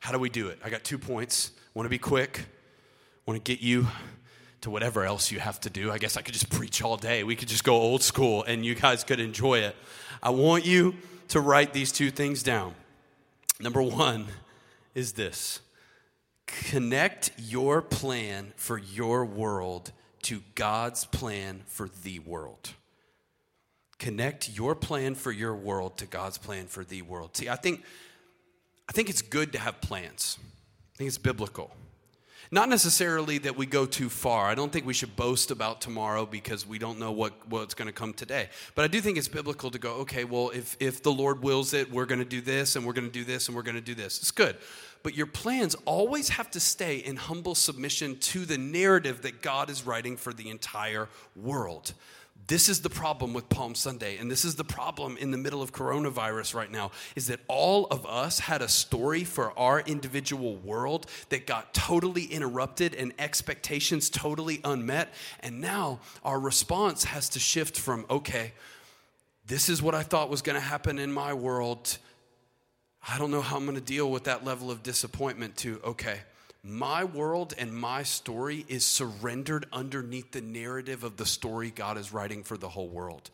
How 0.00 0.10
do 0.10 0.18
we 0.18 0.30
do 0.30 0.48
it? 0.48 0.58
I 0.64 0.70
got 0.70 0.84
two 0.84 0.98
points. 0.98 1.52
Want 1.74 1.84
to 1.86 1.90
be 1.90 1.98
quick, 1.98 2.46
want 3.26 3.42
to 3.42 3.52
get 3.52 3.62
you 3.62 3.86
to 4.62 4.70
whatever 4.70 5.04
else 5.04 5.30
you 5.30 5.40
have 5.40 5.60
to 5.60 5.70
do. 5.70 5.90
I 5.90 5.98
guess 5.98 6.16
I 6.16 6.22
could 6.22 6.34
just 6.34 6.48
preach 6.50 6.82
all 6.82 6.96
day. 6.96 7.24
We 7.24 7.36
could 7.36 7.48
just 7.48 7.64
go 7.64 7.74
old 7.74 8.02
school 8.02 8.44
and 8.44 8.64
you 8.64 8.74
guys 8.74 9.04
could 9.04 9.20
enjoy 9.20 9.58
it. 9.58 9.76
I 10.22 10.30
want 10.30 10.64
you 10.64 10.94
to 11.28 11.40
write 11.40 11.72
these 11.72 11.90
two 11.90 12.10
things 12.10 12.42
down. 12.42 12.74
Number 13.60 13.82
one 13.82 14.26
is 14.94 15.12
this 15.12 15.60
connect 16.46 17.32
your 17.38 17.80
plan 17.82 18.52
for 18.56 18.78
your 18.78 19.24
world 19.24 19.92
to 20.22 20.42
God's 20.54 21.04
plan 21.04 21.62
for 21.66 21.88
the 22.02 22.18
world. 22.20 22.70
Connect 23.98 24.50
your 24.50 24.74
plan 24.74 25.14
for 25.14 25.32
your 25.32 25.54
world 25.54 25.96
to 25.98 26.06
God's 26.06 26.38
plan 26.38 26.66
for 26.66 26.84
the 26.84 27.02
world. 27.02 27.36
See, 27.36 27.48
I 27.48 27.56
think, 27.56 27.82
I 28.88 28.92
think 28.92 29.08
it's 29.08 29.22
good 29.22 29.52
to 29.52 29.58
have 29.58 29.80
plans. 29.80 30.38
I 30.94 30.98
think 30.98 31.08
it's 31.08 31.18
biblical. 31.18 31.70
Not 32.54 32.68
necessarily 32.68 33.38
that 33.38 33.56
we 33.56 33.64
go 33.64 33.86
too 33.86 34.10
far. 34.10 34.46
I 34.46 34.54
don't 34.54 34.70
think 34.70 34.84
we 34.84 34.92
should 34.92 35.16
boast 35.16 35.50
about 35.50 35.80
tomorrow 35.80 36.26
because 36.26 36.66
we 36.66 36.78
don't 36.78 36.98
know 36.98 37.10
what, 37.10 37.32
what's 37.48 37.72
going 37.72 37.86
to 37.86 37.94
come 37.94 38.12
today. 38.12 38.50
But 38.74 38.84
I 38.84 38.88
do 38.88 39.00
think 39.00 39.16
it's 39.16 39.26
biblical 39.26 39.70
to 39.70 39.78
go, 39.78 39.92
okay, 40.00 40.24
well, 40.24 40.50
if, 40.50 40.76
if 40.78 41.02
the 41.02 41.10
Lord 41.10 41.42
wills 41.42 41.72
it, 41.72 41.90
we're 41.90 42.04
going 42.04 42.18
to 42.18 42.26
do 42.26 42.42
this 42.42 42.76
and 42.76 42.84
we're 42.84 42.92
going 42.92 43.06
to 43.06 43.12
do 43.12 43.24
this 43.24 43.48
and 43.48 43.56
we're 43.56 43.62
going 43.62 43.76
to 43.76 43.80
do 43.80 43.94
this. 43.94 44.18
It's 44.18 44.30
good. 44.30 44.58
But 45.02 45.16
your 45.16 45.26
plans 45.26 45.74
always 45.86 46.28
have 46.28 46.50
to 46.50 46.60
stay 46.60 46.98
in 46.98 47.16
humble 47.16 47.54
submission 47.54 48.18
to 48.18 48.44
the 48.44 48.58
narrative 48.58 49.22
that 49.22 49.40
God 49.40 49.70
is 49.70 49.86
writing 49.86 50.18
for 50.18 50.34
the 50.34 50.50
entire 50.50 51.08
world. 51.34 51.94
This 52.48 52.68
is 52.68 52.80
the 52.80 52.90
problem 52.90 53.34
with 53.34 53.48
Palm 53.48 53.74
Sunday, 53.74 54.18
and 54.18 54.30
this 54.30 54.44
is 54.44 54.56
the 54.56 54.64
problem 54.64 55.16
in 55.16 55.30
the 55.30 55.38
middle 55.38 55.62
of 55.62 55.72
coronavirus 55.72 56.54
right 56.54 56.70
now 56.70 56.90
is 57.14 57.28
that 57.28 57.40
all 57.46 57.86
of 57.86 58.04
us 58.04 58.40
had 58.40 58.62
a 58.62 58.68
story 58.68 59.22
for 59.22 59.56
our 59.56 59.80
individual 59.80 60.56
world 60.56 61.06
that 61.28 61.46
got 61.46 61.72
totally 61.72 62.24
interrupted 62.24 62.94
and 62.94 63.12
expectations 63.18 64.10
totally 64.10 64.60
unmet. 64.64 65.14
And 65.40 65.60
now 65.60 66.00
our 66.24 66.40
response 66.40 67.04
has 67.04 67.28
to 67.30 67.38
shift 67.38 67.78
from, 67.78 68.06
okay, 68.10 68.52
this 69.46 69.68
is 69.68 69.80
what 69.80 69.94
I 69.94 70.02
thought 70.02 70.28
was 70.28 70.42
going 70.42 70.54
to 70.56 70.60
happen 70.60 70.98
in 70.98 71.12
my 71.12 71.34
world. 71.34 71.96
I 73.08 73.18
don't 73.18 73.30
know 73.30 73.40
how 73.40 73.56
I'm 73.56 73.64
going 73.64 73.76
to 73.76 73.80
deal 73.80 74.10
with 74.10 74.24
that 74.24 74.44
level 74.44 74.70
of 74.70 74.82
disappointment, 74.82 75.56
to, 75.58 75.80
okay, 75.84 76.18
my 76.64 77.02
world 77.02 77.54
and 77.58 77.74
my 77.74 78.04
story 78.04 78.64
is 78.68 78.86
surrendered 78.86 79.66
underneath 79.72 80.30
the 80.30 80.40
narrative 80.40 81.02
of 81.02 81.16
the 81.16 81.26
story 81.26 81.70
God 81.70 81.98
is 81.98 82.12
writing 82.12 82.44
for 82.44 82.56
the 82.56 82.68
whole 82.68 82.88
world. 82.88 83.30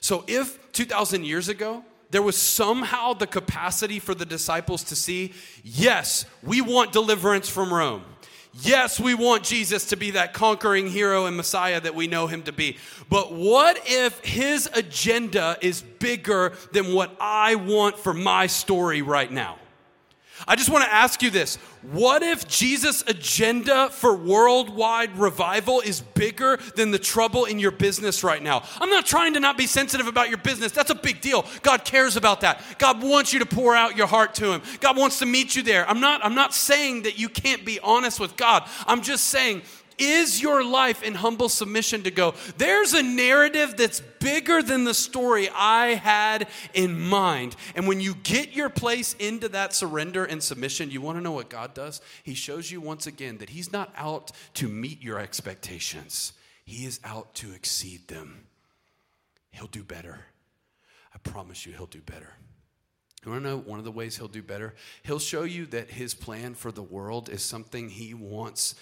So 0.00 0.24
if 0.26 0.72
2,000 0.72 1.24
years 1.24 1.50
ago, 1.50 1.84
there 2.10 2.22
was 2.22 2.38
somehow 2.38 3.12
the 3.12 3.26
capacity 3.26 3.98
for 3.98 4.14
the 4.14 4.24
disciples 4.24 4.82
to 4.84 4.96
see 4.96 5.34
yes, 5.62 6.24
we 6.42 6.62
want 6.62 6.92
deliverance 6.92 7.48
from 7.48 7.72
Rome. 7.72 8.04
Yes, 8.52 8.98
we 8.98 9.14
want 9.14 9.44
Jesus 9.44 9.84
to 9.86 9.96
be 9.96 10.12
that 10.12 10.32
conquering 10.32 10.88
hero 10.88 11.26
and 11.26 11.36
Messiah 11.36 11.80
that 11.82 11.94
we 11.94 12.08
know 12.08 12.26
him 12.26 12.42
to 12.44 12.52
be. 12.52 12.78
But 13.08 13.32
what 13.32 13.78
if 13.84 14.18
his 14.24 14.68
agenda 14.72 15.56
is 15.60 15.82
bigger 15.82 16.54
than 16.72 16.92
what 16.92 17.14
I 17.20 17.54
want 17.54 17.96
for 17.98 18.12
my 18.12 18.48
story 18.48 19.02
right 19.02 19.30
now? 19.30 19.58
I 20.46 20.56
just 20.56 20.70
want 20.70 20.84
to 20.84 20.92
ask 20.92 21.22
you 21.22 21.30
this. 21.30 21.56
What 21.82 22.22
if 22.22 22.46
Jesus' 22.46 23.02
agenda 23.06 23.88
for 23.90 24.14
worldwide 24.14 25.16
revival 25.16 25.80
is 25.80 26.02
bigger 26.02 26.58
than 26.76 26.90
the 26.90 26.98
trouble 26.98 27.46
in 27.46 27.58
your 27.58 27.70
business 27.70 28.22
right 28.22 28.42
now? 28.42 28.62
I'm 28.78 28.90
not 28.90 29.06
trying 29.06 29.34
to 29.34 29.40
not 29.40 29.56
be 29.56 29.66
sensitive 29.66 30.06
about 30.06 30.28
your 30.28 30.38
business. 30.38 30.72
That's 30.72 30.90
a 30.90 30.94
big 30.94 31.20
deal. 31.20 31.46
God 31.62 31.84
cares 31.84 32.16
about 32.16 32.42
that. 32.42 32.62
God 32.78 33.02
wants 33.02 33.32
you 33.32 33.38
to 33.38 33.46
pour 33.46 33.74
out 33.74 33.96
your 33.96 34.06
heart 34.06 34.34
to 34.36 34.52
him. 34.52 34.62
God 34.80 34.96
wants 34.96 35.18
to 35.20 35.26
meet 35.26 35.56
you 35.56 35.62
there. 35.62 35.88
I'm 35.88 36.00
not 36.00 36.24
I'm 36.24 36.34
not 36.34 36.52
saying 36.52 37.02
that 37.02 37.18
you 37.18 37.28
can't 37.28 37.64
be 37.64 37.80
honest 37.80 38.20
with 38.20 38.36
God. 38.36 38.68
I'm 38.86 39.00
just 39.00 39.24
saying 39.24 39.62
is 40.00 40.40
your 40.42 40.64
life 40.64 41.02
in 41.02 41.14
humble 41.14 41.48
submission 41.48 42.02
to 42.02 42.10
go, 42.10 42.34
there's 42.56 42.94
a 42.94 43.02
narrative 43.02 43.76
that's 43.76 44.00
bigger 44.00 44.62
than 44.62 44.84
the 44.84 44.94
story 44.94 45.48
I 45.54 45.94
had 45.94 46.48
in 46.74 46.98
mind? 46.98 47.54
And 47.74 47.86
when 47.86 48.00
you 48.00 48.14
get 48.14 48.52
your 48.52 48.70
place 48.70 49.14
into 49.18 49.48
that 49.50 49.74
surrender 49.74 50.24
and 50.24 50.42
submission, 50.42 50.90
you 50.90 51.00
want 51.00 51.18
to 51.18 51.22
know 51.22 51.32
what 51.32 51.50
God 51.50 51.74
does? 51.74 52.00
He 52.22 52.34
shows 52.34 52.70
you 52.70 52.80
once 52.80 53.06
again 53.06 53.38
that 53.38 53.50
He's 53.50 53.72
not 53.72 53.92
out 53.96 54.32
to 54.54 54.68
meet 54.68 55.02
your 55.02 55.18
expectations, 55.18 56.32
He 56.64 56.86
is 56.86 56.98
out 57.04 57.34
to 57.36 57.52
exceed 57.52 58.08
them. 58.08 58.46
He'll 59.52 59.66
do 59.66 59.84
better. 59.84 60.20
I 61.14 61.18
promise 61.18 61.66
you, 61.66 61.72
He'll 61.72 61.86
do 61.86 62.00
better. 62.00 62.32
You 63.24 63.32
want 63.32 63.44
to 63.44 63.50
know 63.50 63.58
one 63.58 63.78
of 63.78 63.84
the 63.84 63.90
ways 63.90 64.16
He'll 64.16 64.28
do 64.28 64.42
better? 64.42 64.74
He'll 65.02 65.18
show 65.18 65.42
you 65.42 65.66
that 65.66 65.90
His 65.90 66.14
plan 66.14 66.54
for 66.54 66.72
the 66.72 66.82
world 66.82 67.28
is 67.28 67.42
something 67.42 67.90
He 67.90 68.14
wants 68.14 68.74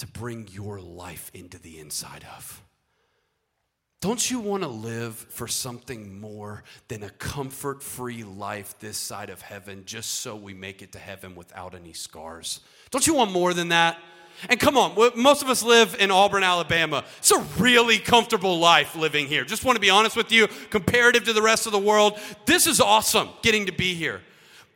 to 0.00 0.06
bring 0.06 0.48
your 0.50 0.80
life 0.80 1.30
into 1.32 1.58
the 1.58 1.78
inside 1.78 2.24
of. 2.36 2.62
Don't 4.00 4.30
you 4.30 4.40
want 4.40 4.62
to 4.62 4.68
live 4.68 5.14
for 5.14 5.46
something 5.46 6.18
more 6.18 6.64
than 6.88 7.02
a 7.02 7.10
comfort 7.10 7.82
free 7.82 8.24
life 8.24 8.74
this 8.80 8.96
side 8.96 9.28
of 9.28 9.42
heaven 9.42 9.82
just 9.84 10.10
so 10.12 10.34
we 10.34 10.54
make 10.54 10.80
it 10.80 10.92
to 10.92 10.98
heaven 10.98 11.34
without 11.34 11.74
any 11.74 11.92
scars? 11.92 12.60
Don't 12.90 13.06
you 13.06 13.12
want 13.14 13.30
more 13.30 13.52
than 13.52 13.68
that? 13.68 13.98
And 14.48 14.58
come 14.58 14.78
on, 14.78 14.96
most 15.16 15.42
of 15.42 15.50
us 15.50 15.62
live 15.62 15.94
in 16.00 16.10
Auburn, 16.10 16.42
Alabama. 16.42 17.04
It's 17.18 17.30
a 17.30 17.40
really 17.58 17.98
comfortable 17.98 18.58
life 18.58 18.96
living 18.96 19.26
here. 19.26 19.44
Just 19.44 19.66
want 19.66 19.76
to 19.76 19.80
be 19.80 19.90
honest 19.90 20.16
with 20.16 20.32
you, 20.32 20.48
comparative 20.70 21.24
to 21.24 21.34
the 21.34 21.42
rest 21.42 21.66
of 21.66 21.72
the 21.72 21.78
world, 21.78 22.18
this 22.46 22.66
is 22.66 22.80
awesome 22.80 23.28
getting 23.42 23.66
to 23.66 23.72
be 23.72 23.94
here. 23.94 24.22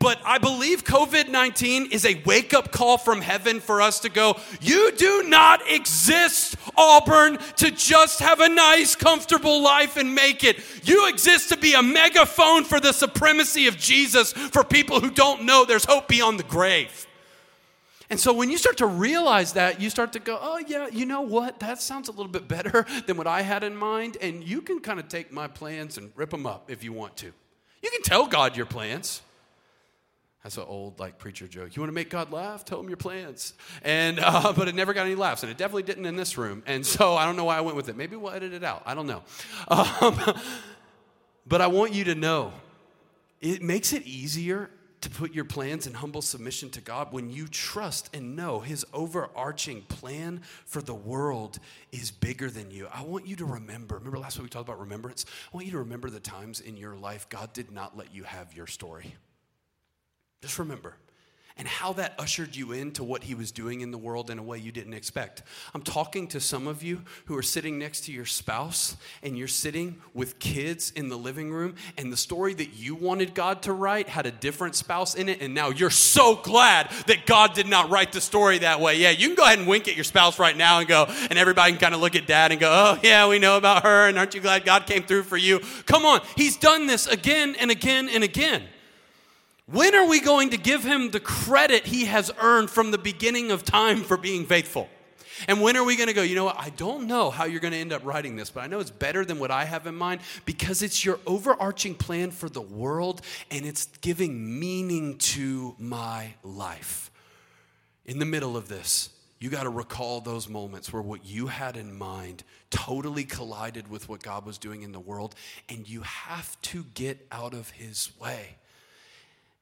But 0.05 0.21
I 0.23 0.37
believe 0.37 0.85
COVID 0.85 1.31
19 1.31 1.87
is 1.87 2.05
a 2.05 2.23
wake 2.27 2.53
up 2.53 2.71
call 2.71 2.99
from 2.99 3.23
heaven 3.23 3.59
for 3.59 3.81
us 3.81 4.01
to 4.01 4.11
go, 4.11 4.39
you 4.61 4.93
do 4.93 5.23
not 5.23 5.67
exist, 5.67 6.57
Auburn, 6.77 7.39
to 7.57 7.71
just 7.71 8.21
have 8.21 8.41
a 8.41 8.49
nice, 8.51 8.95
comfortable 8.95 9.63
life 9.63 9.97
and 9.97 10.15
make 10.15 10.45
it. 10.45 10.63
You 10.87 11.09
exist 11.09 11.49
to 11.49 11.57
be 11.57 11.73
a 11.73 11.83
megaphone 11.83 12.65
for 12.65 12.81
the 12.81 12.93
supremacy 12.93 13.67
of 13.67 13.79
Jesus 13.79 14.35
for 14.35 14.63
people 14.63 15.01
who 15.01 15.11
don't 15.11 15.45
know 15.45 15.65
there's 15.65 15.87
hope 15.87 16.07
beyond 16.07 16.39
the 16.39 16.45
grave. 16.45 17.07
And 18.11 18.21
so 18.21 18.35
when 18.35 18.51
you 18.51 18.59
start 18.59 18.77
to 18.77 18.87
realize 18.87 19.55
that, 19.55 19.81
you 19.81 19.89
start 19.89 20.13
to 20.13 20.19
go, 20.19 20.39
oh, 20.39 20.59
yeah, 20.69 20.87
you 20.89 21.07
know 21.07 21.23
what? 21.23 21.61
That 21.61 21.81
sounds 21.81 22.09
a 22.09 22.13
little 22.13 22.31
bit 22.31 22.47
better 22.47 22.85
than 23.07 23.17
what 23.17 23.27
I 23.27 23.41
had 23.41 23.65
in 23.65 23.75
mind. 23.75 24.19
And 24.21 24.45
you 24.45 24.61
can 24.61 24.81
kind 24.81 25.01
of 25.01 25.09
take 25.09 25.33
my 25.33 25.49
plans 25.49 25.97
and 25.97 26.13
rip 26.15 26.29
them 26.29 26.45
up 26.45 26.71
if 26.71 26.85
you 26.85 26.93
want 26.93 27.17
to. 27.17 27.33
You 27.83 27.91
can 27.91 28.03
tell 28.03 28.27
God 28.27 28.55
your 28.55 28.67
plans. 28.67 29.23
That's 30.45 30.59
an 30.59 30.65
old 30.69 31.01
like 31.01 31.19
preacher 31.19 31.49
joke. 31.49 31.75
You 31.75 31.81
want 31.81 31.89
to 31.89 31.95
make 31.95 32.11
God 32.11 32.31
laugh? 32.31 32.67
Tell 32.67 32.79
him 32.79 32.89
your 32.89 32.99
plans. 32.99 33.55
And 33.83 34.21
uh, 34.21 34.53
but 34.57 34.69
it 34.69 34.75
never 34.75 34.93
got 34.93 35.07
any 35.07 35.15
laughs, 35.15 35.43
and 35.43 35.51
it 35.51 35.57
definitely 35.57 35.85
didn't 35.85 36.05
in 36.05 36.17
this 36.17 36.37
room. 36.37 36.63
And 36.67 36.85
so 36.85 37.17
I 37.17 37.25
don't 37.25 37.37
know 37.37 37.47
why 37.47 37.57
I 37.57 37.63
went 37.63 37.77
with 37.77 37.89
it. 37.89 37.97
Maybe 37.97 38.15
we'll 38.15 38.33
edit 38.33 38.53
it 38.53 38.63
out. 38.63 38.83
I 38.87 38.95
don't 38.95 39.09
know. 39.09 39.23
Um, 39.69 40.21
but 41.47 41.61
I 41.61 41.67
want 41.67 41.93
you 41.93 42.05
to 42.05 42.15
know, 42.15 42.53
it 43.41 43.63
makes 43.63 43.93
it 43.93 44.03
easier 44.03 44.71
to 45.01 45.11
put 45.11 45.35
your 45.35 45.45
plans 45.45 45.87
in 45.87 45.93
humble 45.93 46.23
submission 46.23 46.71
to 46.71 46.81
God 46.81 47.13
when 47.13 47.31
you 47.31 47.47
trust 47.47 48.15
and 48.15 48.37
know 48.37 48.61
His 48.61 48.87
overarching 48.93 49.83
plan 49.83 50.41
for 50.65 50.81
the 50.81 50.95
world 50.95 51.59
is 51.93 52.11
bigger 52.11 52.51
than 52.51 52.71
you. 52.71 52.89
I 52.93 53.03
want 53.03 53.27
you 53.27 53.37
to 53.37 53.45
remember. 53.45 53.97
Remember 53.97 54.19
last 54.19 54.39
week 54.39 54.45
we 54.45 54.49
talked 54.49 54.69
about 54.69 54.81
remembrance. 54.81 55.27
I 55.53 55.57
want 55.57 55.67
you 55.67 55.73
to 55.73 55.79
remember 55.79 56.09
the 56.09 56.21
times 56.21 56.61
in 56.61 56.77
your 56.77 56.97
life 56.97 57.29
God 57.29 57.53
did 57.53 57.71
not 57.71 57.97
let 57.97 58.15
you 58.15 58.25
have 58.25 58.55
your 58.55 58.67
story. 58.67 59.15
Just 60.45 60.59
remember. 60.59 60.95
And 61.57 61.67
how 61.67 61.95
that 61.95 62.15
ushered 62.19 62.55
you 62.55 62.73
into 62.73 63.03
what 63.03 63.23
he 63.23 63.35
was 63.35 63.51
doing 63.51 63.81
in 63.81 63.93
the 63.93 63.97
world 63.97 64.29
in 64.29 64.39
a 64.39 64.43
way 64.43 64.59
you 64.59 64.73
didn't 64.73 64.93
expect. 64.93 65.43
I'm 65.73 65.81
talking 65.81 66.27
to 66.29 66.41
some 66.41 66.67
of 66.67 66.83
you 66.83 67.01
who 67.25 67.37
are 67.39 67.43
sitting 67.43 67.79
next 67.79 68.05
to 68.07 68.13
your 68.13 68.27
spouse 68.27 68.95
and 69.23 69.39
you're 69.39 69.49
sitting 69.49 70.03
with 70.13 70.39
kids 70.39 70.91
in 70.91 71.09
the 71.09 71.17
living 71.17 71.51
room, 71.51 71.77
and 71.97 72.13
the 72.13 72.17
story 72.19 72.53
that 72.53 72.75
you 72.75 72.95
wanted 72.95 73.35
God 73.35 73.63
to 73.63 73.73
write 73.73 74.11
had 74.11 74.27
a 74.27 74.33
different 74.33 74.75
spouse 74.75 75.15
in 75.15 75.31
it, 75.31 75.41
and 75.41 75.55
now 75.55 75.71
you're 75.71 75.89
so 75.89 76.35
glad 76.35 76.91
that 77.07 77.25
God 77.25 77.55
did 77.55 77.69
not 77.69 77.89
write 77.89 78.13
the 78.13 78.21
story 78.21 78.59
that 78.59 78.81
way. 78.81 78.99
Yeah, 78.99 79.11
you 79.11 79.29
can 79.29 79.37
go 79.37 79.45
ahead 79.45 79.61
and 79.61 79.67
wink 79.67 79.89
at 79.89 79.95
your 79.95 80.05
spouse 80.05 80.39
right 80.39 80.57
now 80.57 80.81
and 80.81 80.89
go, 80.89 81.07
and 81.09 81.39
everybody 81.39 81.73
can 81.73 81.81
kind 81.81 81.95
of 81.95 82.03
look 82.03 82.17
at 82.17 82.27
dad 82.27 82.51
and 82.51 82.61
go, 82.61 82.69
oh, 82.71 83.01
yeah, 83.03 83.27
we 83.29 83.39
know 83.39 83.57
about 83.57 83.85
her, 83.85 84.09
and 84.09 84.19
aren't 84.19 84.35
you 84.35 84.43
glad 84.43 84.67
God 84.67 84.87
came 84.87 85.05
through 85.05 85.23
for 85.23 85.39
you? 85.39 85.61
Come 85.87 86.05
on, 86.05 86.21
he's 86.37 86.57
done 86.59 86.89
this 86.89 87.07
again 87.07 87.55
and 87.61 87.71
again 87.71 88.09
and 88.09 88.23
again. 88.25 88.65
When 89.67 89.95
are 89.95 90.07
we 90.07 90.21
going 90.21 90.51
to 90.51 90.59
give 90.59 90.85
him 90.85 91.11
the 91.11 91.21
credit 91.21 91.87
he 91.87 92.05
has 92.05 92.31
earned 92.39 92.69
from 92.69 92.91
the 92.91 92.99
beginning 92.99 93.51
of 93.51 93.65
time 93.65 94.03
for 94.03 94.17
being 94.17 94.45
faithful? 94.45 94.89
And 95.49 95.61
when 95.61 95.77
are 95.77 95.85
we 95.85 95.97
going 95.97 96.09
to 96.09 96.15
go, 96.15 96.23
you 96.23 96.35
know 96.35 96.45
what? 96.45 96.59
I 96.59 96.71
don't 96.71 97.07
know 97.07 97.31
how 97.31 97.45
you're 97.45 97.61
going 97.61 97.73
to 97.73 97.79
end 97.79 97.93
up 97.93 98.05
writing 98.05 98.37
this, 98.37 98.51
but 98.51 98.63
I 98.63 98.67
know 98.67 98.79
it's 98.79 98.91
better 98.91 99.25
than 99.25 99.39
what 99.39 99.51
I 99.51 99.65
have 99.65 99.87
in 99.87 99.95
mind 99.95 100.21
because 100.45 100.83
it's 100.83 101.05
your 101.05 101.19
overarching 101.27 101.95
plan 101.95 102.31
for 102.31 102.49
the 102.49 102.61
world 102.61 103.23
and 103.51 103.65
it's 103.65 103.87
giving 104.01 104.61
meaning 104.61 105.19
to 105.19 105.75
my 105.79 106.35
life. 106.43 107.11
In 108.05 108.19
the 108.19 108.27
middle 108.27 108.57
of 108.57 108.69
this, 108.69 109.09
you 109.41 109.51
got 109.51 109.65
to 109.65 109.71
recall 109.71 110.21
those 110.21 110.49
moments 110.49 110.93
where 110.93 111.03
what 111.03 111.25
you 111.25 111.49
had 111.49 111.77
in 111.77 111.97
mind 111.97 112.45
totally 112.71 113.25
collided 113.25 113.89
with 113.89 114.09
what 114.09 114.23
God 114.23 114.47
was 114.47 114.59
doing 114.59 114.83
in 114.83 114.93
the 114.93 115.01
world, 115.01 115.35
and 115.69 115.89
you 115.89 116.03
have 116.03 116.61
to 116.63 116.85
get 116.95 117.27
out 117.33 117.55
of 117.55 117.71
His 117.71 118.11
way. 118.21 118.57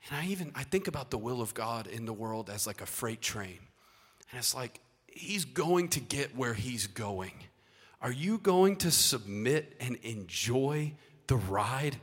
And 0.09 0.19
I 0.19 0.27
even 0.27 0.53
I 0.55 0.65
think 0.65 0.89
about 0.89 1.11
the 1.11 1.19
will 1.19 1.41
of 1.41 1.55
God 1.55 1.87
in 1.87 2.07
the 2.07 2.13
world 2.13 2.51
as 2.51 2.67
like 2.67 2.81
a 2.81 2.87
freight 2.87 3.21
train. 3.21 3.59
And 4.31 4.39
it's 4.39 4.55
like 4.55 4.81
he's 5.07 5.45
going 5.45 5.89
to 5.91 6.01
get 6.01 6.37
where 6.37 6.55
he's 6.55 6.87
going. 6.87 7.33
Are 8.01 8.13
you 8.13 8.39
going 8.39 8.77
to 8.77 8.91
submit 8.91 9.77
and 9.79 9.97
enjoy 10.03 10.93
the 11.29 11.37
ride 11.37 11.97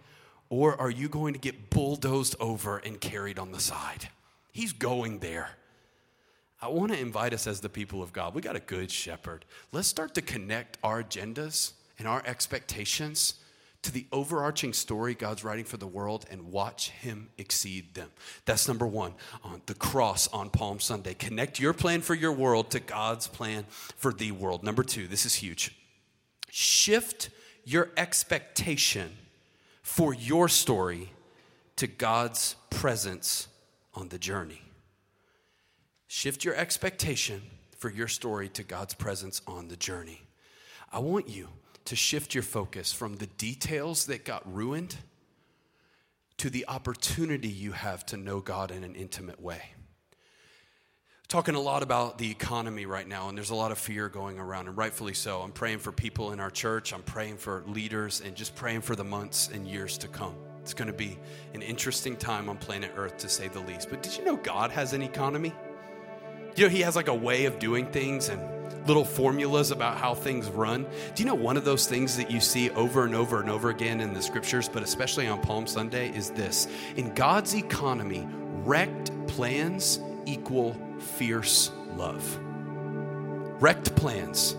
or 0.49 0.79
are 0.79 0.89
you 0.89 1.09
going 1.09 1.33
to 1.33 1.39
get 1.39 1.69
bulldozed 1.69 2.35
over 2.39 2.77
and 2.77 2.99
carried 2.99 3.37
on 3.37 3.51
the 3.51 3.59
side? 3.59 4.09
He's 4.51 4.73
going 4.73 5.19
there. 5.19 5.49
I 6.61 6.67
want 6.67 6.91
to 6.91 6.99
invite 6.99 7.33
us 7.33 7.47
as 7.47 7.61
the 7.61 7.69
people 7.69 8.01
of 8.01 8.11
God. 8.11 8.33
We 8.33 8.41
got 8.41 8.55
a 8.55 8.61
good 8.61 8.91
shepherd. 8.91 9.45
Let's 9.71 9.87
start 9.87 10.13
to 10.15 10.21
connect 10.21 10.77
our 10.83 11.03
agendas 11.03 11.73
and 11.97 12.07
our 12.07 12.21
expectations 12.25 13.35
to 13.81 13.91
the 13.91 14.05
overarching 14.11 14.73
story 14.73 15.15
God's 15.15 15.43
writing 15.43 15.65
for 15.65 15.77
the 15.77 15.87
world 15.87 16.25
and 16.29 16.51
watch 16.51 16.89
Him 16.89 17.29
exceed 17.37 17.93
them. 17.93 18.09
That's 18.45 18.67
number 18.67 18.85
one 18.85 19.13
on 19.43 19.61
the 19.67 19.73
cross 19.73 20.27
on 20.29 20.49
Palm 20.49 20.79
Sunday. 20.79 21.13
Connect 21.13 21.59
your 21.59 21.73
plan 21.73 22.01
for 22.01 22.13
your 22.13 22.33
world 22.33 22.71
to 22.71 22.79
God's 22.79 23.27
plan 23.27 23.65
for 23.69 24.11
the 24.11 24.31
world. 24.31 24.63
Number 24.63 24.83
two, 24.83 25.07
this 25.07 25.25
is 25.25 25.35
huge. 25.35 25.75
Shift 26.51 27.29
your 27.63 27.89
expectation 27.95 29.11
for 29.81 30.13
your 30.13 30.49
story 30.49 31.11
to 31.77 31.87
God's 31.87 32.55
presence 32.69 33.47
on 33.93 34.09
the 34.09 34.19
journey. 34.19 34.61
Shift 36.07 36.43
your 36.43 36.55
expectation 36.55 37.41
for 37.77 37.89
your 37.89 38.07
story 38.07 38.49
to 38.49 38.63
God's 38.63 38.93
presence 38.93 39.41
on 39.47 39.69
the 39.69 39.77
journey. 39.77 40.21
I 40.91 40.99
want 40.99 41.29
you 41.29 41.47
to 41.89 41.95
shift 41.95 42.35
your 42.35 42.43
focus 42.43 42.93
from 42.93 43.15
the 43.15 43.25
details 43.25 44.05
that 44.05 44.23
got 44.23 44.43
ruined 44.53 44.95
to 46.37 46.51
the 46.51 46.67
opportunity 46.67 47.47
you 47.47 47.71
have 47.71 48.05
to 48.05 48.15
know 48.15 48.41
God 48.41 48.69
in 48.69 48.83
an 48.83 48.93
intimate 48.93 49.41
way. 49.41 49.71
Talking 51.29 51.55
a 51.55 51.59
lot 51.59 51.81
about 51.81 52.19
the 52.19 52.29
economy 52.29 52.85
right 52.85 53.07
now, 53.07 53.27
and 53.27 53.35
there's 53.35 53.49
a 53.49 53.55
lot 53.55 53.71
of 53.71 53.79
fear 53.79 54.07
going 54.07 54.37
around, 54.37 54.67
and 54.67 54.77
rightfully 54.77 55.15
so. 55.15 55.41
I'm 55.41 55.51
praying 55.51 55.79
for 55.79 55.91
people 55.91 56.31
in 56.31 56.39
our 56.39 56.51
church, 56.51 56.93
I'm 56.93 57.01
praying 57.01 57.37
for 57.37 57.63
leaders, 57.65 58.21
and 58.23 58.35
just 58.35 58.55
praying 58.55 58.81
for 58.81 58.95
the 58.95 59.03
months 59.03 59.49
and 59.51 59.67
years 59.67 59.97
to 59.97 60.07
come. 60.07 60.35
It's 60.61 60.75
going 60.75 60.91
to 60.91 60.93
be 60.93 61.17
an 61.55 61.63
interesting 61.63 62.15
time 62.15 62.49
on 62.49 62.57
planet 62.57 62.91
Earth, 62.97 63.17
to 63.17 63.29
say 63.29 63.47
the 63.47 63.61
least. 63.61 63.89
But 63.89 64.03
did 64.03 64.15
you 64.15 64.23
know 64.25 64.35
God 64.35 64.69
has 64.69 64.93
an 64.93 65.01
economy? 65.01 65.55
You 66.55 66.65
know, 66.65 66.69
He 66.69 66.81
has 66.81 66.95
like 66.95 67.07
a 67.07 67.15
way 67.15 67.45
of 67.45 67.57
doing 67.57 67.87
things, 67.87 68.29
and 68.29 68.58
little 68.85 69.05
formulas 69.05 69.71
about 69.71 69.97
how 69.97 70.13
things 70.13 70.47
run. 70.49 70.83
Do 71.15 71.23
you 71.23 71.25
know 71.25 71.35
one 71.35 71.57
of 71.57 71.65
those 71.65 71.87
things 71.87 72.17
that 72.17 72.31
you 72.31 72.39
see 72.39 72.69
over 72.71 73.05
and 73.05 73.15
over 73.15 73.39
and 73.39 73.49
over 73.49 73.69
again 73.69 74.01
in 74.01 74.13
the 74.13 74.21
scriptures, 74.21 74.67
but 74.67 74.83
especially 74.83 75.27
on 75.27 75.41
Palm 75.41 75.67
Sunday, 75.67 76.09
is 76.15 76.31
this 76.31 76.67
In 76.95 77.13
God's 77.13 77.55
economy, 77.55 78.27
wrecked 78.63 79.11
plans 79.27 79.99
equal 80.25 80.75
fierce 80.99 81.71
love. 81.95 82.39
Wrecked 83.61 83.95
plans 83.95 84.55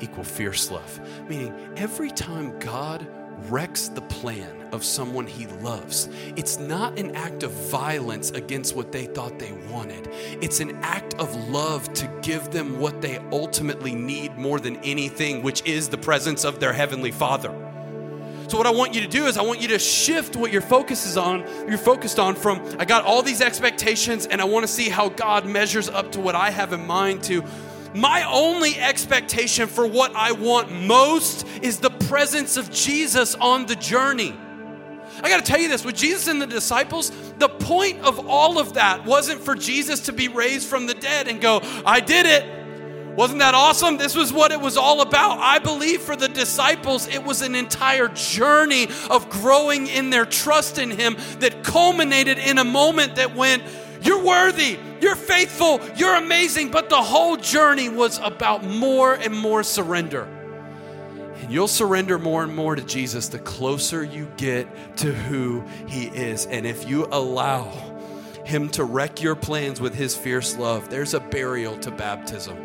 equal 0.00 0.24
fierce 0.24 0.70
love. 0.70 1.00
Meaning, 1.28 1.54
every 1.76 2.10
time 2.10 2.58
God 2.58 3.06
wrecks 3.48 3.88
the 3.88 4.00
plan 4.02 4.68
of 4.72 4.84
someone 4.84 5.26
he 5.26 5.46
loves. 5.46 6.08
It's 6.36 6.58
not 6.58 6.98
an 6.98 7.14
act 7.14 7.42
of 7.42 7.52
violence 7.52 8.30
against 8.30 8.74
what 8.74 8.92
they 8.92 9.06
thought 9.06 9.38
they 9.38 9.52
wanted. 9.70 10.08
It's 10.40 10.60
an 10.60 10.76
act 10.82 11.14
of 11.14 11.34
love 11.50 11.92
to 11.94 12.10
give 12.22 12.50
them 12.50 12.78
what 12.78 13.00
they 13.00 13.18
ultimately 13.32 13.94
need 13.94 14.36
more 14.36 14.58
than 14.58 14.76
anything, 14.78 15.42
which 15.42 15.64
is 15.64 15.88
the 15.88 15.98
presence 15.98 16.44
of 16.44 16.60
their 16.60 16.72
heavenly 16.72 17.12
Father. 17.12 17.54
So 18.48 18.56
what 18.56 18.66
I 18.66 18.70
want 18.70 18.94
you 18.94 19.00
to 19.00 19.08
do 19.08 19.26
is 19.26 19.36
I 19.36 19.42
want 19.42 19.60
you 19.60 19.68
to 19.68 19.78
shift 19.78 20.36
what 20.36 20.52
your 20.52 20.62
focus 20.62 21.04
is 21.04 21.16
on, 21.16 21.40
you're 21.68 21.78
focused 21.78 22.20
on 22.20 22.36
from 22.36 22.62
I 22.78 22.84
got 22.84 23.04
all 23.04 23.22
these 23.22 23.40
expectations 23.40 24.26
and 24.26 24.40
I 24.40 24.44
want 24.44 24.62
to 24.62 24.68
see 24.68 24.88
how 24.88 25.08
God 25.08 25.46
measures 25.46 25.88
up 25.88 26.12
to 26.12 26.20
what 26.20 26.36
I 26.36 26.50
have 26.50 26.72
in 26.72 26.86
mind 26.86 27.24
to 27.24 27.42
my 27.96 28.24
only 28.24 28.78
expectation 28.78 29.68
for 29.68 29.86
what 29.86 30.14
I 30.14 30.32
want 30.32 30.70
most 30.70 31.46
is 31.62 31.78
the 31.78 31.90
presence 31.90 32.56
of 32.56 32.70
Jesus 32.70 33.34
on 33.34 33.66
the 33.66 33.76
journey. 33.76 34.34
I 35.22 35.30
got 35.30 35.44
to 35.44 35.50
tell 35.50 35.60
you 35.60 35.68
this 35.68 35.84
with 35.84 35.96
Jesus 35.96 36.28
and 36.28 36.40
the 36.40 36.46
disciples, 36.46 37.10
the 37.38 37.48
point 37.48 38.00
of 38.02 38.28
all 38.28 38.58
of 38.58 38.74
that 38.74 39.06
wasn't 39.06 39.40
for 39.40 39.54
Jesus 39.54 40.00
to 40.00 40.12
be 40.12 40.28
raised 40.28 40.68
from 40.68 40.86
the 40.86 40.94
dead 40.94 41.26
and 41.26 41.40
go, 41.40 41.60
I 41.86 42.00
did 42.00 42.26
it. 42.26 43.16
Wasn't 43.16 43.38
that 43.38 43.54
awesome? 43.54 43.96
This 43.96 44.14
was 44.14 44.30
what 44.30 44.52
it 44.52 44.60
was 44.60 44.76
all 44.76 45.00
about. 45.00 45.38
I 45.38 45.58
believe 45.58 46.02
for 46.02 46.16
the 46.16 46.28
disciples, 46.28 47.08
it 47.08 47.24
was 47.24 47.40
an 47.40 47.54
entire 47.54 48.08
journey 48.08 48.88
of 49.08 49.30
growing 49.30 49.86
in 49.86 50.10
their 50.10 50.26
trust 50.26 50.78
in 50.78 50.90
Him 50.90 51.16
that 51.38 51.64
culminated 51.64 52.36
in 52.36 52.58
a 52.58 52.64
moment 52.64 53.16
that 53.16 53.34
went, 53.34 53.62
You're 54.06 54.24
worthy, 54.24 54.78
you're 55.00 55.16
faithful, 55.16 55.80
you're 55.96 56.14
amazing. 56.14 56.70
But 56.70 56.88
the 56.88 57.02
whole 57.02 57.36
journey 57.36 57.88
was 57.88 58.18
about 58.22 58.64
more 58.64 59.14
and 59.14 59.36
more 59.36 59.64
surrender. 59.64 60.28
And 61.42 61.52
you'll 61.52 61.68
surrender 61.68 62.18
more 62.18 62.44
and 62.44 62.54
more 62.54 62.76
to 62.76 62.82
Jesus 62.82 63.28
the 63.28 63.40
closer 63.40 64.02
you 64.04 64.30
get 64.36 64.96
to 64.98 65.12
who 65.12 65.64
He 65.88 66.06
is. 66.06 66.46
And 66.46 66.66
if 66.66 66.88
you 66.88 67.06
allow 67.10 67.64
Him 68.44 68.68
to 68.70 68.84
wreck 68.84 69.20
your 69.20 69.34
plans 69.34 69.80
with 69.80 69.94
His 69.94 70.16
fierce 70.16 70.56
love, 70.56 70.88
there's 70.88 71.12
a 71.12 71.20
burial 71.20 71.76
to 71.78 71.90
baptism. 71.90 72.56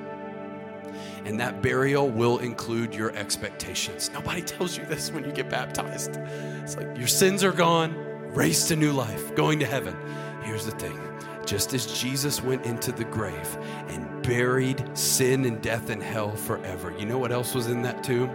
And 1.26 1.40
that 1.40 1.62
burial 1.62 2.10
will 2.10 2.38
include 2.38 2.96
your 2.96 3.16
expectations. 3.16 4.10
Nobody 4.14 4.42
tells 4.42 4.78
you 4.78 4.86
this 4.86 5.12
when 5.12 5.24
you 5.24 5.32
get 5.32 5.50
baptized. 5.50 6.18
It's 6.64 6.78
like 6.78 6.98
your 6.98 7.08
sins 7.08 7.44
are 7.44 7.52
gone, 7.52 7.96
raised 8.34 8.68
to 8.70 8.76
new 8.76 8.92
life, 8.92 9.36
going 9.36 9.60
to 9.60 9.66
heaven. 9.66 9.96
Here's 10.44 10.66
the 10.66 10.72
thing 10.72 11.11
just 11.46 11.74
as 11.74 12.00
Jesus 12.00 12.42
went 12.42 12.66
into 12.66 12.92
the 12.92 13.04
grave 13.06 13.58
and 13.88 14.24
buried 14.24 14.86
sin 14.98 15.46
and 15.46 15.62
death 15.62 15.90
and 15.90 16.02
hell 16.02 16.36
forever, 16.36 16.94
you 16.98 17.06
know 17.06 17.18
what 17.18 17.32
else 17.32 17.54
was 17.54 17.68
in 17.68 17.82
that 17.82 18.04
tomb? 18.04 18.30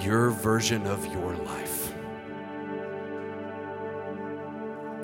Your 0.00 0.30
version 0.30 0.86
of 0.86 1.04
your 1.06 1.34
life. 1.36 1.92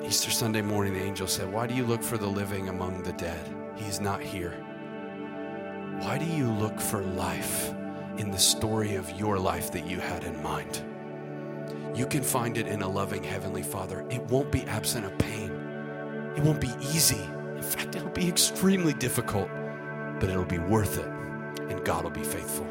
Easter 0.03 0.31
Sunday 0.31 0.61
morning, 0.61 0.93
the 0.93 1.03
angel 1.03 1.27
said, 1.27 1.51
Why 1.51 1.67
do 1.67 1.75
you 1.75 1.85
look 1.85 2.01
for 2.01 2.17
the 2.17 2.27
living 2.27 2.69
among 2.69 3.03
the 3.03 3.13
dead? 3.13 3.55
He's 3.75 3.99
not 3.99 4.21
here. 4.21 4.57
Why 5.99 6.17
do 6.17 6.25
you 6.25 6.49
look 6.49 6.79
for 6.79 7.01
life 7.01 7.71
in 8.17 8.31
the 8.31 8.37
story 8.39 8.95
of 8.95 9.11
your 9.11 9.37
life 9.37 9.71
that 9.71 9.85
you 9.85 9.99
had 9.99 10.23
in 10.23 10.41
mind? 10.41 10.83
You 11.93 12.05
can 12.05 12.23
find 12.23 12.57
it 12.57 12.67
in 12.67 12.81
a 12.81 12.87
loving 12.87 13.23
Heavenly 13.23 13.61
Father. 13.63 14.05
It 14.09 14.23
won't 14.23 14.51
be 14.51 14.63
absent 14.63 15.05
of 15.05 15.17
pain. 15.17 15.48
It 16.35 16.43
won't 16.43 16.61
be 16.61 16.71
easy. 16.81 17.23
In 17.55 17.61
fact, 17.61 17.95
it'll 17.95 18.09
be 18.09 18.27
extremely 18.27 18.93
difficult, 18.93 19.49
but 20.19 20.29
it'll 20.29 20.45
be 20.45 20.59
worth 20.59 20.97
it, 20.97 21.07
and 21.69 21.83
God 21.83 22.03
will 22.03 22.11
be 22.11 22.23
faithful. 22.23 22.67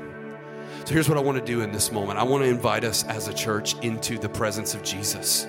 So 0.84 0.94
here's 0.94 1.08
what 1.08 1.18
I 1.18 1.20
want 1.20 1.38
to 1.38 1.44
do 1.44 1.60
in 1.60 1.72
this 1.72 1.92
moment 1.92 2.18
I 2.18 2.22
want 2.22 2.42
to 2.44 2.48
invite 2.48 2.84
us 2.84 3.04
as 3.04 3.28
a 3.28 3.34
church 3.34 3.78
into 3.80 4.18
the 4.18 4.28
presence 4.28 4.74
of 4.74 4.82
Jesus. 4.82 5.46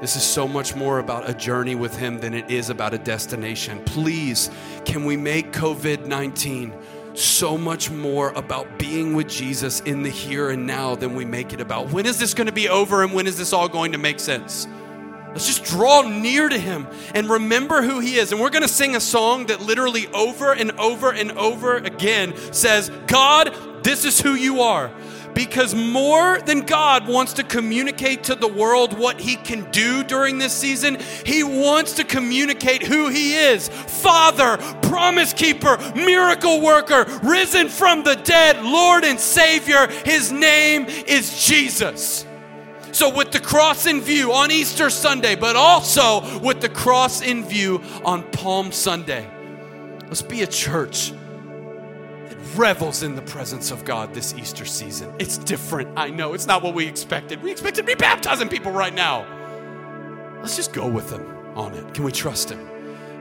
This 0.00 0.14
is 0.14 0.22
so 0.22 0.46
much 0.46 0.76
more 0.76 1.00
about 1.00 1.28
a 1.28 1.34
journey 1.34 1.74
with 1.74 1.96
Him 1.96 2.20
than 2.20 2.32
it 2.32 2.48
is 2.48 2.70
about 2.70 2.94
a 2.94 2.98
destination. 2.98 3.82
Please, 3.84 4.48
can 4.84 5.04
we 5.04 5.16
make 5.16 5.52
COVID 5.52 6.06
19 6.06 6.72
so 7.14 7.58
much 7.58 7.90
more 7.90 8.30
about 8.34 8.78
being 8.78 9.14
with 9.14 9.28
Jesus 9.28 9.80
in 9.80 10.04
the 10.04 10.10
here 10.10 10.50
and 10.50 10.64
now 10.64 10.94
than 10.94 11.16
we 11.16 11.24
make 11.24 11.52
it 11.52 11.60
about 11.60 11.90
when 11.90 12.06
is 12.06 12.20
this 12.20 12.32
going 12.32 12.46
to 12.46 12.52
be 12.52 12.68
over 12.68 13.02
and 13.02 13.12
when 13.12 13.26
is 13.26 13.36
this 13.36 13.52
all 13.52 13.68
going 13.68 13.90
to 13.90 13.98
make 13.98 14.20
sense? 14.20 14.68
Let's 15.38 15.46
just 15.46 15.66
draw 15.66 16.02
near 16.02 16.48
to 16.48 16.58
him 16.58 16.88
and 17.14 17.30
remember 17.30 17.80
who 17.80 18.00
he 18.00 18.16
is. 18.16 18.32
And 18.32 18.40
we're 18.40 18.50
going 18.50 18.62
to 18.62 18.68
sing 18.68 18.96
a 18.96 19.00
song 19.00 19.46
that 19.46 19.60
literally 19.60 20.08
over 20.08 20.52
and 20.52 20.72
over 20.72 21.12
and 21.12 21.30
over 21.30 21.76
again 21.76 22.34
says, 22.52 22.90
God, 23.06 23.54
this 23.84 24.04
is 24.04 24.20
who 24.20 24.34
you 24.34 24.62
are. 24.62 24.90
Because 25.36 25.76
more 25.76 26.40
than 26.40 26.62
God 26.62 27.06
wants 27.06 27.34
to 27.34 27.44
communicate 27.44 28.24
to 28.24 28.34
the 28.34 28.48
world 28.48 28.98
what 28.98 29.20
he 29.20 29.36
can 29.36 29.70
do 29.70 30.02
during 30.02 30.38
this 30.38 30.54
season, 30.54 30.98
he 31.24 31.44
wants 31.44 31.92
to 31.92 32.02
communicate 32.02 32.82
who 32.82 33.06
he 33.06 33.36
is 33.36 33.68
Father, 33.68 34.56
promise 34.82 35.32
keeper, 35.32 35.78
miracle 35.94 36.60
worker, 36.60 37.04
risen 37.22 37.68
from 37.68 38.02
the 38.02 38.16
dead, 38.16 38.60
Lord 38.64 39.04
and 39.04 39.20
Savior. 39.20 39.86
His 40.04 40.32
name 40.32 40.86
is 40.86 41.46
Jesus. 41.46 42.24
So, 42.98 43.08
with 43.08 43.30
the 43.30 43.38
cross 43.38 43.86
in 43.86 44.00
view 44.00 44.32
on 44.32 44.50
Easter 44.50 44.90
Sunday, 44.90 45.36
but 45.36 45.54
also 45.54 46.40
with 46.40 46.60
the 46.60 46.68
cross 46.68 47.22
in 47.22 47.44
view 47.44 47.80
on 48.04 48.28
Palm 48.32 48.72
Sunday, 48.72 49.24
let's 50.08 50.20
be 50.20 50.42
a 50.42 50.48
church 50.48 51.12
that 51.12 52.36
revels 52.56 53.04
in 53.04 53.14
the 53.14 53.22
presence 53.22 53.70
of 53.70 53.84
God 53.84 54.14
this 54.14 54.34
Easter 54.34 54.64
season. 54.64 55.14
It's 55.20 55.38
different, 55.38 55.96
I 55.96 56.10
know. 56.10 56.34
It's 56.34 56.48
not 56.48 56.60
what 56.60 56.74
we 56.74 56.88
expected. 56.88 57.40
We 57.40 57.52
expected 57.52 57.82
to 57.82 57.86
be 57.86 57.94
baptizing 57.94 58.48
people 58.48 58.72
right 58.72 58.92
now. 58.92 59.24
Let's 60.40 60.56
just 60.56 60.72
go 60.72 60.88
with 60.88 61.08
Him 61.12 61.24
on 61.54 61.74
it. 61.74 61.94
Can 61.94 62.02
we 62.02 62.10
trust 62.10 62.50
Him? 62.50 62.68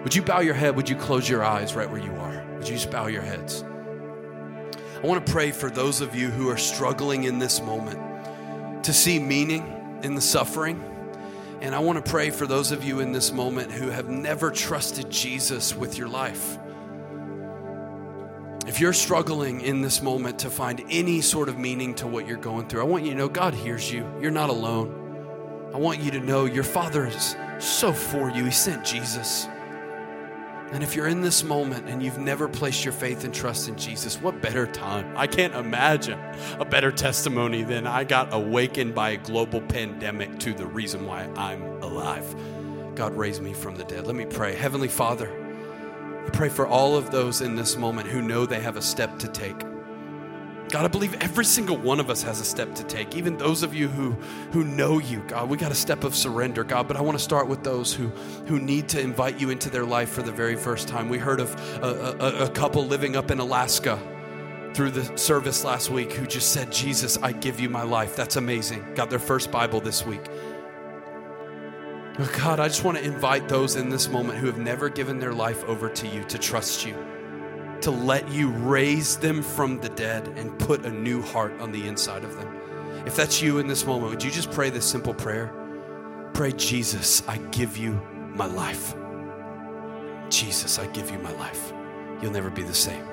Would 0.01 0.15
you 0.15 0.23
bow 0.23 0.39
your 0.39 0.55
head? 0.55 0.75
Would 0.75 0.89
you 0.89 0.95
close 0.95 1.29
your 1.29 1.45
eyes 1.45 1.75
right 1.75 1.87
where 1.87 2.01
you 2.01 2.13
are? 2.13 2.43
Would 2.55 2.67
you 2.67 2.73
just 2.73 2.89
bow 2.89 3.05
your 3.05 3.21
heads? 3.21 3.63
I 3.63 5.05
want 5.05 5.23
to 5.23 5.31
pray 5.31 5.51
for 5.51 5.69
those 5.69 6.01
of 6.01 6.15
you 6.15 6.31
who 6.31 6.49
are 6.49 6.57
struggling 6.57 7.25
in 7.25 7.37
this 7.37 7.61
moment 7.61 8.06
to 8.87 8.93
see 8.93 9.19
meaning 9.19 9.99
in 10.01 10.15
the 10.15 10.21
suffering. 10.21 10.81
And 11.59 11.75
I 11.75 11.79
want 11.79 12.03
to 12.03 12.09
pray 12.09 12.29
for 12.29 12.47
those 12.47 12.71
of 12.71 12.85
you 12.85 13.01
in 13.01 13.11
this 13.11 13.33
moment 13.33 13.69
who 13.69 13.89
have 13.89 14.07
never 14.07 14.49
trusted 14.49 15.09
Jesus 15.09 15.75
with 15.75 15.97
your 15.97 16.07
life. 16.07 16.57
If 18.65 18.79
you're 18.79 18.93
struggling 18.93 19.59
in 19.59 19.81
this 19.81 20.01
moment 20.01 20.39
to 20.39 20.49
find 20.49 20.81
any 20.89 21.19
sort 21.19 21.49
of 21.49 21.57
meaning 21.57 21.95
to 21.95 22.07
what 22.07 22.25
you're 22.25 22.37
going 22.37 22.69
through, 22.69 22.79
I 22.79 22.85
want 22.85 23.03
you 23.03 23.11
to 23.11 23.17
know 23.17 23.27
God 23.27 23.53
hears 23.53 23.91
you. 23.91 24.09
You're 24.21 24.31
not 24.31 24.49
alone. 24.49 25.69
I 25.73 25.77
want 25.77 25.99
you 25.99 26.11
to 26.11 26.21
know 26.21 26.45
your 26.45 26.63
Father 26.63 27.07
is 27.07 27.35
so 27.59 27.91
for 27.91 28.29
you. 28.29 28.45
He 28.45 28.51
sent 28.51 28.85
Jesus. 28.85 29.49
And 30.71 30.83
if 30.83 30.95
you're 30.95 31.07
in 31.07 31.21
this 31.21 31.45
moment 31.45 31.87
and 31.87 32.03
you've 32.03 32.17
never 32.17 32.49
placed 32.49 32.83
your 32.83 32.91
faith 32.91 33.23
and 33.23 33.33
trust 33.33 33.69
in 33.69 33.77
Jesus, 33.77 34.21
what 34.21 34.41
better 34.41 34.67
time? 34.67 35.13
I 35.15 35.25
can't 35.25 35.55
imagine 35.55 36.19
a 36.59 36.65
better 36.65 36.91
testimony 36.91 37.63
than 37.63 37.87
I 37.87 38.03
got 38.03 38.33
awakened 38.33 38.93
by 38.93 39.11
a 39.11 39.17
global 39.17 39.61
pandemic 39.61 40.39
to 40.39 40.53
the 40.53 40.65
reason 40.65 41.05
why 41.05 41.23
I'm 41.37 41.61
alive. 41.81 42.35
God 42.95 43.15
raised 43.15 43.41
me 43.41 43.53
from 43.53 43.77
the 43.77 43.85
dead. 43.85 44.07
Let 44.07 44.15
me 44.15 44.25
pray. 44.25 44.55
Heavenly 44.55 44.89
Father, 44.89 45.31
I 46.25 46.29
pray 46.31 46.49
for 46.49 46.67
all 46.67 46.97
of 46.97 47.11
those 47.11 47.39
in 47.39 47.55
this 47.55 47.77
moment 47.77 48.09
who 48.09 48.21
know 48.21 48.45
they 48.45 48.59
have 48.59 48.75
a 48.75 48.81
step 48.81 49.19
to 49.19 49.29
take. 49.29 49.55
God, 50.69 50.83
I 50.83 50.87
believe 50.89 51.13
every 51.21 51.45
single 51.45 51.77
one 51.77 51.99
of 51.99 52.09
us 52.09 52.21
has 52.23 52.41
a 52.41 52.45
step 52.45 52.75
to 52.75 52.83
take. 52.83 53.15
Even 53.15 53.37
those 53.37 53.63
of 53.63 53.73
you 53.73 53.87
who, 53.87 54.11
who 54.51 54.65
know 54.65 54.99
you, 54.99 55.23
God, 55.27 55.49
we 55.49 55.57
got 55.57 55.71
a 55.71 55.75
step 55.75 56.03
of 56.03 56.13
surrender, 56.13 56.63
God. 56.63 56.87
But 56.87 56.97
I 56.97 57.01
want 57.01 57.17
to 57.17 57.23
start 57.23 57.47
with 57.47 57.63
those 57.63 57.93
who, 57.93 58.07
who 58.47 58.59
need 58.59 58.89
to 58.89 58.99
invite 58.99 59.39
you 59.39 59.49
into 59.49 59.69
their 59.69 59.85
life 59.85 60.09
for 60.09 60.23
the 60.23 60.31
very 60.31 60.57
first 60.57 60.87
time. 60.89 61.07
We 61.07 61.19
heard 61.19 61.39
of 61.39 61.55
a, 61.81 62.17
a, 62.19 62.45
a 62.45 62.49
couple 62.49 62.85
living 62.85 63.15
up 63.15 63.31
in 63.31 63.39
Alaska 63.39 63.97
through 64.73 64.91
the 64.91 65.17
service 65.17 65.63
last 65.63 65.89
week 65.89 66.11
who 66.11 66.27
just 66.27 66.51
said, 66.51 66.71
Jesus, 66.71 67.17
I 67.21 67.31
give 67.31 67.61
you 67.61 67.69
my 67.69 67.83
life. 67.83 68.15
That's 68.17 68.35
amazing. 68.35 68.93
Got 68.93 69.09
their 69.09 69.19
first 69.19 69.49
Bible 69.51 69.79
this 69.79 70.05
week. 70.05 70.25
God, 72.39 72.59
I 72.59 72.67
just 72.67 72.83
want 72.83 72.97
to 72.97 73.03
invite 73.03 73.47
those 73.47 73.75
in 73.75 73.89
this 73.89 74.09
moment 74.09 74.39
who 74.39 74.47
have 74.47 74.57
never 74.57 74.89
given 74.89 75.19
their 75.19 75.33
life 75.33 75.63
over 75.65 75.87
to 75.89 76.07
you 76.07 76.23
to 76.25 76.37
trust 76.37 76.85
you 76.85 76.95
to 77.81 77.91
let 77.91 78.29
you 78.29 78.49
raise 78.49 79.17
them 79.17 79.41
from 79.41 79.79
the 79.79 79.89
dead 79.89 80.27
and 80.29 80.57
put 80.59 80.85
a 80.85 80.89
new 80.89 81.21
heart 81.21 81.53
on 81.59 81.71
the 81.71 81.87
inside 81.87 82.23
of 82.23 82.35
them. 82.35 82.55
If 83.05 83.15
that's 83.15 83.41
you 83.41 83.59
in 83.59 83.67
this 83.67 83.85
moment, 83.85 84.11
would 84.11 84.23
you 84.23 84.31
just 84.31 84.51
pray 84.51 84.69
this 84.69 84.85
simple 84.85 85.13
prayer? 85.13 85.53
Pray, 86.33 86.51
Jesus, 86.51 87.27
I 87.27 87.37
give 87.37 87.77
you 87.77 88.01
my 88.35 88.45
life. 88.45 88.95
Jesus, 90.29 90.77
I 90.77 90.87
give 90.87 91.09
you 91.09 91.17
my 91.19 91.31
life. 91.33 91.73
You'll 92.21 92.33
never 92.33 92.49
be 92.49 92.63
the 92.63 92.73
same. 92.73 93.05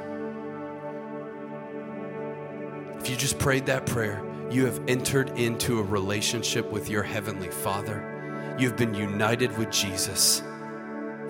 If 2.98 3.10
you 3.10 3.16
just 3.16 3.38
prayed 3.38 3.66
that 3.66 3.86
prayer, 3.86 4.24
you 4.50 4.64
have 4.66 4.80
entered 4.88 5.30
into 5.38 5.78
a 5.78 5.82
relationship 5.82 6.70
with 6.70 6.88
your 6.88 7.02
Heavenly 7.02 7.50
Father. 7.50 8.56
You've 8.58 8.76
been 8.76 8.94
united 8.94 9.56
with 9.58 9.70
Jesus, 9.70 10.40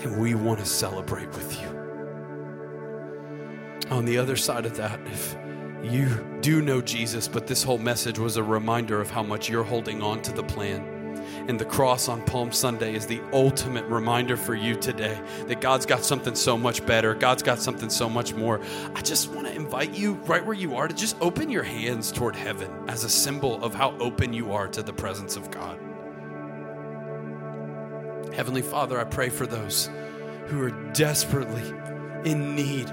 and 0.01 0.18
we 0.18 0.35
want 0.35 0.61
to 0.61 0.66
celebrate 0.66 1.28
with 1.28 1.61
you. 1.61 1.74
On 3.91 4.05
the 4.05 4.16
other 4.16 4.37
side 4.37 4.64
of 4.64 4.76
that, 4.76 4.99
if 5.07 5.37
you 5.82 6.39
do 6.41 6.62
know 6.62 6.80
Jesus, 6.80 7.28
but 7.28 7.47
this 7.47 7.62
whole 7.62 7.78
message 7.78 8.18
was 8.18 8.37
a 8.37 8.43
reminder 8.43 9.01
of 9.01 9.11
how 9.11 9.22
much 9.22 9.51
you're 9.51 9.62
holding 9.64 10.03
on 10.03 10.22
to 10.22 10.32
the 10.32 10.43
plan. 10.43 10.91
And 11.49 11.59
the 11.61 11.64
cross 11.66 12.09
on 12.09 12.22
Palm 12.22 12.53
Sunday 12.53 12.95
is 12.95 13.07
the 13.07 13.20
ultimate 13.32 13.85
reminder 13.85 14.37
for 14.37 14.55
you 14.55 14.74
today 14.74 15.20
that 15.47 15.61
God's 15.61 15.85
got 15.85 16.03
something 16.03 16.35
so 16.35 16.57
much 16.57 16.85
better. 16.87 17.14
God's 17.14 17.43
got 17.43 17.59
something 17.59 17.91
so 17.91 18.09
much 18.09 18.32
more. 18.32 18.61
I 18.95 19.03
just 19.03 19.30
want 19.30 19.47
to 19.47 19.55
invite 19.55 19.93
you, 19.93 20.14
right 20.24 20.45
where 20.45 20.57
you 20.57 20.76
are, 20.76 20.89
to 20.89 20.95
just 20.95 21.16
open 21.20 21.51
your 21.51 21.62
hands 21.62 22.11
toward 22.11 22.35
heaven 22.35 22.70
as 22.89 23.05
a 23.05 23.11
symbol 23.11 23.62
of 23.62 23.74
how 23.74 23.97
open 23.99 24.32
you 24.32 24.53
are 24.53 24.68
to 24.68 24.82
the 24.82 24.93
presence 24.93 25.37
of 25.37 25.51
God. 25.51 25.78
Heavenly 28.32 28.62
Father, 28.62 28.99
I 28.99 29.05
pray 29.05 29.28
for 29.28 29.47
those 29.47 29.91
who 30.47 30.62
are 30.62 30.70
desperately 30.93 31.74
in 32.24 32.57
need 32.57 32.91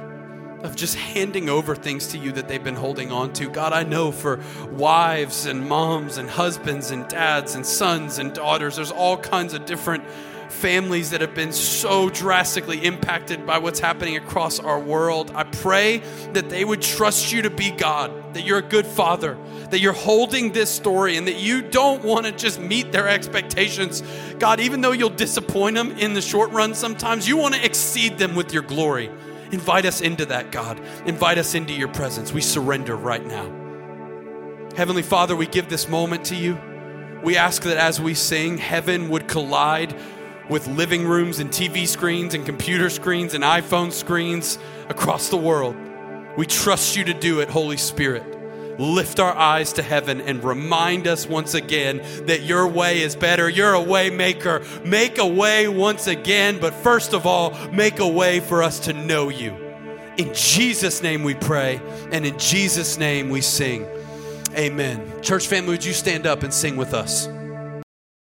of 0.63 0.75
just 0.75 0.95
handing 0.95 1.49
over 1.49 1.75
things 1.75 2.07
to 2.07 2.17
you 2.17 2.31
that 2.33 2.47
they've 2.47 2.63
been 2.63 2.75
holding 2.75 3.11
on 3.11 3.33
to. 3.33 3.49
God, 3.49 3.73
I 3.73 3.83
know 3.83 4.11
for 4.11 4.39
wives 4.71 5.45
and 5.45 5.67
moms 5.67 6.17
and 6.17 6.29
husbands 6.29 6.91
and 6.91 7.07
dads 7.07 7.55
and 7.55 7.65
sons 7.65 8.19
and 8.19 8.33
daughters, 8.33 8.75
there's 8.75 8.91
all 8.91 9.17
kinds 9.17 9.53
of 9.53 9.65
different 9.65 10.03
families 10.51 11.11
that 11.11 11.21
have 11.21 11.33
been 11.33 11.51
so 11.51 12.09
drastically 12.09 12.83
impacted 12.85 13.45
by 13.45 13.57
what's 13.57 13.79
happening 13.79 14.17
across 14.17 14.59
our 14.59 14.79
world. 14.79 15.31
I 15.33 15.43
pray 15.43 15.99
that 16.33 16.49
they 16.49 16.63
would 16.63 16.81
trust 16.81 17.31
you 17.31 17.41
to 17.43 17.49
be 17.49 17.71
God, 17.71 18.33
that 18.33 18.43
you're 18.43 18.59
a 18.59 18.61
good 18.61 18.85
father, 18.85 19.37
that 19.69 19.79
you're 19.79 19.93
holding 19.93 20.51
this 20.51 20.69
story, 20.69 21.17
and 21.17 21.27
that 21.27 21.37
you 21.37 21.61
don't 21.61 22.03
want 22.03 22.25
to 22.25 22.31
just 22.31 22.59
meet 22.59 22.91
their 22.91 23.07
expectations. 23.07 24.03
God, 24.39 24.59
even 24.59 24.81
though 24.81 24.91
you'll 24.91 25.09
disappoint 25.09 25.75
them 25.75 25.91
in 25.97 26.13
the 26.13 26.21
short 26.21 26.51
run 26.51 26.75
sometimes, 26.75 27.27
you 27.27 27.37
want 27.37 27.55
to 27.55 27.65
exceed 27.65 28.17
them 28.17 28.35
with 28.35 28.53
your 28.53 28.63
glory. 28.63 29.09
Invite 29.51 29.85
us 29.85 30.01
into 30.01 30.25
that, 30.27 30.51
God. 30.51 30.79
Invite 31.05 31.37
us 31.37 31.55
into 31.55 31.73
your 31.73 31.89
presence. 31.89 32.31
We 32.31 32.41
surrender 32.41 32.95
right 32.95 33.25
now. 33.25 33.45
Heavenly 34.75 35.01
Father, 35.01 35.35
we 35.35 35.47
give 35.47 35.69
this 35.69 35.89
moment 35.89 36.25
to 36.25 36.35
you. 36.35 36.57
We 37.23 37.37
ask 37.37 37.63
that 37.63 37.77
as 37.77 37.99
we 37.99 38.13
sing, 38.13 38.57
heaven 38.57 39.09
would 39.09 39.27
collide 39.27 39.95
with 40.49 40.67
living 40.67 41.05
rooms 41.05 41.39
and 41.39 41.49
TV 41.49 41.87
screens 41.87 42.33
and 42.33 42.45
computer 42.45 42.89
screens 42.89 43.33
and 43.33 43.43
iPhone 43.43 43.91
screens 43.91 44.57
across 44.89 45.29
the 45.29 45.37
world. 45.37 45.75
We 46.37 46.45
trust 46.45 46.95
you 46.95 47.03
to 47.05 47.13
do 47.13 47.41
it, 47.41 47.49
Holy 47.49 47.77
Spirit 47.77 48.30
lift 48.81 49.19
our 49.19 49.35
eyes 49.35 49.73
to 49.73 49.83
heaven 49.83 50.21
and 50.21 50.43
remind 50.43 51.07
us 51.07 51.27
once 51.27 51.53
again 51.53 52.01
that 52.25 52.41
your 52.41 52.67
way 52.67 53.01
is 53.01 53.15
better. 53.15 53.47
You're 53.47 53.73
a 53.73 53.81
way 53.81 54.09
maker. 54.09 54.63
Make 54.83 55.17
a 55.17 55.27
way 55.27 55.67
once 55.67 56.07
again, 56.07 56.59
but 56.59 56.73
first 56.73 57.13
of 57.13 57.25
all, 57.25 57.53
make 57.69 57.99
a 57.99 58.07
way 58.07 58.39
for 58.39 58.63
us 58.63 58.79
to 58.81 58.93
know 58.93 59.29
you. 59.29 59.55
In 60.17 60.33
Jesus' 60.33 61.01
name 61.01 61.23
we 61.23 61.35
pray, 61.35 61.81
and 62.11 62.25
in 62.25 62.37
Jesus' 62.37 62.97
name 62.97 63.29
we 63.29 63.41
sing. 63.41 63.85
Amen. 64.55 65.21
Church 65.21 65.47
family, 65.47 65.71
would 65.71 65.85
you 65.85 65.93
stand 65.93 66.27
up 66.27 66.43
and 66.43 66.53
sing 66.53 66.75
with 66.75 66.93
us? 66.93 67.27